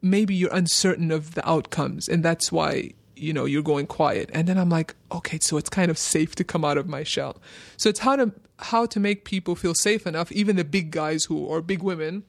maybe 0.02 0.34
you're 0.34 0.52
uncertain 0.52 1.12
of 1.12 1.34
the 1.34 1.48
outcomes, 1.48 2.08
and 2.08 2.24
that's 2.24 2.50
why 2.50 2.90
you 3.15 3.33
know 3.33 3.45
you're 3.45 3.69
going 3.73 3.87
quiet. 3.87 4.27
And 4.33 4.43
then 4.47 4.57
I'm 4.57 4.69
like, 4.69 4.95
okay, 5.11 5.39
so 5.47 5.57
it's 5.57 5.69
kind 5.69 5.89
of 5.91 5.97
safe 5.97 6.31
to 6.39 6.43
come 6.43 6.63
out 6.69 6.77
of 6.81 6.87
my 6.87 7.03
shell. 7.03 7.33
So 7.77 7.85
it's 7.91 8.01
how 8.07 8.15
to 8.21 8.25
how 8.73 8.85
to 8.93 8.99
make 8.99 9.25
people 9.25 9.55
feel 9.55 9.75
safe 9.75 10.03
enough, 10.11 10.31
even 10.31 10.55
the 10.55 10.63
big 10.77 10.87
guys 10.91 11.25
who 11.25 11.37
or 11.51 11.61
big 11.61 11.81
women 11.91 12.23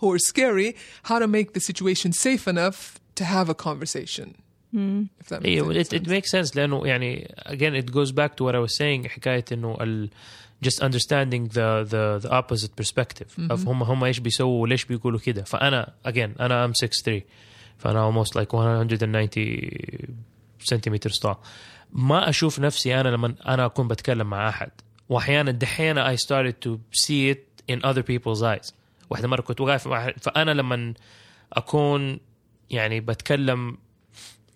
who 0.00 0.10
are 0.12 0.18
scary, 0.18 0.76
how 1.04 1.18
to 1.18 1.28
make 1.38 1.48
the 1.54 1.60
situation 1.60 2.12
safe 2.12 2.44
enough 2.54 2.78
to 3.14 3.24
have 3.24 3.48
a 3.48 3.54
conversation. 3.54 4.28
If 5.20 5.28
that 5.28 5.42
makes 5.42 5.62
ايوه 5.62 5.70
any 5.70 5.80
it, 5.80 5.92
it 5.92 6.04
sense. 6.04 6.08
makes 6.08 6.30
sense 6.30 6.56
لانه 6.56 6.86
يعني 6.86 7.34
again 7.46 7.74
it 7.74 7.92
goes 7.92 8.10
back 8.12 8.36
to 8.36 8.44
what 8.44 8.54
I 8.54 8.58
was 8.58 8.76
saying 8.76 9.06
حكايه 9.06 9.44
انه 9.52 9.76
ال 9.80 10.10
just 10.64 10.80
understanding 10.82 11.48
the 11.48 11.84
the 11.92 12.26
the 12.26 12.30
opposite 12.30 12.74
perspective 12.76 13.50
of 13.50 13.68
هم 13.68 13.82
هم 13.82 14.04
ايش 14.04 14.18
بيسووا 14.18 14.62
وليش 14.62 14.84
بيقولوا 14.84 15.20
كده 15.20 15.42
فانا 15.42 15.92
again 16.08 16.40
انا 16.40 16.66
I'm 16.66 16.86
6'3 16.86 17.20
فأنا 17.79 18.03
اولموست 18.03 18.35
لايك 18.35 18.55
190 18.55 19.29
سنتيمتر 20.59 21.09
طول 21.09 21.35
ما 21.93 22.29
أشوف 22.29 22.59
نفسي 22.59 22.99
أنا 23.01 23.09
لما 23.09 23.35
أنا 23.47 23.65
أكون 23.65 23.87
بتكلم 23.87 24.29
مع 24.29 24.49
أحد. 24.49 24.71
وأحيانا 25.09 25.51
دحين 25.51 25.97
اي 25.97 26.17
ستارت 26.17 26.63
تو 26.63 26.77
سي 26.91 27.31
ات 27.31 27.45
ان 27.69 27.85
اذر 27.85 28.01
بيبلز 28.01 28.43
ايز 28.43 28.73
واحدة 29.09 29.27
مرة 29.27 29.41
كنت 29.41 29.61
واقف 29.61 29.87
فأنا 30.21 30.51
لما 30.51 30.93
أكون 31.53 32.19
يعني 32.69 32.99
بتكلم 32.99 33.77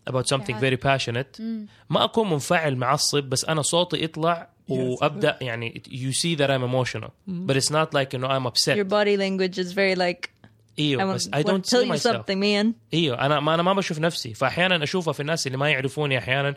about 0.10 0.26
something 0.28 0.56
very 0.60 0.78
passionate 0.78 1.38
mm. 1.40 1.42
ما 1.90 2.04
أكون 2.04 2.30
منفعل 2.30 2.76
معصب 2.76 3.24
بس 3.24 3.46
أنا 3.46 3.62
صوتي 3.62 4.04
يطلع 4.04 4.50
وأبدأ 4.70 5.38
يعني 5.42 5.82
you 5.88 6.14
see 6.14 6.36
that 6.36 6.50
I'm 6.50 6.64
emotional. 6.64 7.12
Mm. 7.30 7.48
But 7.48 7.56
it's 7.58 7.70
not 7.70 7.94
like 7.94 8.14
you 8.14 8.20
know 8.20 8.28
I'm 8.28 8.46
upset. 8.46 8.78
Your 8.78 8.86
body 8.86 9.18
language 9.18 9.58
is 9.58 9.72
very 9.74 9.96
like 9.96 10.33
إيوه 10.80 11.14
بس 11.14 11.28
you 11.28 11.32
myself. 11.32 12.16
something, 12.16 12.40
man. 12.40 12.74
إيوه 12.94 13.26
أنا 13.26 13.40
ما 13.40 13.54
أنا 13.54 13.64
ما 13.64 13.74
بشوف 13.74 14.00
نفسي. 14.00 14.34
فأحيانا 14.34 14.84
أشوفها 14.84 15.14
في 15.14 15.20
الناس 15.20 15.48
اللي 15.48 15.58
ما 15.58 15.70
يعرفوني 15.70 16.18
أحيانا 16.18 16.56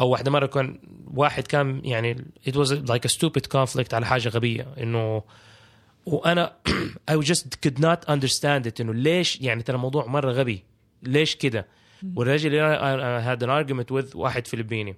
أو 0.00 0.08
واحدة 0.08 0.30
مرة 0.30 0.46
كان 0.46 0.80
واحد 1.14 1.46
كان 1.46 1.84
يعني 1.84 2.24
it 2.48 2.52
was 2.52 2.70
like 2.70 3.04
a 3.04 3.08
stupid 3.08 3.48
conflict 3.48 3.94
على 3.94 4.06
حاجة 4.06 4.28
غبية 4.28 4.66
إنه 4.80 5.22
وأنا 6.06 6.52
I 7.10 7.14
just 7.16 7.60
could 7.66 7.78
not 7.78 8.08
understand 8.08 8.66
it 8.66 8.80
إنه 8.80 8.94
ليش 8.94 9.40
يعني 9.40 9.62
ترى 9.62 9.76
الموضوع 9.76 10.06
مرة 10.06 10.32
غبي؟ 10.32 10.64
ليش 11.02 11.34
كده؟ 11.36 11.66
والرجل 12.16 12.54
اللي 12.54 12.62
أنا 12.62 13.36
had 13.36 13.38
an 13.38 13.48
argument 13.48 13.90
with 13.90 14.16
واحد 14.16 14.46
فلبيني. 14.46 14.96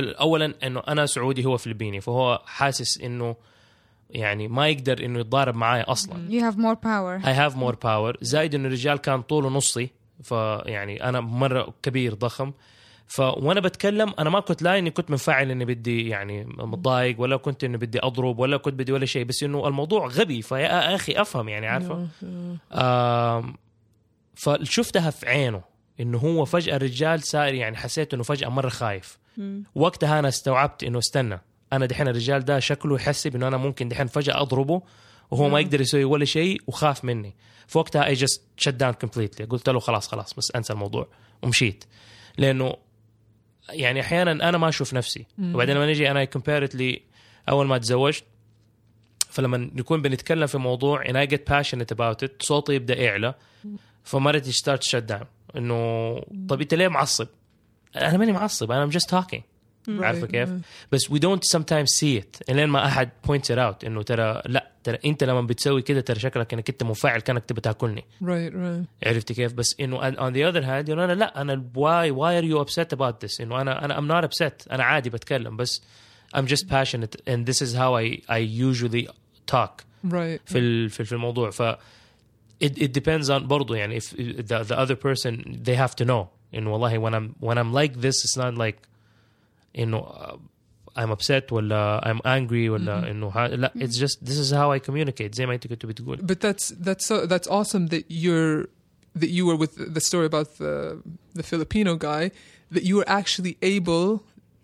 اولا 0.00 0.54
إنه 0.62 0.82
أنا 0.88 1.06
سعودي 1.06 1.44
هو 1.44 1.56
فلبيني 1.56 2.00
فهو 2.00 2.42
حاسس 2.46 3.00
إنه 3.00 3.36
يعني 4.10 4.48
ما 4.48 4.68
يقدر 4.68 5.04
إنه 5.04 5.18
يتضارب 5.18 5.54
معايا 5.54 5.92
أصلا. 5.92 6.28
You 6.30 6.42
have 6.52 6.56
more 6.56 6.76
power. 6.76 7.26
I 7.26 7.32
have 7.32 7.56
more 7.56 7.76
power. 7.76 8.18
زائد 8.22 8.54
إنه 8.54 8.68
الرجال 8.68 8.98
كان 8.98 9.22
طوله 9.22 9.48
نصي 9.48 9.90
فيعني 10.22 11.08
أنا 11.08 11.20
مرة 11.20 11.74
كبير 11.82 12.14
ضخم. 12.14 12.52
فوانا 13.06 13.60
بتكلم 13.60 14.14
أنا 14.18 14.30
ما 14.30 14.40
كنت 14.40 14.62
لا 14.62 14.78
إني 14.78 14.90
كنت 14.90 15.10
منفعل 15.10 15.50
إني 15.50 15.64
بدي 15.64 16.08
يعني 16.08 16.44
متضايق 16.44 17.20
ولا 17.20 17.36
كنت 17.36 17.64
إني 17.64 17.76
بدي 17.76 17.98
أضرب 18.02 18.38
ولا 18.38 18.56
كنت 18.56 18.74
بدي 18.74 18.92
ولا 18.92 19.06
شيء 19.06 19.24
بس 19.24 19.42
إنه 19.42 19.68
الموضوع 19.68 20.06
غبي. 20.06 20.42
فيا 20.42 20.94
أخي 20.94 21.12
أفهم 21.12 21.48
يعني 21.48 21.66
عارفة؟ 21.66 22.08
آم 22.72 23.54
فشفتها 24.34 25.10
في 25.10 25.28
عينه 25.28 25.62
إنه 26.00 26.18
هو 26.18 26.44
فجأة 26.44 26.76
الرجال 26.76 27.22
صار 27.22 27.54
يعني 27.54 27.76
حسيت 27.76 28.14
إنه 28.14 28.22
فجأة 28.22 28.48
مرة 28.48 28.68
خايف. 28.68 29.18
وقتها 29.74 30.18
أنا 30.18 30.28
استوعبت 30.28 30.84
إنه 30.84 30.98
استنى. 30.98 31.40
أنا 31.72 31.86
دحين 31.86 32.08
الرجال 32.08 32.44
ده 32.44 32.58
شكله 32.58 32.96
يحسب 32.96 33.36
انه 33.36 33.48
أنا 33.48 33.56
ممكن 33.56 33.88
دحين 33.88 34.06
فجأة 34.06 34.42
أضربه 34.42 34.82
وهو 35.30 35.48
ما 35.48 35.60
يقدر 35.60 35.80
يسوي 35.80 36.04
ولا 36.04 36.24
شيء 36.24 36.62
وخاف 36.66 37.04
مني. 37.04 37.36
فوقتها 37.66 38.06
اي 38.06 38.12
جست 38.12 38.42
شت 38.56 38.68
داون 38.68 38.92
كومبليتلي 38.92 39.46
قلت 39.46 39.68
له 39.68 39.78
خلاص 39.80 40.08
خلاص 40.08 40.34
بس 40.34 40.52
أنسى 40.56 40.72
الموضوع 40.72 41.08
ومشيت. 41.42 41.84
لأنه 42.38 42.74
يعني 43.68 44.00
أحيانا 44.00 44.48
أنا 44.48 44.58
ما 44.58 44.68
أشوف 44.68 44.94
نفسي. 44.94 45.26
وبعدين 45.38 45.76
لما 45.76 45.86
نجي 45.86 46.10
أنا 46.10 46.24
كومبيرت 46.24 46.74
لي 46.74 47.02
أول 47.48 47.66
ما 47.66 47.78
تزوجت 47.78 48.24
فلما 49.30 49.56
نكون 49.56 50.02
بنتكلم 50.02 50.46
في 50.46 50.58
موضوع 50.58 51.04
and 51.04 51.16
I 51.16 51.30
get 51.30 51.38
passionate 51.38 51.96
about 51.96 52.28
it 52.28 52.30
صوتي 52.40 52.74
يبدأ 52.74 52.96
يعلى 52.96 53.34
فمرتي 54.04 54.52
start 54.52 54.80
shut 54.90 55.12
down. 55.12 55.24
إنه 55.56 56.14
طب 56.48 56.60
أنت 56.60 56.74
ليه 56.74 56.88
معصب؟ 56.88 57.28
أنا 57.96 58.16
ماني 58.16 58.32
معصب 58.32 58.70
أنا 58.72 58.90
I'm 58.90 58.94
just 58.94 59.14
talking 59.89 60.03
عارفه 60.03 60.27
كيف؟ 60.27 60.49
بس 60.91 61.05
we 61.07 61.17
don't 61.17 61.57
sometimes 61.57 61.87
see 61.99 62.21
it 62.21 62.41
الين 62.49 62.69
ما 62.69 62.85
احد 62.85 63.09
points 63.27 63.45
it 63.53 63.57
out 63.57 63.85
انه 63.85 64.01
ترى 64.01 64.41
لا 64.45 64.71
ترى 64.83 64.97
انت 65.05 65.23
لما 65.23 65.41
بتسوي 65.41 65.81
كده 65.81 66.01
ترى 66.01 66.19
شكلك 66.19 66.53
انك 66.53 66.69
انت 66.69 66.83
منفعل 66.83 67.19
كانك 67.19 67.45
تبي 67.45 67.61
تاكلني 67.61 68.01
Right, 68.23 68.53
right. 68.53 69.07
عرفتي 69.07 69.33
كيف؟ 69.33 69.53
بس 69.53 69.75
انه 69.79 70.11
and 70.11 70.15
on 70.15 70.33
the 70.33 70.53
other 70.53 70.63
hand 70.65 70.89
انه 70.91 71.03
انا 71.05 71.13
لا 71.13 71.41
انا 71.41 71.63
why 71.75 72.11
why 72.15 72.41
are 72.43 72.49
you 72.53 72.65
upset 72.65 72.97
about 72.97 73.13
this؟ 73.27 73.41
انه 73.41 73.61
انا 73.61 73.85
انا 73.85 73.95
I'm 73.97 74.11
not 74.25 74.29
upset 74.29 74.71
انا 74.71 74.83
عادي 74.83 75.09
بتكلم 75.09 75.57
بس 75.57 75.81
I'm 76.35 76.41
just 76.47 76.65
passionate 76.67 77.15
and 77.29 77.45
this 77.49 77.59
is 77.65 77.75
how 77.75 77.91
I 78.03 78.33
I 78.33 78.39
usually 78.71 79.07
talk 79.55 79.83
Right. 80.11 80.39
في 80.45 80.57
ال- 80.59 80.89
في 80.89 81.03
في 81.03 81.11
الموضوع 81.11 81.49
ف 81.49 81.61
it, 82.63 82.71
it 82.77 82.89
depends 82.99 83.27
on 83.29 83.33
برضو 83.43 83.73
يعني 83.73 83.99
if 83.99 84.03
the, 84.03 84.63
the 84.67 84.75
other 84.75 84.95
person 84.95 85.33
they 85.67 85.75
have 85.75 85.95
to 86.03 86.05
know 86.07 86.25
انه 86.55 86.71
والله 86.73 86.99
when 87.09 87.13
I'm 87.13 87.47
when 87.49 87.57
I'm 87.57 87.73
like 87.73 88.01
this 88.01 88.25
it's 88.25 88.37
not 88.37 88.55
like 88.57 88.77
انه 89.77 90.01
uh, 90.01 90.35
I'm 90.99 91.09
upset 91.11 91.51
ولا 91.51 92.01
I'm 92.05 92.19
angry 92.27 92.69
ولا 92.69 93.11
انه 93.11 93.27
ها- 93.27 93.47
لا 93.47 93.73
it's 93.75 93.97
just 93.97 94.25
this 94.25 94.37
is 94.37 94.51
how 94.51 94.71
I 94.71 94.79
communicate 94.89 95.35
زي 95.35 95.45
ما 95.45 95.53
انت 95.53 95.67
كنت 95.67 95.85
بتقول 95.85 96.17
But 96.17 96.39
that's 96.39 96.69
that's 96.69 97.05
so 97.05 97.25
that's 97.25 97.47
awesome 97.47 97.87
that 97.87 98.03
you're 98.09 98.67
that 99.21 99.29
you 99.29 99.45
were 99.45 99.55
with 99.63 99.93
the 99.95 100.01
story 100.01 100.25
about 100.25 100.47
the 100.57 101.01
the 101.39 101.43
Filipino 101.43 101.95
guy 101.95 102.31
that 102.75 102.83
you 102.83 102.95
were 102.99 103.09
actually 103.19 103.57
able 103.61 104.07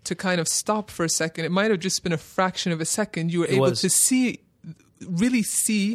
to 0.08 0.14
kind 0.28 0.38
of 0.42 0.46
stop 0.48 0.90
for 0.96 1.04
a 1.04 1.12
second. 1.22 1.42
It 1.48 1.52
might 1.58 1.70
have 1.74 1.80
just 1.88 1.98
been 2.04 2.14
a 2.20 2.22
fraction 2.36 2.70
of 2.76 2.80
a 2.80 2.88
second. 3.00 3.22
You 3.32 3.38
were 3.42 3.50
It 3.54 3.58
able 3.58 3.70
was. 3.74 3.80
to 3.86 3.90
see 4.06 4.24
really 5.22 5.44
see 5.64 5.86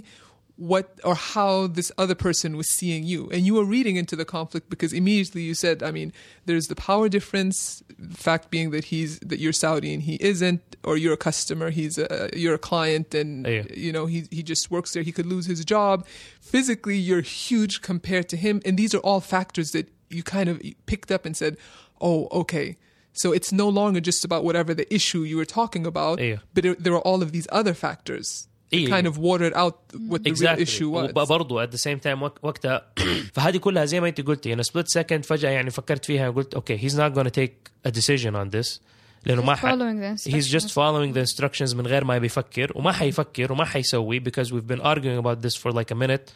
what 0.61 0.87
or 1.05 1.15
how 1.15 1.67
this 1.67 1.91
other 1.97 2.15
person 2.15 2.55
was 2.55 2.69
seeing 2.79 3.03
you. 3.03 3.31
And 3.33 3.47
you 3.47 3.55
were 3.55 3.65
reading 3.65 3.97
into 3.97 4.15
the 4.15 4.27
conflict 4.27 4.69
because 4.69 4.93
immediately 4.93 5.43
you 5.43 5.55
said 5.55 5.83
i 5.83 5.91
mean 5.91 6.13
there's 6.47 6.67
the 6.67 6.75
power 6.89 7.09
difference 7.09 7.83
fact 8.29 8.51
being 8.51 8.69
that 8.75 8.85
he's 8.93 9.19
that 9.31 9.39
you're 9.43 9.55
saudi 9.65 9.91
and 9.95 10.03
he 10.03 10.15
isn't 10.33 10.61
or 10.85 10.99
you're 10.99 11.15
a 11.15 11.25
customer 11.31 11.71
he's 11.71 11.97
a 11.99 12.29
you're 12.43 12.55
a 12.63 12.65
client 12.71 13.15
and 13.21 13.47
Yeah. 13.47 13.65
you 13.87 13.91
know 13.97 14.05
he 14.15 14.19
he 14.31 14.43
just 14.43 14.71
works 14.71 14.93
there 14.93 15.03
he 15.03 15.13
could 15.13 15.27
lose 15.35 15.47
his 15.47 15.65
job. 15.65 15.97
Physically 16.43 16.99
you're 16.99 17.23
huge 17.23 17.81
compared 17.81 18.29
to 18.29 18.37
him. 18.37 18.61
And 18.67 18.77
these 18.77 18.95
are 18.95 19.03
all 19.09 19.21
factors 19.21 19.71
that 19.73 19.87
you 20.17 20.23
kind 20.23 20.49
of 20.51 20.61
picked 20.87 21.11
up 21.11 21.25
and 21.27 21.35
said 21.37 21.57
oh 22.01 22.29
okay. 22.43 22.77
So 23.13 23.33
it's 23.33 23.51
no 23.51 23.69
longer 23.69 24.01
just 24.01 24.25
about 24.25 24.45
whatever 24.45 24.73
the 24.75 24.87
issue 24.95 25.21
you 25.31 25.37
were 25.37 25.45
talking 25.61 25.85
about 25.87 26.21
Yeah. 26.21 26.37
but 26.55 26.65
it, 26.65 26.83
there 26.85 26.93
are 26.93 27.01
all 27.09 27.23
of 27.23 27.33
these 27.33 27.49
other 27.51 27.75
factors 27.75 28.47
that 28.72 28.78
Yeah. 28.80 28.89
kind 28.96 29.08
of 29.12 29.16
watered 29.18 29.54
out 29.64 29.76
what 30.12 30.20
the 30.24 30.32
real 30.32 30.34
exactly 30.34 30.64
issue 30.68 30.89
was 30.96 31.10
وبرضه 31.18 31.66
at 31.66 31.70
the 31.70 31.78
same 31.78 32.00
time 32.06 32.22
وق- 32.24 32.39
وقتها 32.46 32.82
فهذه 33.34 33.58
كلها 33.58 33.86
زي 33.86 34.00
ما 34.02 34.08
انت 34.08 34.22
قلتي 34.22 34.54
انا 34.54 34.64
split 34.64 35.00
second 35.02 35.22
فجاه 35.24 35.50
يعني 35.50 35.70
فكرت 35.70 36.06
فيها 36.06 36.30
وقلت 36.30 36.54
اوكي 36.54 36.78
he's 36.78 36.93
not 36.93 37.14
going 37.18 37.26
to 37.28 37.32
take 37.32 37.72
a 37.88 37.91
decision 37.91 38.32
on 38.36 38.50
this 38.58 38.80
لانه 39.26 39.41
ما 39.43 39.56
ح... 39.56 39.66
following 39.66 40.00
the 40.00 40.32
he's 40.32 40.48
just 40.48 40.54
instructions. 40.54 40.72
following 40.74 41.14
the 41.16 41.22
instructions 41.32 41.76
من 41.76 41.88
غير 41.88 42.04
ما 42.04 42.18
بيفكر 42.18 42.72
وما 42.76 42.91
حيفكر 42.91 43.52
وما 43.52 43.66
حيسوي 43.66 44.20
because 44.20 44.48
we've 44.52 44.68
been 44.76 44.82
arguing 44.82 45.18
about 45.26 45.41
this 45.48 45.56
for 45.56 45.72
like 45.72 45.91
a 45.91 45.96
minute 45.96 46.32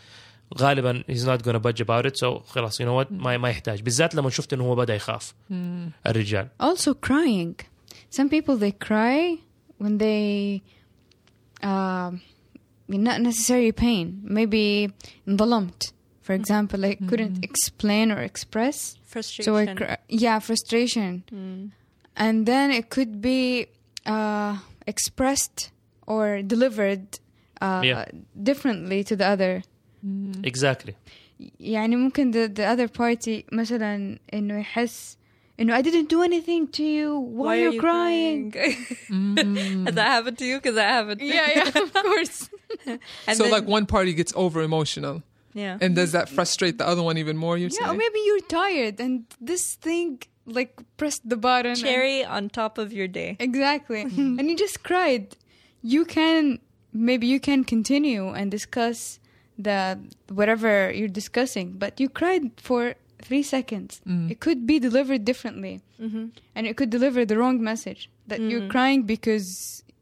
غالبا 0.57 1.03
he's 1.07 1.25
not 1.25 1.43
gonna 1.43 1.59
budge 1.59 1.81
about 1.81 2.05
it 2.05 2.17
so 2.17 2.25
خلاص 2.47 2.81
you 2.81 2.85
know 2.85 3.03
what 3.03 3.11
ما 3.11 3.37
ما 3.37 3.49
يحتاج 3.49 3.81
بالذات 3.81 4.15
لما 4.15 4.29
شفت 4.29 4.53
انه 4.53 4.63
هو 4.63 4.75
بدا 4.75 4.95
يخاف 4.95 5.33
الرجال 6.07 6.47
Also 6.63 6.93
crying. 7.07 7.55
Some 8.19 8.29
people 8.29 8.55
they 8.57 8.71
cry 8.87 9.37
when 9.83 9.97
they 9.97 10.61
um 11.63 12.21
not 12.87 13.21
necessarily 13.21 13.71
pain. 13.71 14.21
Maybe 14.23 14.89
انظلمت. 15.27 15.91
For 16.21 16.33
example, 16.33 16.79
like 16.79 16.99
couldn't 17.07 17.43
explain 17.43 18.11
or 18.11 18.21
express. 18.21 18.95
Frustration. 19.05 19.43
So 19.45 19.55
I 19.57 19.65
cry. 19.73 19.97
Yeah, 20.07 20.37
frustration. 20.39 21.23
And 22.15 22.45
then 22.45 22.71
it 22.71 22.89
could 22.89 23.21
be 23.21 23.67
uh, 24.05 24.57
expressed 24.85 25.71
or 26.05 26.41
delivered 26.43 27.05
uh, 27.61 27.81
Yeah. 27.83 28.05
differently 28.49 29.03
to 29.09 29.15
the 29.15 29.25
other. 29.25 29.63
exactly 30.43 30.93
يعني 31.59 31.95
ممكن 31.95 32.31
the, 32.31 32.47
the 32.47 32.65
other 32.65 32.87
party 32.87 33.43
مثلا 33.51 34.19
انه 34.33 34.59
يحس 34.59 35.17
you 35.58 35.64
know, 35.64 35.74
I 35.74 35.82
didn't 35.82 36.08
do 36.08 36.22
anything 36.22 36.68
to 36.68 36.82
you. 36.82 37.18
Why, 37.18 37.44
Why 37.44 37.54
are, 37.54 37.58
you 37.58 37.68
are 37.68 37.72
you 37.72 37.80
crying? 37.80 38.52
mm. 38.52 39.86
Has 39.86 39.94
that 39.94 40.06
happened 40.06 40.38
to 40.38 40.44
you? 40.44 40.56
Because 40.56 40.74
that 40.74 40.88
happened. 40.88 41.20
To 41.20 41.26
yeah, 41.26 41.50
yeah, 41.54 41.82
of 41.82 41.92
course. 41.92 42.50
so, 42.84 42.98
then, 43.42 43.50
like, 43.50 43.64
one 43.64 43.86
party 43.86 44.14
gets 44.14 44.32
over 44.36 44.62
emotional. 44.62 45.22
Yeah. 45.54 45.78
And 45.80 45.94
does 45.94 46.12
that 46.12 46.28
frustrate 46.28 46.78
the 46.78 46.86
other 46.86 47.02
one 47.02 47.16
even 47.16 47.36
more? 47.36 47.56
You're 47.56 47.70
yeah, 47.70 47.86
saying? 47.86 47.98
maybe 47.98 48.18
you're 48.24 48.40
tired 48.40 49.00
and 49.00 49.24
this 49.40 49.76
thing 49.76 50.20
like 50.46 50.82
pressed 50.96 51.28
the 51.28 51.36
button. 51.36 51.76
Cherry 51.76 52.22
and... 52.22 52.32
on 52.32 52.48
top 52.50 52.76
of 52.76 52.92
your 52.92 53.06
day. 53.06 53.36
Exactly. 53.38 54.02
and 54.02 54.50
you 54.50 54.56
just 54.56 54.82
cried. 54.82 55.36
You 55.82 56.04
can 56.04 56.58
maybe 56.92 57.26
you 57.26 57.40
can 57.40 57.64
continue 57.64 58.28
and 58.28 58.50
discuss 58.50 59.20
the 59.56 59.98
whatever 60.28 60.90
you're 60.90 61.08
discussing, 61.08 61.72
but 61.72 62.00
you 62.00 62.08
cried 62.08 62.50
for 62.56 62.94
three 63.24 63.42
seconds. 63.42 64.00
It 64.06 64.38
could 64.40 64.66
be 64.66 64.78
delivered 64.78 65.24
differently. 65.24 65.80
Mm-hmm. 66.00 66.26
and 66.54 66.66
it 66.66 66.76
could 66.76 66.90
deliver 66.90 67.24
the 67.24 67.36
wrong 67.38 67.62
message 67.62 68.10
that 68.26 68.40
you're 68.40 68.68
crying 68.68 69.04
because 69.04 69.46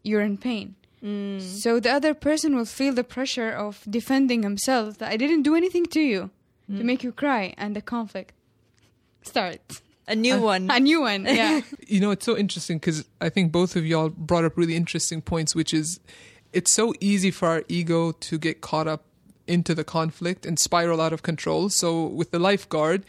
you're 0.03 0.21
in 0.21 0.37
pain. 0.37 0.75
Mm. 1.03 1.41
so 1.41 1.79
the 1.79 1.91
other 1.91 2.13
person 2.13 2.55
will 2.55 2.65
feel 2.79 2.93
the 2.93 3.03
pressure 3.03 3.51
of 3.51 3.83
defending 3.89 4.41
himself 4.41 4.97
that 4.99 5.09
i 5.11 5.17
didn't 5.17 5.43
do 5.43 5.53
anything 5.53 5.85
to 5.95 5.99
you 5.99 6.29
to 6.77 6.83
make 6.89 7.03
you 7.03 7.11
cry 7.11 7.53
and 7.57 7.75
the 7.75 7.81
conflict 7.81 8.33
starts. 9.21 9.81
A 10.07 10.15
new 10.15 10.39
one. 10.39 10.69
a 10.71 10.79
new 10.79 11.01
one 11.01 11.25
yeah. 11.25 11.61
You 11.87 11.99
know 11.99 12.11
it's 12.11 12.25
so 12.25 12.37
interesting 12.37 12.77
because 12.77 13.05
i 13.21 13.29
think 13.29 13.51
both 13.51 13.75
of 13.75 13.85
y'all 13.85 14.09
brought 14.09 14.45
up 14.45 14.57
really 14.57 14.75
interesting 14.75 15.21
points 15.21 15.53
which 15.55 15.73
is 15.73 15.99
it's 16.51 16.73
so 16.73 16.93
easy 16.99 17.31
for 17.31 17.47
our 17.47 17.63
ego 17.67 18.11
to 18.27 18.37
get 18.37 18.61
caught 18.61 18.87
up 18.87 19.03
into 19.47 19.75
the 19.75 19.83
conflict 19.83 20.45
and 20.45 20.57
spiral 20.59 21.01
out 21.01 21.13
of 21.13 21.21
control. 21.23 21.69
So 21.69 22.05
with 22.05 22.31
the 22.31 22.39
lifeguard 22.39 23.03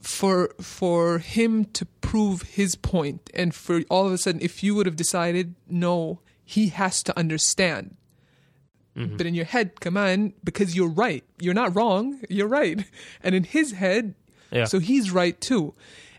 for 0.00 0.52
for 0.60 1.18
him 1.18 1.64
to 1.66 1.84
prove 2.00 2.42
his 2.42 2.74
point 2.74 3.30
and 3.34 3.54
for 3.54 3.82
all 3.88 4.06
of 4.06 4.12
a 4.12 4.18
sudden 4.18 4.40
if 4.40 4.62
you 4.62 4.74
would 4.74 4.86
have 4.86 4.96
decided 4.96 5.54
no 5.68 6.20
he 6.44 6.68
has 6.68 7.02
to 7.04 7.16
understand. 7.18 7.96
Mm-hmm. 8.96 9.16
But 9.16 9.26
in 9.26 9.34
your 9.34 9.44
head 9.44 9.80
come 9.80 9.96
on 9.96 10.32
because 10.44 10.74
you're 10.76 10.90
right. 10.90 11.24
You're 11.38 11.54
not 11.54 11.74
wrong. 11.76 12.20
You're 12.28 12.48
right. 12.48 12.84
And 13.22 13.34
in 13.34 13.44
his 13.44 13.72
head 13.72 14.14
Yeah. 14.50 14.64
so 14.64 14.78
he's 14.80 15.10
right 15.12 15.40
too. 15.40 15.74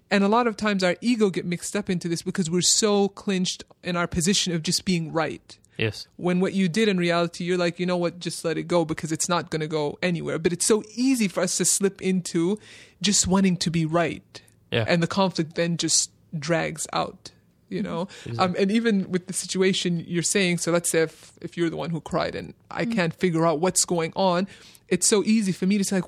And 0.09 0.23
a 0.23 0.27
lot 0.29 0.47
of 0.47 0.55
times 0.55 0.83
our 0.83 0.95
ego 1.01 1.29
get 1.29 1.45
mixed 1.45 1.75
up 1.75 1.89
into 1.89 2.07
this 2.07 2.21
because 2.21 2.49
we're 2.49 2.61
so 2.61 3.09
clinched 3.09 3.63
in 3.83 3.95
our 3.97 4.07
position 4.07 4.53
of 4.53 4.63
just 4.63 4.85
being 4.85 5.11
right 5.11 5.57
yes. 5.77 6.07
When 6.17 6.39
what 6.39 6.53
you 6.53 6.69
did 6.69 6.87
in 6.87 6.97
reality 6.97 7.43
you're 7.43 7.57
like 7.57 7.79
you 7.79 7.85
know 7.85 7.97
what 7.97 8.19
just 8.19 8.43
let 8.45 8.57
it 8.57 8.63
go 8.63 8.85
because 8.85 9.11
it's 9.11 9.27
not 9.27 9.49
going 9.49 9.61
to 9.61 9.67
go 9.67 9.97
anywhere. 10.01 10.39
But 10.39 10.53
it's 10.53 10.65
so 10.65 10.83
easy 10.95 11.27
for 11.27 11.41
us 11.41 11.57
to 11.57 11.65
slip 11.65 12.01
into 12.01 12.59
just 13.01 13.27
wanting 13.27 13.57
to 13.57 13.69
be 13.71 13.85
right. 13.85 14.41
Yeah. 14.71 14.85
and 14.87 15.03
the 15.03 15.07
conflict 15.07 15.53
then 15.53 15.77
just 15.77 16.09
drags 16.37 16.87
out 16.93 17.29
you 17.73 17.83
know? 17.83 18.05
Mm-hmm. 18.25 18.39
Um, 18.39 18.55
and 18.57 18.71
even 18.71 19.11
with 19.11 19.27
the 19.27 19.33
situation 19.33 20.03
you're 20.07 20.23
saying 20.23 20.59
so 20.59 20.71
let's 20.71 20.89
say 20.89 21.01
if, 21.01 21.33
if 21.41 21.57
you're 21.57 21.69
the 21.69 21.77
one 21.77 21.89
who 21.89 21.99
cried 21.99 22.35
and 22.35 22.53
i 22.69 22.83
mm-hmm. 22.83 22.93
can't 22.93 23.13
figure 23.13 23.45
out 23.45 23.59
what's 23.59 23.83
going 23.83 24.13
on 24.15 24.47
it's 24.89 25.07
so 25.07 25.23
easy 25.23 25.51
for 25.51 25.65
me 25.65 25.77
to 25.77 25.83
say 25.83 25.95
like 26.01 26.05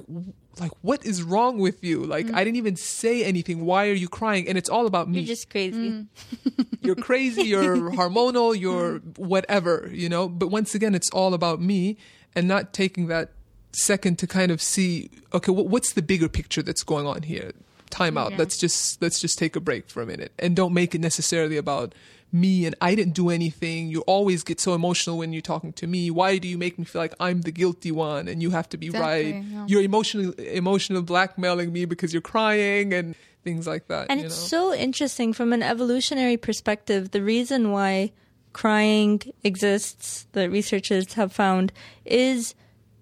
like 0.59 0.72
what 0.82 1.05
is 1.05 1.24
wrong 1.24 1.59
with 1.59 1.84
you? 1.84 2.03
Like 2.03 2.28
mm-hmm. 2.28 2.36
i 2.36 2.43
didn't 2.43 2.57
even 2.57 2.76
say 2.76 3.24
anything. 3.24 3.66
Why 3.66 3.88
are 3.89 3.93
you 3.93 4.07
crying? 4.07 4.47
And 4.47 4.57
it's 4.57 4.70
all 4.70 4.86
about 4.86 5.09
me. 5.09 5.20
You're 5.20 5.28
just 5.28 5.49
crazy. 5.49 5.91
Mm. 5.91 6.07
you're 6.82 6.95
crazy, 6.95 7.43
you're 7.43 7.91
hormonal, 7.91 8.57
you're 8.57 8.99
mm. 8.99 9.18
whatever, 9.18 9.89
you 9.91 10.09
know. 10.09 10.30
But 10.30 10.47
once 10.47 10.76
again, 10.76 10.95
it's 10.95 11.09
all 11.11 11.34
about 11.34 11.61
me 11.61 11.97
and 12.36 12.47
not 12.47 12.74
taking 12.74 13.07
that 13.07 13.32
second 13.72 14.20
to 14.20 14.28
kind 14.28 14.51
of 14.51 14.61
see, 14.61 15.09
okay, 15.34 15.51
what's 15.51 15.93
the 15.93 16.01
bigger 16.01 16.30
picture 16.30 16.61
that's 16.61 16.84
going 16.84 17.05
on 17.05 17.24
here? 17.24 17.51
Time 17.89 18.17
out. 18.17 18.31
Yeah. 18.31 18.38
Let's 18.39 18.57
just 18.57 19.01
let's 19.01 19.19
just 19.19 19.38
take 19.38 19.55
a 19.55 19.59
break 19.59 19.89
for 19.89 20.01
a 20.01 20.05
minute 20.05 20.33
and 20.39 20.55
don't 20.55 20.73
make 20.73 20.95
it 20.95 21.01
necessarily 21.01 21.57
about 21.57 21.93
me 22.31 22.65
and 22.65 22.75
I 22.81 22.95
didn't 22.95 23.13
do 23.13 23.29
anything. 23.29 23.88
You 23.88 24.01
always 24.01 24.43
get 24.43 24.59
so 24.59 24.73
emotional 24.73 25.17
when 25.17 25.31
you're 25.31 25.41
talking 25.41 25.71
to 25.73 25.88
me. 25.88 26.11
Why 26.11 26.38
do 26.38 26.47
you 26.47 26.57
make 26.57 26.77
me 26.77 26.86
feel 26.86 27.01
like 27.01 27.13
I'm 27.19 27.41
the 27.41 27.51
guilty 27.51 27.91
one 27.91 28.27
and 28.27 28.41
you 28.41 28.51
have 28.51 28.67
to 28.69 28.77
be 28.77 28.88
Exactly, 28.88 29.33
right? 29.33 29.43
yeah. 29.43 29.65
You're 29.67 29.83
emotionally 29.83 30.55
emotional 30.55 31.01
blackmailing 31.01 31.71
me 31.71 31.86
because 31.86 32.13
you're 32.13 32.21
crying 32.21 32.93
and 32.93 33.15
things 33.43 33.65
like 33.65 33.88
that. 33.88 34.07
And 34.09 34.19
it's 34.19 34.51
know? 34.51 34.71
so 34.71 34.73
interesting 34.73 35.31
from 35.31 35.53
an 35.53 35.63
evolutionary 35.63 36.36
perspective. 36.38 37.11
The 37.11 37.23
reason 37.23 37.71
why 37.71 38.11
crying 38.51 39.21
exists, 39.43 40.27
that 40.33 40.49
researchers 40.49 41.13
have 41.13 41.31
found, 41.31 41.71
is 42.03 42.55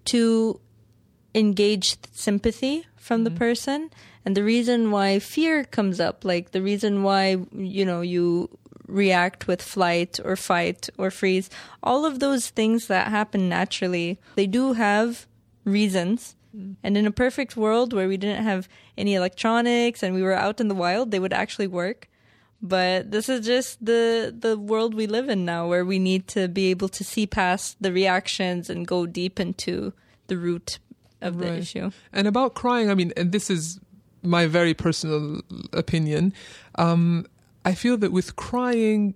to 0.06 0.60
engage 1.34 1.96
sympathy 2.12 2.86
from 3.04 3.24
the 3.24 3.30
mm-hmm. 3.30 3.38
person. 3.38 3.90
And 4.24 4.34
the 4.34 4.42
reason 4.42 4.90
why 4.90 5.18
fear 5.18 5.62
comes 5.64 6.00
up, 6.00 6.24
like 6.24 6.52
the 6.52 6.62
reason 6.62 7.02
why, 7.02 7.36
you 7.52 7.84
know, 7.84 8.00
you 8.00 8.48
react 8.88 9.46
with 9.46 9.60
flight 9.60 10.18
or 10.24 10.36
fight 10.36 10.88
or 10.96 11.10
freeze, 11.10 11.50
all 11.82 12.06
of 12.06 12.18
those 12.18 12.48
things 12.48 12.86
that 12.86 13.08
happen 13.08 13.46
naturally, 13.46 14.18
they 14.36 14.46
do 14.46 14.72
have 14.72 15.26
reasons. 15.66 16.34
Mm. 16.56 16.76
And 16.82 16.96
in 16.96 17.06
a 17.06 17.10
perfect 17.10 17.58
world 17.58 17.92
where 17.92 18.08
we 18.08 18.16
didn't 18.16 18.42
have 18.42 18.68
any 18.96 19.14
electronics 19.14 20.02
and 20.02 20.14
we 20.14 20.22
were 20.22 20.32
out 20.32 20.58
in 20.58 20.68
the 20.68 20.74
wild, 20.74 21.10
they 21.10 21.20
would 21.20 21.34
actually 21.34 21.66
work. 21.66 22.08
But 22.62 23.10
this 23.10 23.28
is 23.28 23.44
just 23.44 23.84
the 23.84 24.34
the 24.34 24.56
world 24.56 24.94
we 24.94 25.06
live 25.06 25.28
in 25.28 25.44
now 25.44 25.68
where 25.68 25.84
we 25.84 25.98
need 25.98 26.26
to 26.28 26.48
be 26.48 26.70
able 26.70 26.88
to 26.88 27.04
see 27.04 27.26
past 27.26 27.76
the 27.82 27.92
reactions 27.92 28.70
and 28.70 28.88
go 28.88 29.04
deep 29.04 29.38
into 29.38 29.92
the 30.28 30.38
root 30.38 30.78
of 31.24 31.38
the 31.38 31.46
Right. 31.50 31.58
issue. 31.58 31.90
And 32.12 32.26
about 32.28 32.54
crying, 32.54 32.90
I 32.90 32.94
mean, 32.94 33.12
and 33.16 33.32
this 33.32 33.50
is 33.50 33.80
my 34.22 34.46
very 34.46 34.74
personal 34.74 35.40
opinion. 35.72 36.32
Um, 36.76 37.26
I 37.64 37.74
feel 37.74 37.96
that 37.98 38.12
with 38.12 38.36
crying, 38.36 39.14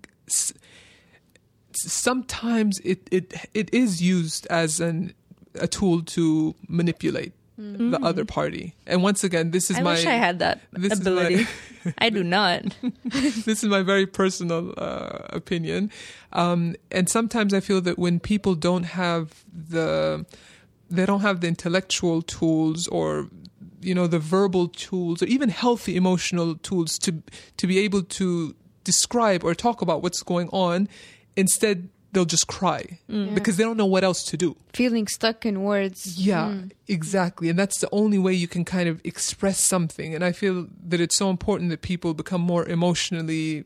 sometimes 1.72 2.78
it, 2.80 3.08
it 3.10 3.34
it 3.54 3.72
is 3.72 4.02
used 4.02 4.46
as 4.48 4.80
an 4.80 5.14
a 5.54 5.66
tool 5.66 6.02
to 6.02 6.54
manipulate 6.68 7.32
the 7.60 7.98
other 8.04 8.24
party. 8.24 8.76
And 8.86 9.02
once 9.02 9.24
again, 9.24 9.50
this 9.50 9.68
is 9.68 9.78
I 9.78 9.82
my 9.82 9.94
wish 9.94 10.06
I 10.06 10.12
had 10.12 10.38
that 10.38 10.60
this 10.72 10.92
is 10.92 11.00
my- 11.04 11.10
ability. 11.10 11.46
I 11.98 12.08
do 12.08 12.22
not. 12.22 12.62
this 13.04 13.48
is 13.48 13.64
my 13.64 13.82
very 13.82 14.06
personal 14.06 14.72
uh, 14.76 15.26
opinion. 15.30 15.90
Um, 16.32 16.76
and 16.92 17.08
sometimes 17.08 17.52
I 17.52 17.58
feel 17.60 17.80
that 17.80 17.98
when 17.98 18.20
people 18.20 18.54
don't 18.54 18.84
have 18.84 19.44
the 19.52 20.24
they 20.90 21.06
don't 21.06 21.20
have 21.20 21.40
the 21.40 21.48
intellectual 21.48 22.22
tools 22.22 22.86
or 22.88 23.28
you 23.80 23.94
know 23.94 24.06
the 24.06 24.18
verbal 24.18 24.68
tools 24.68 25.22
or 25.22 25.26
even 25.26 25.48
healthy 25.48 25.96
emotional 25.96 26.56
tools 26.56 26.98
to 26.98 27.22
to 27.56 27.66
be 27.66 27.78
able 27.78 28.02
to 28.02 28.54
describe 28.84 29.44
or 29.44 29.54
talk 29.54 29.82
about 29.82 30.02
what's 30.02 30.22
going 30.22 30.48
on 30.48 30.88
instead 31.36 31.88
they'll 32.12 32.24
just 32.24 32.46
cry 32.46 32.98
mm. 33.08 33.34
because 33.34 33.56
they 33.56 33.64
don't 33.64 33.76
know 33.76 33.86
what 33.86 34.02
else 34.02 34.24
to 34.24 34.36
do 34.36 34.56
Feeling 34.72 35.06
stuck 35.06 35.44
in 35.44 35.62
words. 35.62 36.18
yeah, 36.18 36.46
mm. 36.48 36.70
exactly. 36.86 37.48
And 37.48 37.58
that's 37.58 37.80
the 37.80 37.88
only 37.92 38.18
way 38.18 38.32
you 38.32 38.48
can 38.48 38.64
kind 38.64 38.88
of 38.88 39.00
express 39.04 39.60
something. 39.60 40.14
And 40.14 40.24
I 40.24 40.32
feel 40.32 40.68
that 40.86 41.00
it's 41.00 41.16
so 41.16 41.30
important 41.30 41.70
that 41.70 41.82
people 41.82 42.14
become 42.14 42.40
more 42.40 42.64
emotionally 42.66 43.64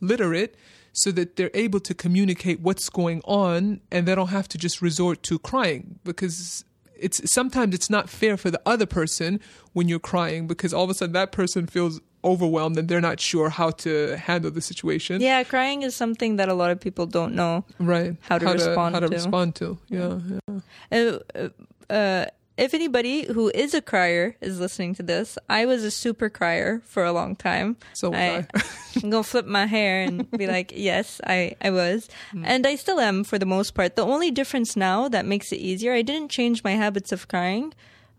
literate 0.00 0.56
so 0.96 1.12
that 1.12 1.36
they're 1.36 1.50
able 1.52 1.78
to 1.78 1.94
communicate 1.94 2.60
what's 2.60 2.88
going 2.88 3.20
on 3.24 3.82
and 3.92 4.08
they 4.08 4.14
don't 4.14 4.28
have 4.28 4.48
to 4.48 4.56
just 4.56 4.80
resort 4.80 5.22
to 5.22 5.38
crying 5.38 5.98
because 6.04 6.64
it's 6.98 7.30
sometimes 7.30 7.74
it's 7.74 7.90
not 7.90 8.08
fair 8.08 8.38
for 8.38 8.50
the 8.50 8.60
other 8.64 8.86
person 8.86 9.38
when 9.74 9.88
you're 9.88 9.98
crying 9.98 10.46
because 10.46 10.72
all 10.72 10.84
of 10.84 10.88
a 10.90 10.94
sudden 10.94 11.12
that 11.12 11.32
person 11.32 11.66
feels 11.66 12.00
overwhelmed 12.24 12.78
and 12.78 12.88
they're 12.88 13.02
not 13.02 13.20
sure 13.20 13.50
how 13.50 13.70
to 13.70 14.16
handle 14.16 14.50
the 14.50 14.62
situation. 14.62 15.20
Yeah, 15.20 15.44
crying 15.44 15.82
is 15.82 15.94
something 15.94 16.36
that 16.36 16.48
a 16.48 16.54
lot 16.54 16.70
of 16.70 16.80
people 16.80 17.04
don't 17.04 17.34
know. 17.34 17.66
Right. 17.78 18.16
How 18.22 18.38
to 18.38 18.46
respond 18.46 18.94
to, 18.94 18.96
how 18.96 19.00
to 19.00 19.08
to. 19.08 19.14
respond 19.14 19.54
to. 19.56 19.78
Yeah. 19.88 20.18
yeah. 20.48 20.60
Uh, 20.90 21.18
uh, 21.34 21.92
uh, 21.92 22.26
if 22.56 22.72
anybody 22.72 23.26
who 23.26 23.50
is 23.54 23.74
a 23.74 23.82
crier 23.82 24.36
is 24.40 24.58
listening 24.58 24.94
to 24.94 25.02
this, 25.02 25.36
I 25.48 25.66
was 25.66 25.84
a 25.84 25.90
super 25.90 26.30
crier 26.30 26.80
for 26.84 27.04
a 27.04 27.12
long 27.12 27.36
time. 27.36 27.76
So 27.92 28.14
I, 28.14 28.46
I. 28.54 28.62
I'm 29.02 29.10
gonna 29.10 29.22
flip 29.22 29.46
my 29.46 29.66
hair 29.66 30.02
and 30.02 30.30
be 30.30 30.46
like, 30.56 30.72
yes, 30.74 31.20
I, 31.24 31.54
I 31.60 31.70
was. 31.70 32.08
Hmm. 32.32 32.44
And 32.46 32.66
I 32.66 32.76
still 32.76 32.98
am 32.98 33.24
for 33.24 33.38
the 33.38 33.46
most 33.46 33.74
part. 33.74 33.96
The 33.96 34.06
only 34.06 34.30
difference 34.30 34.74
now 34.76 35.08
that 35.08 35.26
makes 35.26 35.52
it 35.52 35.56
easier, 35.56 35.92
I 35.92 36.02
didn't 36.02 36.30
change 36.30 36.64
my 36.64 36.72
habits 36.72 37.12
of 37.12 37.28
crying, 37.28 37.74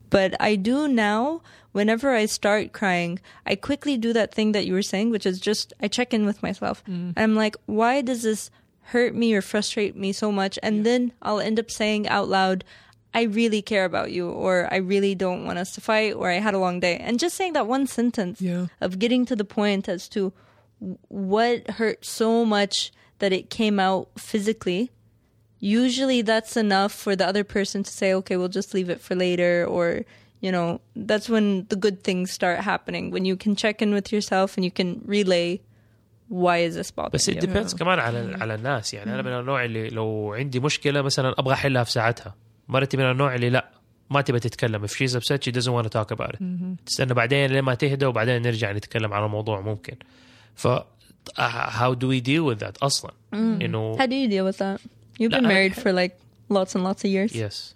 but 0.09 0.35
I 0.39 0.55
do 0.55 0.87
now. 0.87 1.41
Whenever 1.73 2.11
I 2.11 2.25
start 2.25 2.73
crying, 2.73 3.19
I 3.45 3.55
quickly 3.55 3.97
do 3.97 4.11
that 4.13 4.33
thing 4.33 4.53
that 4.53 4.65
you 4.65 4.73
were 4.73 4.81
saying, 4.81 5.11
which 5.11 5.27
is 5.27 5.39
just 5.39 5.73
I 5.79 5.87
check 5.87 6.11
in 6.11 6.25
with 6.25 6.41
myself. 6.41 6.81
Hmm. 6.85 7.11
I'm 7.17 7.35
like, 7.35 7.55
why 7.65 8.01
does 8.01 8.23
this 8.23 8.49
hurt 8.81 9.13
me 9.13 9.33
or 9.33 9.41
frustrate 9.41 9.95
me 9.95 10.11
so 10.11 10.31
much? 10.31 10.57
And 10.63 10.85
then 10.85 11.11
I'll 11.21 11.39
end 11.39 11.59
up 11.59 11.69
saying 11.69 12.07
out 12.07 12.29
loud, 12.29 12.63
I 13.14 13.22
really 13.24 13.60
care 13.62 13.84
about 13.84 14.10
you, 14.10 14.30
or 14.30 14.68
I 14.72 14.76
really 14.78 15.14
don't 15.14 15.44
want 15.44 15.58
us 15.58 15.70
to 15.74 15.80
fight, 15.82 16.14
or 16.14 16.30
I 16.30 16.38
had 16.46 16.54
a 16.54 16.58
long 16.58 16.80
day. 16.80 16.96
And 16.96 17.18
just 17.18 17.34
saying 17.36 17.52
that 17.58 17.66
one 17.66 17.86
sentence 17.86 18.40
Yeah. 18.40 18.66
of 18.80 18.98
getting 18.98 19.26
to 19.26 19.36
the 19.36 19.44
point 19.44 19.88
as 19.88 20.08
to 20.14 20.32
what 21.08 21.68
hurt 21.78 22.04
so 22.04 22.44
much 22.56 22.90
that 23.20 23.32
it 23.32 23.50
came 23.50 23.78
out 23.78 24.08
physically 24.18 24.90
usually 25.60 26.22
that's 26.22 26.56
enough 26.56 26.92
for 26.92 27.14
the 27.14 27.24
other 27.24 27.44
person 27.44 27.82
to 27.84 27.90
say 28.00 28.12
okay 28.12 28.36
we'll 28.36 28.48
just 28.48 28.74
leave 28.74 28.90
it 28.90 29.00
for 29.00 29.14
later 29.14 29.64
or 29.68 30.02
you 30.40 30.50
know 30.50 30.80
that's 30.96 31.28
when 31.28 31.64
the 31.68 31.76
good 31.76 32.02
things 32.02 32.32
start 32.32 32.58
happening 32.60 33.12
when 33.12 33.24
you 33.24 33.36
can 33.36 33.54
check 33.54 33.80
in 33.80 33.94
with 33.94 34.10
yourself 34.12 34.56
and 34.56 34.64
you 34.64 34.72
can 34.72 35.00
relay 35.04 35.60
why 36.28 36.56
is 36.58 36.74
this 36.74 36.90
bothering 36.90 37.12
بس 37.14 37.30
it 37.30 37.34
you 37.36 37.40
depends 37.46 37.74
كمان 37.74 37.98
على 37.98 38.36
على 38.40 38.54
الناس 38.54 38.94
يعني 38.94 39.14
انا 39.14 39.22
من 39.22 39.32
النوع 39.32 39.64
اللي 39.64 39.88
لو 39.90 40.32
عندي 40.34 40.60
مشكله 40.60 41.02
مثلا 41.02 41.34
ابغى 41.38 41.54
احلها 41.54 41.84
في 41.84 41.92
ساعتها 41.92 42.34
مرتي 42.69 42.97
من 42.97 43.03
النوع 43.11 43.35
اللي 43.35 43.49
لا 43.49 43.69
ما 44.09 44.21
تبى 44.21 44.39
تتكلم 44.39 44.87
if 44.87 44.89
she's 44.91 45.13
upset 45.15 45.43
she 45.43 45.51
doesn't 45.51 45.71
want 45.73 45.85
to 45.87 45.89
talk 45.89 46.15
about 46.17 46.29
it 46.35 46.43
تستنى 46.85 47.13
بعدين 47.13 47.51
لما 47.51 47.73
تهدى 47.75 48.05
وبعدين 48.05 48.41
نرجع 48.41 48.71
نتكلم 48.71 49.13
على 49.13 49.25
الموضوع 49.25 49.61
ممكن 49.61 49.95
ف 50.55 50.67
how 51.79 51.93
do 51.93 52.07
we 52.07 52.21
deal 52.21 52.45
with 52.55 52.59
that 52.65 52.83
أصلا 52.83 53.11
انه 53.33 53.97
how 53.97 54.01
do 54.05 54.13
you 54.13 54.29
deal 54.31 54.53
with 54.53 54.57
that 54.59 54.79
you've 55.21 55.31
لا، 55.31 55.39
been 55.39 55.43
married 55.47 55.75
for 55.79 55.91
like 55.93 56.11
lots 56.57 56.71
and 56.75 56.83
lots 56.83 57.03
of 57.03 57.09
years 57.09 57.35
يس 57.35 57.75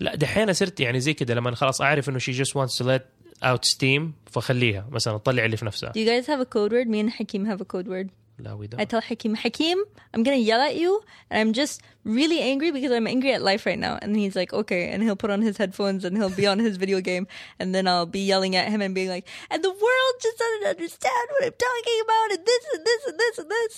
لا 0.00 0.14
دحين 0.14 0.52
صرت 0.52 0.80
يعني 0.80 1.00
زي 1.00 1.14
كده 1.14 1.34
لما 1.34 1.54
خلاص 1.54 1.80
اعرف 1.80 2.08
انه 2.08 2.18
she 2.18 2.32
just 2.44 2.50
wants 2.52 2.76
to 2.78 2.84
let 2.86 3.02
out 3.44 3.64
steam 3.76 4.02
فخليها 4.32 4.86
مثلا 4.90 5.18
تطلع 5.18 5.44
اللي 5.44 5.56
في 5.56 5.64
نفسها 5.64 5.90
do 5.92 5.96
you 5.96 6.08
guys 6.08 6.26
have 6.28 6.40
a 6.40 6.48
code 6.48 6.72
word 6.72 6.88
me 6.88 6.98
and 7.06 7.10
Hakim 7.20 7.44
have 7.46 7.60
a 7.60 7.76
code 7.76 7.88
word 7.88 8.08
لا 8.39 8.57
we 8.57 8.65
I 8.65 8.67
don't 8.67 8.89
tell 8.89 9.01
Hakim, 9.01 9.35
Hakim, 9.35 9.77
I'm 10.13 10.23
gonna 10.23 10.37
yell 10.51 10.61
at 10.69 10.75
you, 10.75 10.91
and 11.29 11.37
I'm 11.41 11.53
just 11.53 11.81
really 12.03 12.39
angry 12.51 12.71
because 12.71 12.91
I'm 12.97 13.07
angry 13.15 13.31
at 13.37 13.41
life 13.51 13.63
right 13.69 13.77
now. 13.87 13.93
And 14.01 14.09
he's 14.21 14.35
like, 14.41 14.51
okay, 14.61 14.83
and 14.91 14.99
he'll 15.03 15.21
put 15.23 15.29
on 15.35 15.41
his 15.47 15.55
headphones 15.61 16.01
and 16.05 16.17
he'll 16.17 16.37
be 16.43 16.47
on 16.53 16.57
his 16.67 16.75
video 16.83 16.99
game, 17.11 17.25
and 17.59 17.67
then 17.75 17.87
I'll 17.91 18.11
be 18.19 18.23
yelling 18.31 18.53
at 18.61 18.67
him 18.73 18.81
and 18.85 18.91
being 18.99 19.09
like, 19.15 19.25
and 19.51 19.59
the 19.67 19.75
world 19.85 20.13
just 20.25 20.37
doesn't 20.43 20.65
understand 20.75 21.25
what 21.33 21.41
I'm 21.47 21.57
talking 21.69 21.97
about, 22.05 22.27
and 22.35 22.41
this 22.51 22.63
and 22.73 22.83
this 22.89 23.01
and 23.09 23.17
this 23.23 23.35
and 23.41 23.49
this. 23.57 23.73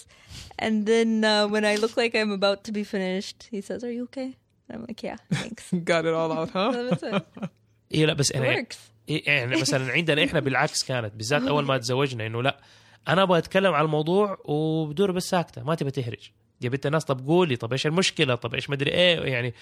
And 0.63 0.76
then 0.91 1.09
uh, 1.34 1.47
when 1.53 1.63
I 1.72 1.76
look 1.84 1.93
like 2.01 2.11
I'm 2.20 2.32
about 2.41 2.59
to 2.68 2.72
be 2.80 2.84
finished, 2.95 3.38
he 3.55 3.59
says, 3.68 3.80
"Are 3.88 3.91
you 3.97 4.03
okay?" 4.09 4.30
And 4.66 4.72
I'm 4.76 4.84
like, 4.89 5.01
"Yeah, 5.09 5.18
thanks." 5.39 5.63
Got 5.91 6.03
it 6.09 6.13
all 6.20 6.32
out, 6.38 6.49
huh? 6.57 6.72
That's 6.89 7.03
it. 7.03 7.26
إيه 7.91 8.05
لا 8.05 8.13
بس 8.13 8.32
It 8.32 8.36
انا 8.36 8.55
works. 8.55 8.78
إيه 9.09 9.24
يعني 9.28 9.55
مثلا 9.61 9.91
عندنا 9.91 10.24
احنا 10.26 10.39
بالعكس 10.39 10.84
كانت 10.84 11.13
بالذات 11.16 11.41
اول 11.43 11.66
ما 11.66 11.78
تزوجنا 11.78 12.26
انه 12.26 12.43
لا 12.43 12.59
أنا 13.09 13.22
أبغى 13.22 13.38
اتكلم 13.38 13.74
على 13.74 13.84
الموضوع 13.84 14.38
وبدور 14.44 15.11
بس 15.11 15.30
ساكته 15.30 15.62
ما 15.62 15.74
تبى 15.74 15.90
تهرج 15.90 16.30
يا 16.61 16.68
بنت 16.68 16.86
الناس 16.86 17.05
طب 17.05 17.26
قولي 17.26 17.57
طب 17.57 17.72
إيش 17.72 17.86
المشكلة 17.86 18.34
طب 18.34 18.55
إيش 18.55 18.70
مدري 18.70 18.90
إيه 18.90 19.20
يعني 19.20 19.55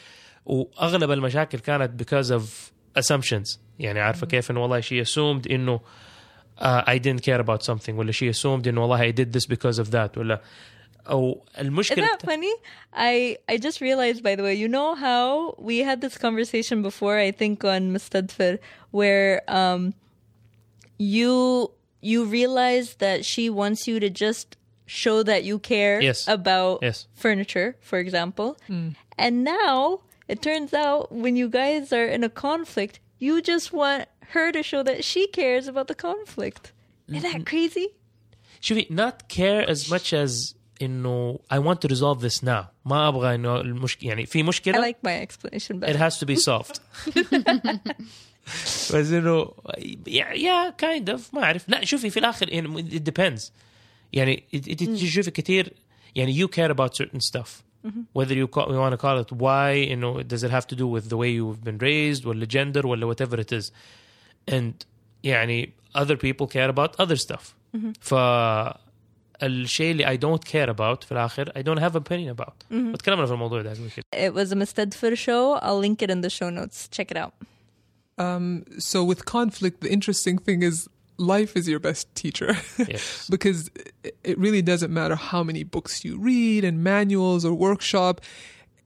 واغلب 0.46 1.10
المشاكل 1.10 1.58
كانت 1.58 2.02
because 2.02 2.30
of 2.30 2.42
assumptions 3.02 3.58
يعني 3.78 4.00
عارفه 4.00 4.26
كيف 4.26 4.50
انه 4.50 4.62
والله 4.62 4.80
she 4.80 5.04
assumed 5.06 5.50
انه 5.50 5.80
uh, 6.58 6.82
I 6.86 6.98
didn't 6.98 7.20
care 7.20 7.40
about 7.40 7.62
something 7.62 7.90
ولا 7.90 8.12
she 8.12 8.34
assumed 8.34 8.66
انه 8.68 8.82
والله 8.82 9.12
I 9.12 9.14
did 9.14 9.38
this 9.38 9.46
because 9.46 9.78
of 9.78 9.90
that 9.90 10.18
ولا 10.18 10.42
أو 11.08 11.44
Isn't 11.54 11.58
المشكلة 11.60 12.06
that 12.06 12.22
funny? 12.26 12.54
I 12.92 13.36
I 13.52 13.56
just 13.56 13.80
realized, 13.80 14.22
by 14.22 14.34
the 14.36 14.42
way, 14.42 14.54
you 14.54 14.68
know 14.68 14.94
how 14.94 15.54
we 15.58 15.78
had 15.78 16.00
this 16.00 16.18
conversation 16.18 16.82
before? 16.82 17.16
I 17.18 17.30
think 17.30 17.64
on 17.64 17.92
Mustadfir, 17.94 18.58
where 18.90 19.42
um, 19.48 19.94
you 20.98 21.70
you 22.01 22.25
realize 22.25 22.95
that 22.95 23.23
she 23.25 23.49
wants 23.49 23.87
you 23.87 23.99
to 23.99 24.09
just 24.09 24.57
show 24.85 25.23
that 25.23 25.43
you 25.43 25.57
care 25.59 26.01
Yes. 26.01 26.27
about 26.27 26.79
Yes. 26.81 27.07
furniture, 27.13 27.69
for 27.89 27.97
example, 27.99 28.49
and 29.17 29.43
now 29.43 30.01
it 30.27 30.41
turns 30.41 30.73
out 30.73 31.11
when 31.23 31.35
you 31.41 31.47
guys 31.49 31.93
are 31.93 32.05
in 32.15 32.23
a 32.23 32.29
conflict, 32.29 32.99
you 33.19 33.41
just 33.41 33.67
want 33.73 34.05
her 34.35 34.51
to 34.51 34.61
show 34.63 34.81
that 34.83 35.03
she 35.09 35.27
cares 35.27 35.67
about 35.67 35.87
the 35.87 35.95
conflict. 35.95 36.63
Isn't 37.07 37.23
that 37.31 37.45
crazy? 37.45 37.87
شوفي 38.61 38.87
not 38.89 39.27
care 39.29 39.61
as 39.69 39.89
much 39.89 40.13
as 40.13 40.55
انه 40.81 41.39
I 41.51 41.59
want 41.59 41.79
to 41.81 41.87
resolve 41.87 42.21
this 42.21 42.41
now 42.43 42.65
ما 42.85 43.07
ابغى 43.07 43.35
انه 43.35 43.61
المشكله 43.61 44.09
يعني 44.09 44.25
في 44.25 44.39
I 44.43 44.45
مشكله 44.47 44.81
like 44.91 44.97
my 45.07 45.25
explanation 45.27 45.75
it 45.75 45.79
better. 45.79 45.97
has 45.97 46.17
to 46.19 46.25
be 46.25 46.35
solved 46.35 46.79
بس 48.93 49.11
انه 49.11 49.51
يا 50.35 50.69
كايند 50.69 51.09
اوف 51.09 51.33
ما 51.33 51.43
اعرف 51.43 51.69
لا 51.69 51.85
شوفي 51.85 52.09
في 52.09 52.19
الاخر 52.19 52.49
يعني 52.53 52.83
it 52.99 53.11
depends 53.11 53.51
يعني 54.13 54.43
انت 54.53 54.83
تشوفي 54.83 55.31
كثير 55.31 55.73
يعني 56.15 56.43
you 56.43 56.47
care 56.49 56.71
about 56.71 56.89
certain 57.03 57.19
stuff 57.31 57.49
whether 58.17 58.35
you, 58.41 58.47
call, 58.47 58.67
you 58.73 58.79
want 58.85 58.93
to 58.93 59.01
call 59.05 59.17
it 59.23 59.31
why 59.41 59.91
انه 59.91 60.23
does 60.23 60.43
it 60.43 60.51
have 60.51 60.67
to 60.67 60.75
do 60.75 60.87
with 60.87 61.09
the 61.09 61.17
way 61.17 61.29
you've 61.39 61.63
been 61.69 61.77
raised 61.81 62.25
ولا 62.25 62.47
gender 62.53 62.85
ولا 62.85 63.13
whatever 63.13 63.37
it 63.39 63.59
is 63.59 63.71
and 64.51 64.73
يعني 65.23 65.73
other 65.97 66.15
people 66.17 66.47
care 66.47 66.69
about 66.69 67.05
other 67.05 67.15
stuff 67.15 67.43
ف 68.01 68.13
الشيء 69.43 69.91
اللي 69.91 70.05
I 70.05 70.19
don't 70.19 70.43
care 70.49 70.69
about 70.75 71.03
في 71.05 71.11
الاخر 71.11 71.49
I 71.49 71.61
don't 71.63 71.81
have 71.81 71.95
opinion 71.95 72.35
about 72.39 72.53
وتكلمنا 72.73 73.25
في 73.25 73.31
الموضوع 73.31 73.61
ده 73.61 73.73
قبل 73.73 73.89
كده 73.95 74.05
It 74.29 74.33
was 74.33 74.51
a 74.51 74.55
Mustadfir 74.55 75.15
show. 75.15 75.59
I'll 75.61 75.79
link 75.87 76.01
it 76.01 76.09
in 76.11 76.21
the 76.21 76.29
show 76.29 76.49
notes. 76.49 76.87
Check 76.97 77.11
it 77.11 77.17
out. 77.17 77.33
Um, 78.18 78.64
so 78.78 79.04
with 79.04 79.24
conflict, 79.24 79.80
the 79.80 79.90
interesting 79.92 80.38
thing 80.38 80.62
is 80.62 80.88
life 81.18 81.56
is 81.56 81.68
your 81.68 81.80
best 81.80 82.12
teacher 82.14 82.56
yes 82.88 83.26
because 83.28 83.68
it- 84.04 84.38
really 84.38 84.62
doesn't 84.62 84.92
matter 84.94 85.16
how 85.16 85.42
many 85.42 85.64
books 85.64 86.04
you 86.04 86.16
read 86.16 86.62
and 86.64 86.82
manuals 86.84 87.44
or 87.44 87.52
workshop. 87.54 88.20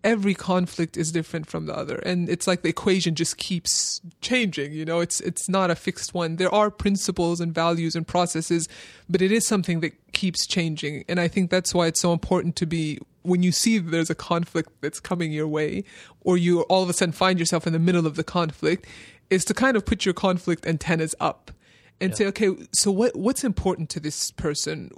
Every 0.04 0.34
conflict 0.34 0.96
is 0.96 1.12
different 1.12 1.46
from 1.48 1.66
the 1.66 1.76
other, 1.76 1.96
and 2.04 2.28
it's 2.28 2.48
like 2.48 2.62
the 2.62 2.68
equation 2.70 3.14
just 3.14 3.36
keeps 3.36 4.00
changing. 4.20 4.72
You 4.72 4.84
know, 4.84 4.98
it's 4.98 5.20
it's 5.20 5.48
not 5.48 5.70
a 5.70 5.76
fixed 5.76 6.12
one. 6.12 6.36
There 6.36 6.52
are 6.52 6.72
principles 6.72 7.40
and 7.40 7.54
values 7.54 7.94
and 7.94 8.04
processes, 8.04 8.68
but 9.08 9.22
it 9.22 9.30
is 9.30 9.46
something 9.46 9.78
that 9.80 9.92
keeps 10.12 10.44
changing. 10.44 11.04
And 11.08 11.20
I 11.20 11.28
think 11.28 11.50
that's 11.52 11.72
why 11.72 11.86
it's 11.86 12.00
so 12.00 12.12
important 12.12 12.56
to 12.56 12.66
be 12.66 12.98
when 13.22 13.44
you 13.44 13.52
see 13.52 13.78
that 13.78 13.92
there's 13.92 14.10
a 14.10 14.16
conflict 14.16 14.70
that's 14.80 14.98
coming 14.98 15.30
your 15.30 15.46
way, 15.46 15.84
or 16.22 16.36
you 16.36 16.62
all 16.62 16.82
of 16.82 16.88
a 16.90 16.92
sudden 16.92 17.12
find 17.12 17.38
yourself 17.38 17.64
in 17.68 17.72
the 17.72 17.78
middle 17.78 18.04
of 18.04 18.16
the 18.16 18.24
conflict, 18.24 18.86
is 19.32 19.44
to 19.46 19.54
kind 19.54 19.76
of 19.76 19.86
put 19.86 20.04
your 20.04 20.12
conflict 20.12 20.66
antennas 20.66 21.14
up 21.18 21.50
and 22.02 22.14
say, 22.16 22.26
okay, 22.26 22.50
so 22.72 22.90
what 22.90 23.16
what's 23.16 23.44
important 23.44 23.88
to 23.90 24.00
this 24.00 24.30
person? 24.32 24.90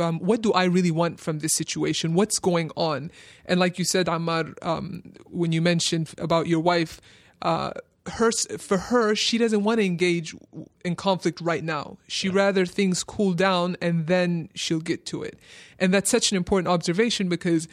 Um, 0.00 0.20
what 0.20 0.40
do 0.40 0.52
I 0.52 0.64
really 0.64 0.90
want 0.90 1.20
from 1.20 1.40
this 1.40 1.52
situation? 1.54 2.14
What's 2.14 2.38
going 2.38 2.70
on? 2.76 3.10
And 3.44 3.60
like 3.60 3.78
you 3.78 3.84
said, 3.84 4.06
Ammar, 4.06 4.54
um, 4.62 5.12
when 5.26 5.52
you 5.52 5.60
mentioned 5.60 6.14
about 6.16 6.46
your 6.46 6.60
wife, 6.60 7.00
uh, 7.42 7.72
her 8.06 8.32
for 8.58 8.78
her 8.78 9.14
she 9.14 9.38
doesn't 9.38 9.62
want 9.62 9.78
to 9.78 9.86
engage 9.86 10.34
in 10.84 10.96
conflict 10.96 11.40
right 11.40 11.62
now 11.62 11.96
she 12.08 12.28
rather 12.28 12.66
things 12.66 13.04
cool 13.04 13.32
down 13.32 13.76
and 13.80 14.08
then 14.08 14.48
she'll 14.56 14.80
get 14.80 15.06
to 15.06 15.22
it 15.22 15.38
and 15.78 15.94
that's 15.94 16.10
such 16.10 16.32
an 16.32 16.36
important 16.36 16.66
observation 16.66 17.28
because 17.28 17.68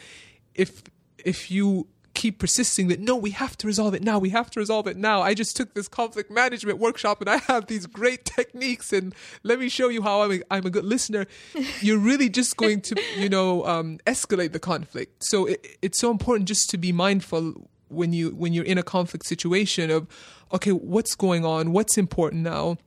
if 0.54 0.84
if 1.24 1.50
you 1.50 1.88
keep 2.14 2.38
persisting 2.38 2.88
that 2.88 3.00
no 3.00 3.16
we 3.16 3.30
have 3.30 3.56
to 3.56 3.66
resolve 3.66 3.94
it 3.94 4.02
now 4.02 4.18
we 4.18 4.30
have 4.30 4.50
to 4.50 4.60
resolve 4.60 4.86
it 4.86 4.96
now. 4.96 5.22
I 5.22 5.34
just 5.34 5.56
took 5.56 5.74
this 5.74 5.88
conflict 5.88 6.30
management 6.30 6.78
workshop 6.78 7.20
and 7.20 7.30
i 7.30 7.36
have 7.38 7.66
these 7.66 7.86
great 7.86 8.24
techniques 8.24 8.92
and 8.92 9.14
let 9.42 9.58
me 9.58 9.68
show 9.68 9.88
you 9.88 10.02
how 10.02 10.22
i'm 10.22 10.32
a, 10.32 10.40
I'm 10.50 10.66
a 10.66 10.70
good 10.70 10.84
listener. 10.84 11.26
You're 11.80 11.98
really 11.98 12.28
just 12.28 12.56
going 12.56 12.80
to 12.82 13.00
you 13.16 13.28
know 13.28 13.64
um, 13.64 13.98
escalate 14.06 14.52
the 14.52 14.58
conflict. 14.58 15.24
So 15.24 15.46
it, 15.46 15.66
it's 15.82 15.98
so 16.00 16.10
important 16.10 16.48
just 16.48 16.70
to 16.70 16.78
be 16.78 16.92
mindful 16.92 17.68
when 17.88 18.12
you 18.12 18.30
when 18.30 18.52
you're 18.52 18.64
in 18.64 18.78
a 18.78 18.82
conflict 18.82 19.26
situation 19.26 19.90
of 19.90 20.06
okay 20.52 20.72
what's 20.72 21.14
going 21.14 21.44
on? 21.44 21.72
What's 21.72 21.96
important 21.96 22.42
now? 22.42 22.78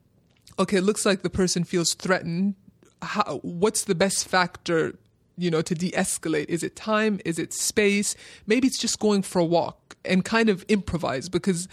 Okay 0.58 0.78
it 0.78 0.82
looks 0.82 1.04
like 1.06 1.22
the 1.22 1.30
person 1.30 1.64
feels 1.64 1.94
threatened. 1.94 2.54
How, 3.02 3.40
what's 3.42 3.84
the 3.84 3.94
best 3.94 4.26
factor 4.28 4.94
you 5.36 5.50
know, 5.50 5.62
to 5.62 5.74
de 5.74 5.90
escalate? 5.92 6.46
Is 6.48 6.62
it 6.62 6.76
time? 6.76 7.20
Is 7.24 7.38
it 7.38 7.52
space? 7.52 8.14
Maybe 8.46 8.66
it's 8.66 8.78
just 8.78 8.98
going 8.98 9.22
for 9.22 9.38
a 9.40 9.44
walk 9.44 9.96
and 10.04 10.24
kind 10.24 10.48
of 10.48 10.64
improvise 10.68 11.28
because 11.28 11.68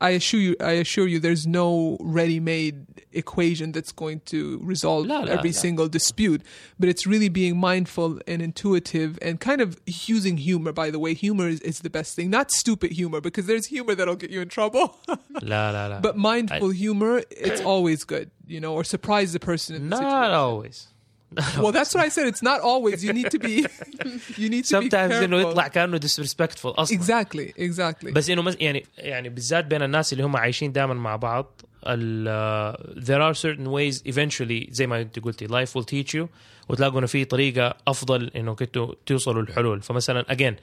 I 0.00 0.10
assure 0.10 0.40
you, 0.40 0.56
I 0.60 0.72
assure 0.72 1.06
you, 1.06 1.20
there's 1.20 1.46
no 1.46 1.96
ready-made 2.00 2.84
equation 3.12 3.72
that's 3.72 3.92
going 3.92 4.20
to 4.26 4.58
resolve 4.62 5.08
every 5.10 5.52
single 5.52 5.88
dispute. 5.88 6.42
But 6.78 6.88
it's 6.88 7.06
really 7.06 7.28
being 7.28 7.56
mindful 7.56 8.20
and 8.26 8.42
intuitive, 8.42 9.18
and 9.22 9.40
kind 9.40 9.60
of 9.60 9.80
using 9.86 10.36
humor. 10.36 10.72
By 10.72 10.90
the 10.90 10.98
way, 10.98 11.14
humor 11.14 11.48
is, 11.48 11.60
is 11.60 11.80
the 11.80 11.90
best 11.90 12.16
thing. 12.16 12.28
Not 12.28 12.50
stupid 12.50 12.92
humor, 12.92 13.20
because 13.20 13.46
there's 13.46 13.66
humor 13.66 13.94
that'll 13.94 14.16
get 14.16 14.30
you 14.30 14.40
in 14.40 14.48
trouble. 14.48 14.98
But 16.00 16.16
mindful 16.16 16.70
I, 16.70 16.74
humor, 16.74 17.22
it's 17.30 17.60
always 17.60 18.04
good, 18.04 18.30
you 18.46 18.60
know, 18.60 18.74
or 18.74 18.84
surprise 18.84 19.32
the 19.32 19.40
person. 19.40 19.76
In 19.76 19.84
the 19.84 19.88
not 19.90 19.98
situation. 19.98 20.34
always. 20.34 20.88
Well, 21.62 21.72
that's 21.72 21.92
what 21.94 22.02
I 22.06 22.08
said. 22.16 22.26
It's 22.32 22.42
not 22.50 22.60
always. 22.60 22.98
You 23.04 23.12
need 23.12 23.30
to 23.36 23.38
be. 23.38 23.54
You 24.42 24.48
need 24.54 24.64
to 24.64 24.76
sometimes 24.76 25.10
be 25.12 25.24
انه. 25.24 25.40
يطلع 25.40 25.68
كانه 25.68 26.00
disrespectful 26.00 26.64
أصلا 26.66 26.98
Exactly, 26.98 27.52
exactly. 27.58 28.12
بس 28.12 28.30
انه 28.30 28.42
مس- 28.42 28.56
يعني 28.60 28.84
يعني 28.98 29.28
بالذات 29.28 29.64
بين 29.64 29.82
الناس 29.82 30.12
اللي 30.12 30.24
هم 30.24 30.36
عايشين 30.36 30.72
دائما 30.72 30.94
مع 30.94 31.16
بعض 31.16 31.60
ال 31.86 32.74
uh, 32.74 33.00
there 33.04 33.20
are 33.34 33.38
certain 33.40 33.66
ways 33.66 34.12
eventually 34.14 34.70
زي 34.72 34.86
ما 34.86 35.00
انت 35.00 35.18
قلتي 35.18 35.48
life 35.48 35.68
will 35.70 35.84
teach 35.84 36.14
you 36.20 36.26
وتلاقوا 36.68 36.98
انه 36.98 37.06
في 37.06 37.24
طريقه 37.24 37.76
افضل 37.88 38.30
انه 38.36 38.54
كنتوا 38.54 38.94
توصلوا 39.06 39.42
للحلول 39.42 39.82
فمثلا 39.82 40.22
again 40.32 40.54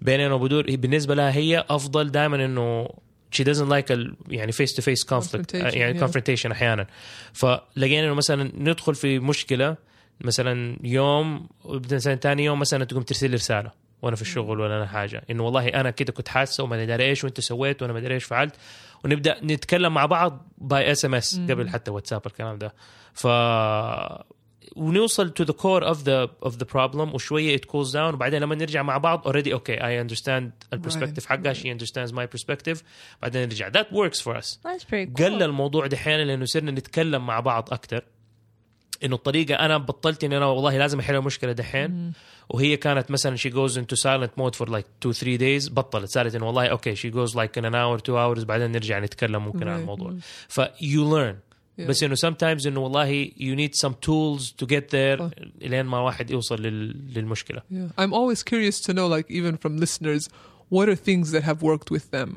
بيننا 0.00 0.34
وبدور 0.34 0.70
هي- 0.70 0.76
بالنسبة 0.76 1.14
لها 1.14 1.30
هي 1.32 1.64
افضل 1.70 2.10
دائما 2.10 2.44
انه 2.44 2.88
she 3.36 3.42
doesn't 3.44 3.68
like 3.68 3.90
ال 3.90 4.14
يعني 4.28 4.52
face 4.52 4.70
to 4.70 4.82
face 4.82 5.04
conflict 5.14 5.54
يعني 5.54 6.00
yeah. 6.00 6.02
confrontation 6.02 6.46
أحيانا 6.50 6.86
فلقينا 7.32 8.06
انه 8.06 8.14
مثلا 8.14 8.52
ندخل 8.58 8.94
في 8.94 9.18
مشكله 9.18 9.76
مثلا 10.20 10.76
يوم 10.82 11.48
مثلا 11.64 12.14
ثاني 12.14 12.44
يوم 12.44 12.58
مثلا 12.58 12.84
تقوم 12.84 13.02
ترسل 13.02 13.30
لي 13.30 13.36
رسالة 13.36 13.70
وأنا 14.02 14.16
في 14.16 14.22
الشغل 14.22 14.60
ولا 14.60 14.76
أنا 14.76 14.86
حاجة. 14.86 15.22
إنه 15.30 15.42
والله 15.42 15.68
أنا 15.68 15.90
كده 15.90 16.12
كنت 16.12 16.28
حاسة 16.28 16.64
وما 16.64 16.82
أدري 16.82 17.04
إيش 17.04 17.24
وأنت 17.24 17.40
سويت 17.40 17.82
وأنا 17.82 17.92
ما 17.92 17.98
أدري 17.98 18.14
إيش 18.14 18.24
فعلت. 18.24 18.54
ونبدأ 19.04 19.36
نتكلم 19.44 19.94
مع 19.94 20.06
بعض 20.06 20.48
باي 20.58 20.92
اس 20.92 21.04
ام 21.04 21.14
اس 21.14 21.40
قبل 21.40 21.68
حتى 21.68 21.90
واتساب 21.90 22.26
الكلام 22.26 22.58
ده. 22.58 22.74
ف 23.12 23.26
ونوصل 24.76 25.32
to 25.40 25.44
the 25.44 25.52
core 25.52 25.84
of 25.84 26.04
the 26.04 26.48
of 26.48 26.58
the 26.58 26.64
problem 26.64 27.14
وشوية 27.14 27.56
it 27.56 27.60
cools 27.60 27.92
down 27.92 28.14
وبعدين 28.14 28.42
لما 28.42 28.54
نرجع 28.54 28.82
مع 28.82 28.98
بعض 28.98 29.28
already 29.28 29.48
okay 29.48 29.78
I 29.78 30.08
understand 30.08 30.44
البرسبكتيف 30.72 31.26
حقها 31.26 31.54
she 31.54 31.66
understands 31.78 32.12
my 32.12 32.26
perspective. 32.36 32.78
بعدين 33.22 33.42
نرجع. 33.42 33.70
Us. 33.70 34.58
That's 34.64 34.84
pretty 34.84 35.06
cool. 35.06 35.24
قل 35.24 35.42
الموضوع 35.42 35.86
دحين 35.86 36.20
لأنه 36.20 36.44
صرنا 36.44 36.70
نتكلم 36.70 37.26
مع 37.26 37.40
بعض 37.40 37.72
أكثر 37.72 38.04
إنه 39.04 39.14
الطريقة 39.14 39.54
أنا 39.54 39.78
بطلت 39.78 40.24
إني 40.24 40.36
أنا 40.36 40.46
والله 40.46 40.78
لازم 40.78 41.00
أحل 41.00 41.14
المشكلة 41.14 41.52
دحين. 41.52 42.12
وهي 42.48 42.76
كانت 42.76 43.10
مثلا 43.10 43.36
شي 43.36 43.48
جوز 43.48 43.78
انتو 43.78 43.96
سايلنت 43.96 44.30
مود 44.36 44.54
فور 44.54 44.70
لايك 44.70 44.86
تو 45.00 45.12
ثري 45.12 45.36
دايز 45.36 45.68
بطلت. 45.68 46.10
صارت 46.10 46.34
إنه 46.34 46.46
والله 46.46 46.66
أوكي 46.66 46.94
شي 46.94 47.10
جوز 47.10 47.36
لايك 47.36 47.58
ان 47.58 47.74
اور 47.74 47.98
تو 47.98 48.18
اورز 48.18 48.44
بعدين 48.44 48.72
نرجع 48.72 48.98
نتكلم 48.98 49.44
ممكن 49.44 49.68
عن 49.68 49.80
الموضوع. 49.80 50.14
ف 50.48 50.60
يو 50.82 51.16
ليرن 51.16 51.36
بس 51.78 52.02
إنه 52.02 52.14
سم 52.14 52.32
تايمز 52.32 52.66
إنه 52.66 52.80
والله 52.80 53.06
يو 53.36 53.54
نيد 53.54 53.74
سم 53.74 53.92
تولز 53.92 54.54
تو 54.58 54.66
جيت 54.66 54.94
ذير 54.94 55.30
لين 55.60 55.86
ما 55.86 55.98
واحد 55.98 56.30
يوصل 56.30 56.62
للمشكلة. 56.62 57.62
I'm 58.00 58.12
always 58.12 58.42
curious 58.42 58.80
to 58.80 58.92
know 58.92 59.08
like 59.08 59.30
even 59.30 59.56
from 59.56 59.76
listeners 59.76 60.28
what 60.74 60.86
are 60.90 60.98
things 61.10 61.26
that 61.34 61.44
have 61.50 61.58
worked 61.70 61.90
with 61.96 62.06
them 62.16 62.30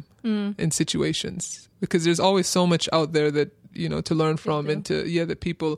in 0.63 0.69
situations? 0.81 1.43
Because 1.83 2.01
there's 2.05 2.19
always 2.27 2.47
so 2.57 2.63
much 2.73 2.85
out 2.97 3.09
there 3.13 3.29
that, 3.37 3.49
you 3.73 3.89
know, 3.91 4.01
to 4.09 4.13
learn 4.21 4.37
from 4.45 4.61
and 4.73 4.81
to, 4.89 4.95
yeah, 5.15 5.25
that 5.31 5.39
people 5.49 5.71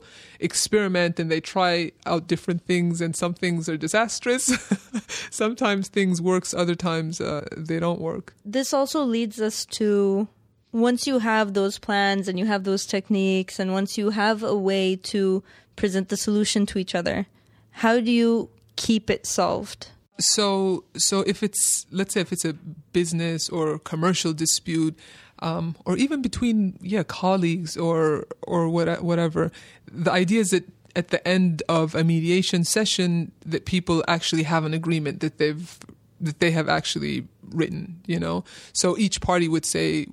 experiment 0.48 1.20
and 1.20 1.30
they 1.32 1.40
try 1.40 1.92
out 2.10 2.22
different 2.26 2.60
things 2.70 3.00
and 3.04 3.12
some 3.22 3.34
things 3.42 3.68
are 3.68 3.76
disastrous. 3.86 4.44
Sometimes 5.42 5.88
things 5.88 6.20
works, 6.32 6.50
other 6.62 6.74
times 6.74 7.20
uh, 7.20 7.46
they 7.56 7.78
don't 7.84 8.00
work. 8.00 8.26
this 8.58 8.68
also 8.78 9.00
leads 9.16 9.40
us 9.40 9.64
to 9.78 10.26
once 10.72 11.06
you 11.10 11.18
have 11.18 11.54
those 11.54 11.78
plans 11.86 12.28
and 12.28 12.38
you 12.40 12.46
have 12.46 12.62
those 12.64 12.84
techniques 12.86 13.58
and 13.60 13.68
once 13.72 13.90
you 14.00 14.10
have 14.10 14.38
a 14.42 14.56
way 14.70 14.96
to 15.12 15.42
present 15.76 16.08
the 16.08 16.16
solution 16.16 16.66
to 16.66 16.78
each 16.78 16.94
other 17.00 17.26
how 17.82 17.94
do 18.06 18.12
you 18.20 18.48
keep 18.76 19.10
it 19.10 19.26
solved 19.26 19.88
so 20.22 20.84
so 20.96 21.20
if 21.20 21.42
it's 21.42 21.86
let's 21.90 22.14
say 22.14 22.20
if 22.20 22.32
it's 22.32 22.44
a 22.44 22.52
business 22.92 23.48
or 23.48 23.78
commercial 23.78 24.32
dispute 24.32 24.96
um, 25.40 25.74
or 25.84 25.96
even 25.96 26.22
between 26.22 26.78
yeah 26.82 27.02
colleagues 27.02 27.76
or 27.76 28.26
or 28.42 28.68
what, 28.68 29.02
whatever 29.02 29.50
the 29.90 30.10
idea 30.10 30.40
is 30.40 30.50
that 30.50 30.68
at 30.96 31.08
the 31.08 31.26
end 31.26 31.62
of 31.68 31.94
a 31.94 32.02
mediation 32.02 32.64
session 32.64 33.32
that 33.46 33.64
people 33.64 34.04
actually 34.08 34.42
have 34.42 34.64
an 34.64 34.74
agreement 34.74 35.20
that 35.20 35.38
they've 35.38 35.78
that 36.20 36.40
they 36.40 36.50
have 36.50 36.68
actually 36.68 37.26
written 37.50 38.00
you 38.06 38.20
know? 38.20 38.44
So 38.72 38.98
each 38.98 39.20
party 39.20 39.48
would 39.48 39.64
say 39.64 40.06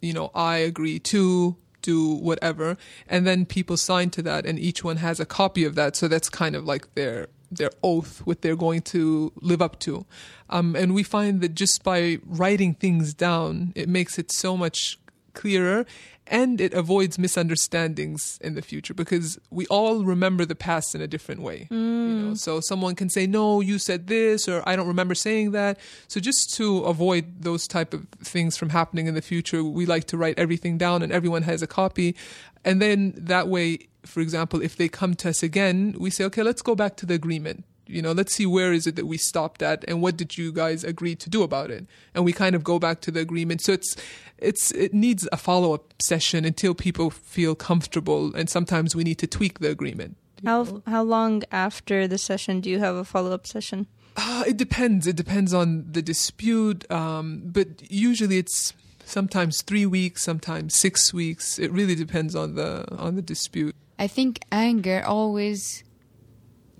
you 0.00 0.12
know 0.12 0.30
i 0.34 0.56
agree 0.56 0.98
to 0.98 1.56
do 1.82 2.14
whatever 2.14 2.76
and 3.08 3.26
then 3.26 3.46
people 3.46 3.76
sign 3.76 4.10
to 4.10 4.22
that 4.22 4.44
and 4.46 4.58
each 4.58 4.84
one 4.84 4.98
has 4.98 5.20
a 5.20 5.26
copy 5.26 5.64
of 5.64 5.74
that 5.74 5.96
so 5.96 6.08
that's 6.08 6.28
kind 6.28 6.54
of 6.54 6.64
like 6.64 6.94
their 6.94 7.28
their 7.50 7.70
oath 7.82 8.20
what 8.24 8.42
they're 8.42 8.56
going 8.56 8.82
to 8.82 9.32
live 9.40 9.60
up 9.60 9.78
to. 9.80 10.06
Um, 10.48 10.76
and 10.76 10.94
we 10.94 11.02
find 11.02 11.40
that 11.40 11.54
just 11.54 11.82
by 11.82 12.18
writing 12.24 12.74
things 12.74 13.14
down 13.14 13.72
it 13.74 13.88
makes 13.88 14.18
it 14.18 14.32
so 14.32 14.56
much 14.56 14.98
clearer 15.34 15.86
and 16.26 16.60
it 16.60 16.72
avoids 16.74 17.18
misunderstandings 17.18 18.38
in 18.40 18.54
the 18.54 18.62
future 18.62 18.94
because 18.94 19.38
we 19.50 19.66
all 19.66 20.04
remember 20.04 20.44
the 20.44 20.54
past 20.54 20.94
in 20.94 21.00
a 21.00 21.06
different 21.06 21.40
way 21.42 21.66
you 21.70 21.76
know. 21.76 22.34
So 22.34 22.60
someone 22.60 22.94
can 22.94 23.08
say 23.08 23.26
no 23.26 23.60
you 23.60 23.78
said 23.78 24.06
this 24.06 24.48
or 24.48 24.62
i 24.66 24.76
don't 24.76 24.88
remember 24.88 25.14
saying 25.14 25.52
that. 25.52 25.78
So 26.08 26.20
just 26.20 26.54
to 26.56 26.78
avoid 26.80 27.42
those 27.42 27.66
type 27.66 27.94
of 27.94 28.06
things 28.22 28.56
from 28.56 28.70
happening 28.70 29.06
in 29.06 29.14
the 29.14 29.22
future 29.22 29.62
we 29.62 29.86
like 29.86 30.04
to 30.06 30.16
write 30.16 30.38
everything 30.38 30.78
down 30.78 31.02
and 31.02 31.12
everyone 31.12 31.42
has 31.42 31.62
a 31.62 31.66
copy. 31.66 32.16
And 32.64 32.80
then 32.82 33.14
that 33.16 33.48
way 33.48 33.88
for 34.04 34.20
example 34.20 34.62
if 34.62 34.76
they 34.76 34.88
come 34.88 35.14
to 35.14 35.28
us 35.28 35.42
again 35.42 35.94
we 35.98 36.10
say 36.10 36.24
okay 36.24 36.42
let's 36.42 36.62
go 36.62 36.74
back 36.74 36.96
to 36.96 37.06
the 37.06 37.14
agreement. 37.14 37.64
You 37.86 38.02
know 38.02 38.12
let's 38.12 38.34
see 38.34 38.46
where 38.46 38.72
is 38.72 38.86
it 38.86 38.96
that 38.96 39.06
we 39.06 39.18
stopped 39.18 39.62
at 39.62 39.84
and 39.88 40.00
what 40.00 40.16
did 40.16 40.38
you 40.38 40.52
guys 40.52 40.84
agree 40.84 41.16
to 41.16 41.28
do 41.28 41.42
about 41.42 41.70
it? 41.70 41.86
And 42.14 42.24
we 42.24 42.32
kind 42.32 42.54
of 42.54 42.62
go 42.62 42.78
back 42.78 43.00
to 43.02 43.10
the 43.10 43.20
agreement. 43.20 43.62
So 43.62 43.72
it's 43.72 43.96
it's 44.38 44.70
it 44.72 44.94
needs 44.94 45.28
a 45.32 45.36
follow-up 45.36 45.94
session 46.00 46.44
until 46.44 46.74
people 46.74 47.10
feel 47.10 47.54
comfortable 47.54 48.34
and 48.34 48.48
sometimes 48.48 48.94
we 48.94 49.04
need 49.04 49.18
to 49.18 49.26
tweak 49.26 49.58
the 49.58 49.70
agreement. 49.70 50.16
How 50.44 50.82
how 50.86 51.02
long 51.02 51.42
after 51.50 52.06
the 52.06 52.16
session 52.18 52.60
do 52.60 52.70
you 52.70 52.78
have 52.78 52.94
a 52.94 53.04
follow-up 53.04 53.46
session? 53.46 53.86
Uh, 54.16 54.44
it 54.46 54.56
depends. 54.56 55.06
It 55.06 55.16
depends 55.16 55.52
on 55.52 55.86
the 55.90 56.02
dispute 56.02 56.90
um, 56.90 57.42
but 57.44 57.68
usually 57.90 58.38
it's 58.38 58.72
sometimes 59.04 59.62
three 59.62 59.86
weeks 59.86 60.22
sometimes 60.22 60.78
six 60.78 61.12
weeks. 61.12 61.58
It 61.58 61.72
really 61.72 61.96
depends 61.96 62.36
on 62.36 62.54
the 62.54 62.86
on 62.96 63.16
the 63.16 63.22
dispute 63.22 63.74
I 64.00 64.06
think 64.06 64.40
anger 64.50 65.04
always 65.06 65.84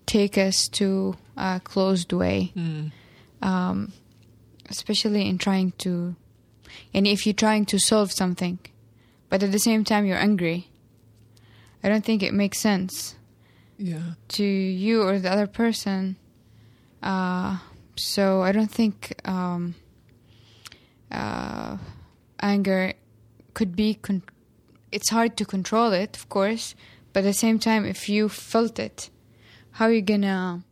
take 0.07 0.39
us 0.39 0.69
to 0.69 1.17
a 1.37 1.61
closed 1.63 2.15
way, 2.15 2.53
um, 3.43 3.93
especially 4.71 5.29
in 5.29 5.37
trying 5.37 5.73
to, 5.85 6.17
and 6.95 7.07
if 7.07 7.27
you're 7.27 7.35
trying 7.35 7.67
to 7.67 7.79
solve 7.79 8.11
something, 8.11 8.59
but 9.29 9.43
at 9.43 9.53
the 9.53 9.59
same 9.59 9.85
time 9.85 10.07
you're 10.07 10.17
angry. 10.17 10.71
I 11.85 11.91
don't 11.91 12.05
think 12.05 12.23
it 12.23 12.35
makes 12.35 12.59
sense 12.59 13.17
yeah 13.77 14.13
to 14.29 14.45
you 14.45 15.03
or 15.03 15.19
the 15.19 15.31
other 15.31 15.47
person. 15.47 16.17
Uh, 17.03 17.59
so 17.97 18.43
I 18.43 18.53
don't 18.53 18.71
think 18.71 19.15
um, 19.27 19.75
uh, 21.11 21.77
anger 22.41 22.95
could 23.53 23.77
be. 23.77 23.95
Con- 23.95 24.23
it's 24.93 25.11
hard 25.11 25.37
to 25.37 25.45
control 25.45 25.93
it, 25.93 26.17
of 26.17 26.29
course, 26.29 26.75
but 27.13 27.21
at 27.21 27.25
the 27.25 27.33
same 27.33 27.59
time, 27.59 27.85
if 27.85 28.09
you 28.09 28.29
felt 28.29 28.79
it, 28.79 29.11
how 29.73 29.87
are 29.87 29.93
you 29.93 30.03
gonna? 30.03 30.63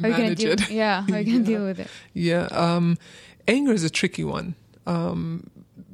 How 0.00 0.06
are 0.06 0.10
you 0.10 0.16
gonna 0.16 0.34
deal? 0.34 0.52
it. 0.52 0.70
Yeah, 0.70 1.02
how 1.08 1.14
are 1.14 1.20
you 1.20 1.32
gonna 1.32 1.44
deal 1.54 1.64
with 1.64 1.80
it? 1.80 1.88
Yeah, 2.14 2.44
um, 2.50 2.98
anger 3.46 3.72
is 3.72 3.84
a 3.84 3.90
tricky 3.90 4.24
one. 4.24 4.54
Um, 4.86 5.50